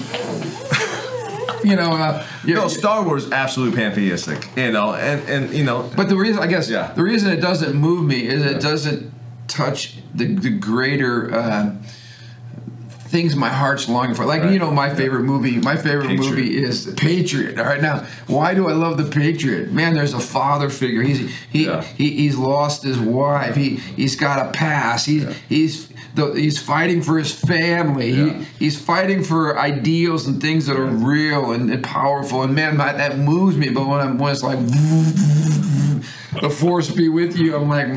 you 1.63 1.75
know, 1.75 1.91
uh, 1.91 2.25
yeah, 2.45 2.55
No, 2.55 2.67
Star 2.69 3.03
Wars 3.03 3.25
is 3.25 3.31
absolutely 3.33 3.75
pantheistic. 3.77 4.47
You 4.55 4.71
know, 4.71 4.93
and 4.93 5.27
and 5.29 5.53
you 5.53 5.65
know, 5.65 5.91
But 5.95 6.07
the 6.07 6.15
reason, 6.15 6.41
I 6.41 6.47
guess, 6.47 6.69
Yeah. 6.69 6.93
the 6.93 7.03
reason 7.03 7.31
it 7.31 7.41
doesn't 7.41 7.75
move 7.75 8.05
me 8.05 8.25
is 8.27 8.43
it 8.45 8.61
doesn't 8.61 9.11
touch 9.49 9.95
the, 10.15 10.25
the 10.35 10.49
greater 10.49 11.33
uh, 11.33 11.75
things 13.09 13.35
my 13.35 13.49
heart's 13.49 13.89
longing 13.89 14.13
for. 14.15 14.23
Like, 14.25 14.43
Right. 14.43 14.53
you 14.53 14.59
know, 14.59 14.69
my 14.71 14.93
favorite 14.93 15.23
movie, 15.23 15.57
my 15.57 15.75
favorite 15.75 16.07
Patriot. 16.09 16.29
movie 16.29 16.63
is 16.63 16.85
The 16.85 16.91
Patriot. 16.93 17.57
All 17.57 17.65
right, 17.65 17.81
now, 17.81 18.05
why 18.27 18.53
do 18.53 18.69
I 18.69 18.73
love 18.73 18.97
The 18.97 19.05
Patriot? 19.09 19.71
Man, 19.71 19.95
there's 19.95 20.13
a 20.13 20.19
father 20.19 20.69
figure. 20.69 21.01
He's 21.01 21.33
he, 21.51 21.65
Yeah. 21.65 21.81
he 21.81 22.11
he's 22.11 22.37
lost 22.37 22.83
his 22.83 22.99
wife. 22.99 23.55
He 23.55 23.77
he's 23.77 24.15
got 24.15 24.45
a 24.47 24.51
past. 24.51 25.07
He's 25.07 25.25
he's 25.49 25.89
the, 26.13 26.33
he's 26.33 26.59
fighting 26.61 27.01
for 27.01 27.17
his 27.17 27.31
family. 27.33 28.11
Yeah. 28.11 28.33
He, 28.33 28.43
he's 28.65 28.79
fighting 28.79 29.23
for 29.23 29.57
ideals 29.59 30.27
and 30.27 30.39
things 30.41 30.65
that 30.67 30.75
are 30.77 30.85
real 30.85 31.51
and, 31.51 31.71
and 31.71 31.83
powerful. 31.83 32.43
And 32.43 32.53
man, 32.53 32.77
that, 32.77 32.97
that 32.97 33.17
moves 33.17 33.55
me. 33.57 33.69
But 33.69 33.87
when 33.87 33.99
I'm 34.01 34.17
when 34.19 34.31
it's 34.31 34.43
like 34.43 34.59
the 36.41 36.49
force 36.49 36.91
be 36.91 37.09
with 37.09 37.37
you, 37.37 37.55
I'm 37.55 37.69
like, 37.69 37.87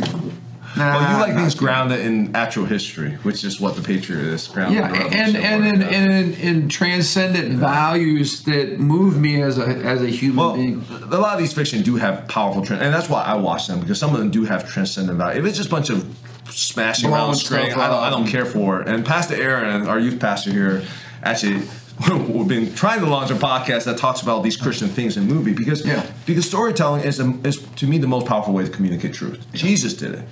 nah. 0.76 0.94
well, 0.96 1.12
you 1.12 1.20
like 1.20 1.34
things 1.34 1.54
grounded 1.54 2.00
in 2.00 2.34
actual 2.36 2.64
history, 2.64 3.12
which 3.22 3.44
is 3.44 3.60
what 3.60 3.76
the 3.76 3.82
Patriot 3.82 4.22
is. 4.22 4.48
Grounded 4.48 4.78
Yeah, 4.78 5.04
in 5.06 5.12
and 5.12 5.36
and 5.36 5.64
in, 5.66 5.82
and 5.82 6.34
in, 6.34 6.34
in 6.62 6.68
transcendent 6.68 7.54
values 7.58 8.42
that 8.44 8.78
move 8.80 9.18
me 9.20 9.42
as 9.42 9.58
a 9.58 9.66
as 9.66 10.02
a 10.02 10.08
human 10.08 10.36
Well, 10.36 10.54
being. 10.54 10.84
a 10.90 11.18
lot 11.18 11.34
of 11.34 11.38
these 11.40 11.52
fiction 11.52 11.82
do 11.82 11.96
have 11.96 12.26
powerful, 12.28 12.64
trans- 12.64 12.82
and 12.82 12.92
that's 12.94 13.08
why 13.08 13.22
I 13.22 13.34
watch 13.34 13.66
them 13.66 13.80
because 13.80 13.98
some 13.98 14.12
of 14.14 14.18
them 14.20 14.30
do 14.30 14.44
have 14.44 14.68
transcendent 14.70 15.18
value. 15.18 15.40
If 15.40 15.46
it's 15.46 15.56
just 15.56 15.68
a 15.68 15.72
bunch 15.72 15.90
of 15.90 16.04
smashing 16.50 17.10
around 17.10 17.34
screen, 17.36 17.72
I 17.72 17.88
don't, 17.88 18.02
I 18.02 18.10
don't 18.10 18.26
care 18.26 18.44
for 18.46 18.82
it. 18.82 18.88
And 18.88 19.04
Pastor 19.04 19.34
Aaron, 19.34 19.86
our 19.86 19.98
youth 19.98 20.20
pastor 20.20 20.50
here, 20.52 20.82
actually. 21.22 21.62
We've 22.10 22.48
been 22.48 22.74
trying 22.74 23.00
to 23.00 23.06
launch 23.06 23.30
a 23.30 23.34
podcast 23.34 23.84
that 23.84 23.96
talks 23.98 24.22
about 24.22 24.42
these 24.42 24.56
Christian 24.56 24.88
things 24.88 25.16
in 25.18 25.24
movie 25.28 25.52
because 25.52 25.86
Yeah. 25.86 26.04
because 26.26 26.46
storytelling 26.48 27.04
is, 27.04 27.20
a, 27.20 27.32
is 27.44 27.62
to 27.76 27.86
me 27.86 27.98
the 27.98 28.06
most 28.08 28.26
powerful 28.26 28.54
way 28.54 28.64
to 28.64 28.70
communicate 28.70 29.12
truth. 29.12 29.44
Jesus 29.52 29.92
did 29.94 30.12
it, 30.14 30.24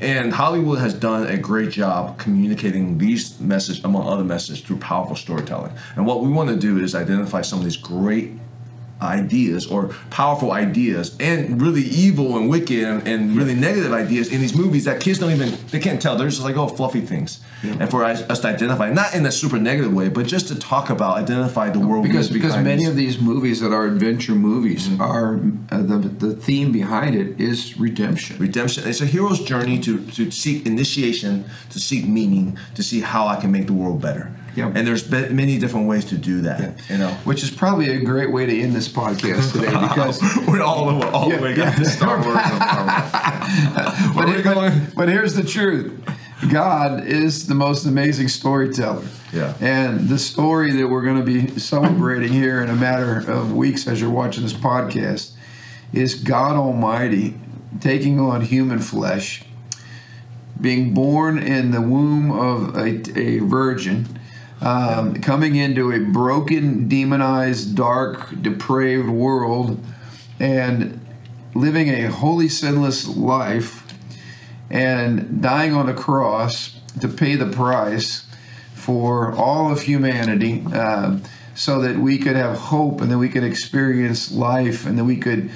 and 0.00 0.32
Hollywood 0.32 0.78
has 0.78 0.94
done 0.94 1.26
a 1.26 1.36
great 1.36 1.70
job 1.70 2.18
communicating 2.18 2.98
these 2.98 3.38
message 3.40 3.82
among 3.84 4.06
other 4.06 4.24
messages 4.24 4.60
through 4.60 4.78
powerful 4.78 5.16
storytelling. 5.16 5.72
And 5.96 6.06
what 6.06 6.22
we 6.22 6.28
want 6.28 6.50
to 6.50 6.56
do 6.56 6.78
is 6.78 6.94
identify 6.94 7.42
some 7.42 7.58
of 7.58 7.64
these 7.64 7.76
great 7.76 8.32
ideas 9.02 9.66
or 9.66 9.88
powerful 10.10 10.52
ideas 10.52 11.16
and 11.20 11.60
really 11.62 11.82
evil 11.82 12.36
and 12.36 12.48
wicked 12.50 12.82
and, 12.84 13.06
and 13.06 13.36
really 13.36 13.54
negative 13.54 13.92
ideas 13.92 14.32
in 14.32 14.40
these 14.40 14.56
movies 14.56 14.84
that 14.84 15.00
kids 15.00 15.18
don't 15.18 15.30
even 15.32 15.52
they 15.70 15.78
can't 15.78 16.00
tell 16.02 16.16
they're 16.16 16.28
just 16.28 16.42
like 16.42 16.56
oh 16.56 16.68
fluffy 16.68 17.00
things 17.00 17.40
and 17.62 17.90
for 17.90 18.04
us, 18.04 18.22
us 18.30 18.40
to 18.40 18.48
identify 18.48 18.90
not 18.90 19.14
in 19.14 19.24
a 19.26 19.32
super 19.32 19.58
negative 19.58 19.92
way 19.92 20.08
but 20.08 20.26
just 20.26 20.48
to 20.48 20.54
talk 20.58 20.90
about 20.90 21.16
identify 21.18 21.70
the 21.70 21.78
world 21.80 22.02
because 22.04 22.28
because 22.30 22.56
many 22.56 22.78
these. 22.82 22.88
of 22.88 22.96
these 22.96 23.20
movies 23.20 23.60
that 23.60 23.72
are 23.72 23.86
adventure 23.86 24.32
movies 24.34 24.88
Mm-hmm. 24.88 25.00
are 25.00 25.40
uh, 25.70 25.82
the 25.82 25.98
the 25.98 26.34
theme 26.34 26.70
behind 26.72 27.14
it 27.14 27.40
is 27.40 27.78
redemption. 27.78 28.36
redemption 28.38 28.86
it's 28.88 29.00
a 29.00 29.06
hero's 29.06 29.42
journey 29.44 29.78
to 29.80 30.04
to 30.12 30.30
seek 30.30 30.66
initiation 30.66 31.44
to 31.70 31.78
seek 31.80 32.06
meaning 32.06 32.56
to 32.74 32.82
see 32.82 33.00
how 33.00 33.26
i 33.26 33.36
can 33.36 33.50
make 33.52 33.66
the 33.66 33.72
world 33.72 34.00
better 34.00 34.32
Yeah. 34.58 34.72
and 34.74 34.86
there's 34.86 35.02
be- 35.02 35.28
many 35.30 35.58
different 35.58 35.88
ways 35.88 36.04
to 36.06 36.16
do 36.18 36.40
that 36.42 36.78
you 36.90 36.98
know 36.98 37.10
Which 37.24 37.42
is 37.42 37.50
probably 37.50 37.88
a 37.90 38.00
great 38.00 38.30
way 38.32 38.44
to 38.46 38.60
end 38.60 38.74
this 38.74 38.88
podcast 38.88 39.52
today 39.56 39.70
because 39.88 40.20
we're 40.48 40.62
all 40.62 40.86
the 40.88 40.94
way, 40.98 41.10
all 41.12 41.28
Yeah, 41.30 41.36
the 41.36 41.42
way 41.42 41.50
yeah. 41.50 41.56
got 41.70 41.76
to 41.78 41.84
Star 41.84 42.16
Wars. 42.22 42.34
Marvel. 42.34 42.58
but, 44.14 44.26
Where 44.26 44.42
but- 44.42 44.44
going? 44.54 44.86
but 44.96 45.08
here's 45.08 45.34
the 45.34 45.44
truth. 45.44 45.92
God 46.52 47.04
is 47.04 47.46
the 47.48 47.54
most 47.54 47.84
amazing 47.84 48.28
storyteller. 48.28 49.04
Yeah. 49.32 49.54
And 49.60 50.08
the 50.08 50.18
story 50.18 50.70
that 50.72 50.86
we're 50.88 51.02
going 51.02 51.18
to 51.18 51.24
be 51.24 51.58
celebrating 51.58 52.32
here 52.32 52.62
in 52.62 52.70
a 52.70 52.76
matter 52.76 53.18
of 53.28 53.52
weeks 53.52 53.88
as 53.88 54.00
you're 54.00 54.08
watching 54.10 54.44
this 54.44 54.52
podcast 54.52 55.32
is 55.92 56.14
God 56.14 56.54
Almighty 56.56 57.34
taking 57.80 58.20
on 58.20 58.42
human 58.42 58.78
flesh, 58.78 59.42
being 60.60 60.94
born 60.94 61.38
in 61.38 61.72
the 61.72 61.80
womb 61.80 62.30
of 62.30 62.76
a, 62.76 63.18
a 63.18 63.38
virgin, 63.40 64.06
um, 64.60 65.14
coming 65.20 65.56
into 65.56 65.92
a 65.92 66.00
broken, 66.00 66.88
demonized, 66.88 67.76
dark, 67.76 68.42
depraved 68.42 69.08
world, 69.08 69.82
and 70.40 71.04
living 71.54 71.88
a 71.88 72.10
holy, 72.10 72.48
sinless 72.48 73.08
life, 73.08 73.84
and 74.70 75.40
dying 75.40 75.74
on 75.74 75.88
a 75.88 75.94
cross 75.94 76.80
to 77.00 77.08
pay 77.08 77.36
the 77.36 77.46
price 77.46 78.26
for 78.74 79.32
all 79.32 79.72
of 79.72 79.82
humanity. 79.82 80.64
Uh, 80.72 81.18
so 81.58 81.80
that 81.80 81.96
we 81.96 82.18
could 82.18 82.36
have 82.36 82.56
hope 82.56 83.00
and 83.00 83.10
that 83.10 83.18
we 83.18 83.28
could 83.28 83.42
experience 83.42 84.30
life 84.30 84.86
and 84.86 84.96
that 84.96 85.04
we 85.04 85.16
could 85.16 85.50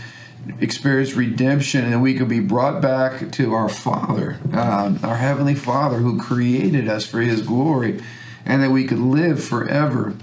experience 0.60 1.14
redemption 1.14 1.84
and 1.84 1.92
that 1.92 2.00
we 2.00 2.12
could 2.12 2.28
be 2.28 2.40
brought 2.40 2.82
back 2.82 3.30
to 3.30 3.54
our 3.54 3.68
Father, 3.68 4.36
um, 4.52 4.98
our 5.04 5.16
Heavenly 5.16 5.54
Father 5.54 5.98
who 5.98 6.18
created 6.18 6.88
us 6.88 7.06
for 7.06 7.20
His 7.20 7.42
glory, 7.42 8.00
and 8.44 8.62
that 8.62 8.70
we 8.70 8.84
could 8.84 8.98
live 8.98 9.42
forever 9.42 10.14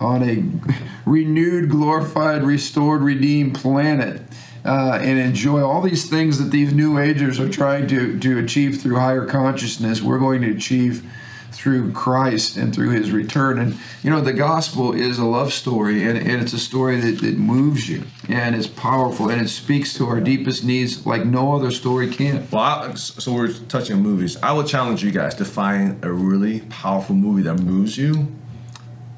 on 0.00 0.22
a 0.22 1.08
renewed, 1.08 1.70
glorified, 1.70 2.42
restored, 2.42 3.02
redeemed 3.02 3.54
planet. 3.54 4.22
Uh, 4.64 4.98
and 5.00 5.16
enjoy 5.16 5.62
all 5.62 5.80
these 5.80 6.10
things 6.10 6.38
that 6.38 6.50
these 6.50 6.72
new 6.72 6.98
agers 6.98 7.38
are 7.38 7.48
trying 7.48 7.86
to, 7.86 8.18
to 8.18 8.36
achieve 8.36 8.80
through 8.80 8.96
higher 8.96 9.24
consciousness, 9.24 10.02
we're 10.02 10.18
going 10.18 10.42
to 10.42 10.50
achieve 10.50 11.08
through 11.56 11.92
Christ 11.92 12.56
and 12.56 12.74
through 12.74 12.90
his 12.90 13.10
return. 13.10 13.58
And 13.58 13.78
you 14.02 14.10
know, 14.10 14.20
the 14.20 14.32
gospel 14.32 14.92
is 14.92 15.18
a 15.18 15.24
love 15.24 15.52
story 15.52 16.04
and, 16.04 16.18
and 16.18 16.42
it's 16.42 16.52
a 16.52 16.58
story 16.58 17.00
that, 17.00 17.20
that 17.22 17.38
moves 17.38 17.88
you 17.88 18.04
and 18.28 18.54
it's 18.54 18.66
powerful 18.66 19.30
and 19.30 19.40
it 19.40 19.48
speaks 19.48 19.94
to 19.94 20.06
our 20.06 20.20
deepest 20.20 20.64
needs 20.64 21.06
like 21.06 21.24
no 21.24 21.56
other 21.56 21.70
story 21.70 22.10
can. 22.10 22.46
Well, 22.50 22.62
I, 22.62 22.94
so 22.94 23.32
we're 23.32 23.52
touching 23.52 24.02
movies. 24.02 24.36
I 24.42 24.52
would 24.52 24.66
challenge 24.66 25.02
you 25.02 25.10
guys 25.10 25.34
to 25.36 25.44
find 25.44 26.04
a 26.04 26.12
really 26.12 26.60
powerful 26.68 27.14
movie 27.14 27.42
that 27.42 27.54
moves 27.54 27.96
you 27.96 28.28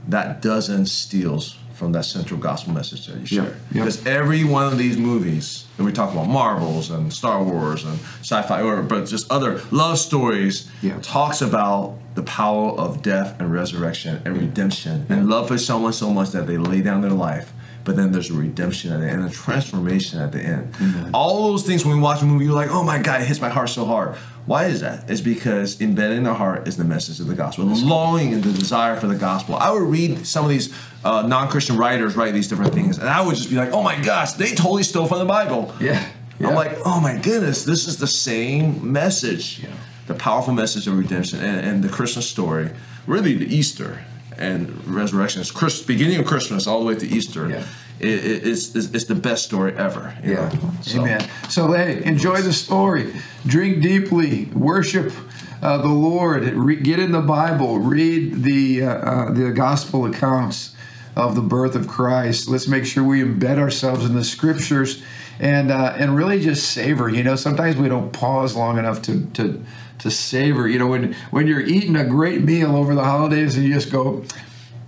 that 0.09 0.41
doesn't 0.41 0.87
steals 0.87 1.59
from 1.79 1.93
that 1.93 2.05
central 2.05 2.41
gospel 2.41 2.73
message 2.75 3.07
that 3.07 3.19
you 3.21 3.27
share. 3.27 3.45
Yep, 3.45 3.53
yep. 3.53 3.73
Because 3.73 4.05
every 4.07 4.43
one 4.45 4.67
of 4.67 4.77
these 4.79 4.99
movies, 4.99 5.65
and 5.77 5.87
we 5.87 5.93
talk 5.93 6.13
about 6.13 6.27
Marvels 6.29 6.91
and 6.91 7.13
Star 7.13 7.43
Wars 7.43 7.85
and 7.85 7.99
sci-fi, 8.21 8.61
or 8.63 8.83
but 8.83 9.07
just 9.07 9.31
other 9.31 9.63
love 9.71 9.99
stories, 9.99 10.69
Yeah. 10.83 10.99
talks 11.03 11.41
about 11.41 11.95
the 12.17 12.23
power 12.25 12.73
of 12.73 13.01
death 13.03 13.37
and 13.39 13.53
resurrection 13.53 14.21
and 14.25 14.37
redemption 14.37 15.07
and 15.09 15.29
love 15.29 15.47
for 15.49 15.57
someone 15.59 15.93
so 15.93 16.11
much 16.13 16.31
that 16.33 16.49
they 16.49 16.59
lay 16.59 16.81
down 16.83 17.01
their 17.01 17.13
life. 17.13 17.53
But 17.85 17.97
then 17.97 18.13
there's 18.13 18.29
a 18.29 18.35
redemption 18.35 18.93
at 18.93 19.01
the 19.01 19.09
end, 19.09 19.25
a 19.25 19.31
transformation 19.31 20.21
at 20.21 20.33
the 20.33 20.41
end. 20.41 20.75
All 21.15 21.51
those 21.53 21.63
things 21.63 21.87
when 21.87 21.95
we 21.97 22.03
watch 22.03 22.21
a 22.21 22.25
movie, 22.27 22.45
you're 22.45 22.53
like, 22.55 22.71
oh 22.71 22.83
my 22.83 22.99
God, 22.99 23.23
it 23.23 23.27
hits 23.29 23.41
my 23.41 23.49
heart 23.49 23.71
so 23.71 23.87
hard. 23.87 24.15
Why 24.45 24.65
is 24.65 24.81
that? 24.81 25.09
It's 25.11 25.21
because 25.23 25.81
embedded 25.81 26.19
in 26.19 26.27
our 26.27 26.35
heart 26.35 26.67
is 26.69 26.77
the 26.77 26.85
message 26.85 27.21
of 27.21 27.29
the 27.29 27.35
gospel, 27.35 27.65
the 27.67 27.75
longing 27.87 28.35
and 28.35 28.43
the 28.43 28.53
desire 28.53 28.97
for 28.97 29.07
the 29.07 29.15
gospel. 29.15 29.55
I 29.57 29.71
would 29.71 29.83
read 29.83 30.27
some 30.27 30.45
of 30.45 30.51
these 30.51 30.75
uh, 31.05 31.23
non-Christian 31.27 31.77
writers 31.77 32.17
write 32.17 32.35
these 32.35 32.49
different 32.49 32.75
things, 32.75 32.99
and 32.99 33.09
I 33.09 33.21
would 33.25 33.37
just 33.37 33.51
be 33.51 33.57
like, 33.57 33.73
"Oh 33.73 33.83
my 33.83 34.01
gosh, 34.01 34.33
they 34.33 34.55
totally 34.55 34.83
stole 34.83 35.07
from 35.07 35.19
the 35.21 35.25
Bible." 35.25 35.73
Yeah, 35.81 36.05
yeah. 36.39 36.49
I'm 36.49 36.55
like, 36.55 36.77
"Oh 36.85 37.01
my 37.01 37.17
goodness, 37.19 37.65
this 37.65 37.87
is 37.87 37.97
the 37.99 38.07
same 38.07 38.93
message, 38.93 39.61
Yeah. 39.63 39.71
the 40.07 40.15
powerful 40.15 40.53
message 40.55 40.87
of 40.87 40.99
redemption 40.99 41.41
and, 41.41 41.67
and 41.67 41.85
the 41.85 41.89
Christmas 41.89 42.29
story, 42.29 42.71
really 43.07 43.35
the 43.37 43.47
Easter 43.55 44.01
and 44.37 44.85
resurrection. 44.87 45.41
It's 45.41 45.51
Christ, 45.51 45.87
beginning 45.87 46.19
of 46.21 46.27
Christmas 46.27 46.67
all 46.67 46.79
the 46.81 46.87
way 46.87 46.95
to 46.95 47.07
Easter. 47.07 47.49
Yeah. 47.49 47.63
It, 48.01 48.25
it- 48.25 48.47
it's, 48.47 48.75
it's 48.77 49.05
the 49.07 49.17
best 49.17 49.45
story 49.45 49.73
ever. 49.77 50.15
Yeah. 50.25 50.51
So- 50.83 51.01
Amen. 51.01 51.29
So, 51.49 51.73
hey, 51.73 52.05
enjoy 52.05 52.43
the 52.43 52.53
story. 52.53 53.13
Drink 53.47 53.83
deeply. 53.83 54.45
Worship 54.55 55.13
uh, 55.63 55.79
the 55.79 55.89
Lord. 55.89 56.45
Re- 56.45 56.77
get 56.77 57.01
in 57.01 57.11
the 57.11 57.21
Bible. 57.21 57.81
Read 57.81 58.45
the 58.45 58.83
uh, 58.85 58.89
uh, 58.91 59.33
the 59.33 59.51
gospel 59.51 60.07
accounts 60.07 60.77
of 61.19 61.35
the 61.35 61.43
birth 61.43 61.75
of 61.75 61.89
Christ. 61.89 62.49
Let's 62.49 62.69
make 62.69 62.87
sure 62.87 63.03
we 63.05 63.21
embed 63.23 63.59
ourselves 63.59 64.05
in 64.05 64.15
the 64.15 64.25
scriptures 64.25 65.03
and 65.41 65.71
uh, 65.71 65.95
and 65.97 66.17
really 66.17 66.41
just 66.41 66.71
savor. 66.73 67.09
You 67.09 67.25
know, 67.25 67.37
sometimes 67.37 67.77
we 67.77 67.89
don't 67.89 68.13
pause 68.13 68.55
long 68.57 68.79
enough 68.79 69.03
to 69.03 69.27
to 69.35 69.63
to 69.99 70.11
savor. 70.11 70.69
You 70.69 70.79
know, 70.79 70.87
when 70.87 71.15
when 71.31 71.47
you're 71.49 71.61
eating 71.61 71.97
a 71.97 72.05
great 72.05 72.43
meal 72.43 72.77
over 72.77 72.95
the 72.95 73.05
holidays 73.05 73.57
and 73.57 73.67
you 73.67 73.75
just 73.75 73.91
go. 73.93 74.25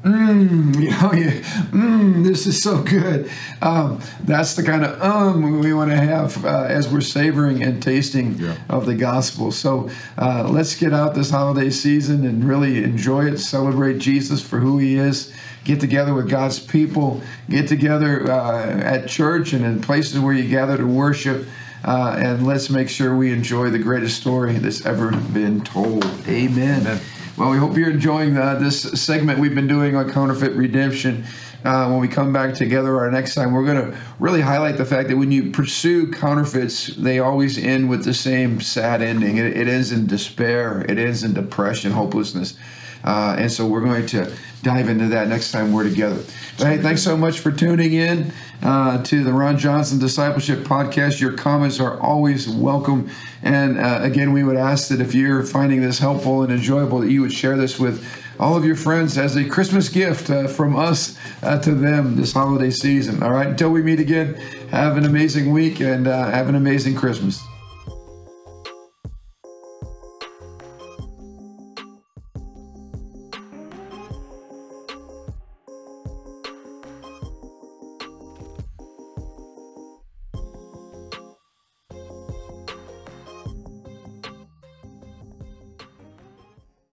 Mmm, 0.03 0.75
you 0.83 0.91
know, 0.93 1.13
you, 1.13 1.43
mmm, 1.77 2.25
this 2.25 2.47
is 2.47 2.63
so 2.63 2.83
good. 2.83 3.31
Um, 3.61 4.01
that's 4.25 4.55
the 4.55 4.63
kind 4.63 4.83
of 4.83 4.99
um 5.03 5.61
we 5.61 5.75
want 5.75 5.91
to 5.91 5.97
have 5.99 6.43
uh, 6.43 6.65
as 6.69 6.89
we're 6.89 7.03
savoring 7.03 7.63
and 7.63 7.83
tasting 7.83 8.39
Yeah. 8.39 8.57
of 8.71 8.87
the 8.87 8.95
gospel. 8.95 9.53
So 9.53 9.91
uh, 10.17 10.49
let's 10.51 10.75
get 10.75 10.95
out 10.95 11.15
this 11.15 11.29
holiday 11.31 11.69
season 11.69 12.25
and 12.25 12.43
really 12.45 12.83
enjoy 12.83 13.27
it, 13.27 13.39
celebrate 13.41 13.99
Jesus 13.99 14.41
for 14.41 14.61
who 14.61 14.79
he 14.79 14.97
is. 14.97 15.35
Get 15.65 15.81
together 15.81 16.15
with 16.15 16.29
God's 16.29 16.59
people, 16.59 17.23
get 17.49 17.69
together 17.69 18.31
uh, 18.31 18.81
at 18.81 19.09
church 19.09 19.53
and 19.53 19.65
in 19.65 19.81
places 19.81 20.19
where 20.19 20.33
you 20.33 20.49
gather 20.49 20.77
to 20.77 20.87
worship. 20.87 21.47
Uh, 21.85 22.17
and 22.19 22.47
let's 22.47 22.69
make 22.71 22.89
sure 22.89 23.17
we 23.17 23.33
enjoy 23.33 23.71
the 23.71 23.79
greatest 23.79 24.21
story 24.21 24.55
that's 24.55 24.85
ever 24.85 25.11
been 25.11 25.63
told. 25.63 26.05
Amen. 26.27 26.81
Amen. 26.83 27.01
Well, 27.37 27.51
we 27.51 27.57
hope 27.57 27.75
you're 27.77 27.91
enjoying 27.91 28.37
uh, 28.37 28.57
this 28.57 28.83
segment 28.83 29.39
we've 29.39 29.55
been 29.55 29.67
doing 29.67 29.97
on 29.97 30.11
counterfeit 30.11 30.53
redemption. 30.53 31.25
Uh, 31.65 31.89
when 31.89 32.01
we 32.01 32.09
come 32.09 32.35
back 32.35 32.55
together 32.55 32.99
our 32.99 33.11
next 33.11 33.35
time, 33.35 33.53
we're 33.53 33.65
going 33.65 33.93
to 33.93 33.99
really 34.19 34.43
highlight 34.43 34.77
the 34.77 34.85
fact 34.85 35.09
that 35.09 35.17
when 35.17 35.33
you 35.33 35.51
pursue 35.51 36.11
counterfeits, 36.11 36.89
they 36.97 37.19
always 37.19 37.57
end 37.57 37.89
with 37.89 38.05
the 38.05 38.13
same 38.13 38.61
sad 38.61 39.01
ending. 39.01 39.39
It, 39.39 39.57
it 39.57 39.69
ends 39.69 39.91
in 39.91 40.07
despair, 40.07 40.85
it 40.87 40.99
ends 40.99 41.23
in 41.23 41.33
depression, 41.33 41.93
hopelessness. 41.93 42.59
Uh, 43.05 43.37
and 43.39 43.51
so 43.51 43.67
we're 43.67 43.81
going 43.81 44.07
to 44.07 44.33
dive 44.63 44.89
into 44.89 45.07
that 45.09 45.29
next 45.29 45.53
time 45.53 45.73
we're 45.73 45.85
together. 45.85 46.23
But 46.59 46.67
hey, 46.67 46.79
thanks 46.79 47.03
so 47.03 47.17
much 47.17 47.41
for 47.41 47.51
tuning 47.51 47.95
in 47.95 48.33
uh, 48.63 49.03
to 49.05 49.25
the 49.25 49.33
Ron 49.33 49.59
Johnson 49.59 49.99
Discipleship 49.99 50.61
Podcast. 50.61 51.21
Your 51.21 51.33
comments 51.33 51.81
are 51.81 51.99
always 52.01 52.49
welcome. 52.49 53.11
And 53.43 53.79
uh, 53.79 54.01
again, 54.03 54.33
we 54.33 54.45
would 54.45 54.57
ask 54.57 54.89
that 54.89 55.01
if 55.01 55.15
you're 55.15 55.43
finding 55.43 55.81
this 55.81 55.99
helpful 55.99 56.43
and 56.43 56.53
enjoyable, 56.53 57.01
that 57.01 57.11
you 57.11 57.23
would 57.23 57.33
share 57.33 57.57
this 57.57 57.79
with 57.79 58.07
all 58.39 58.57
of 58.57 58.65
your 58.65 58.77
friends 58.77 59.19
as 59.19 59.37
a 59.37 59.45
Christmas 59.45 59.89
gift 59.89 60.31
uh, 60.31 60.49
from 60.49 60.75
us 60.75 61.17
uh, 61.43 61.59
to 61.61 61.75
them 61.75 62.17
this 62.17 62.33
holiday 62.33 62.71
season. 62.71 63.23
All 63.23 63.33
right, 63.33 63.49
until 63.49 63.71
we 63.71 63.83
meet 63.83 64.01
again, 64.01 64.35
have 64.71 64.97
an 64.97 65.05
amazing 65.05 65.53
week 65.53 65.81
and 65.81 66.07
uh, 66.07 66.31
have 66.31 66.49
an 66.49 66.55
amazing 66.55 66.95
Christmas. 66.95 67.43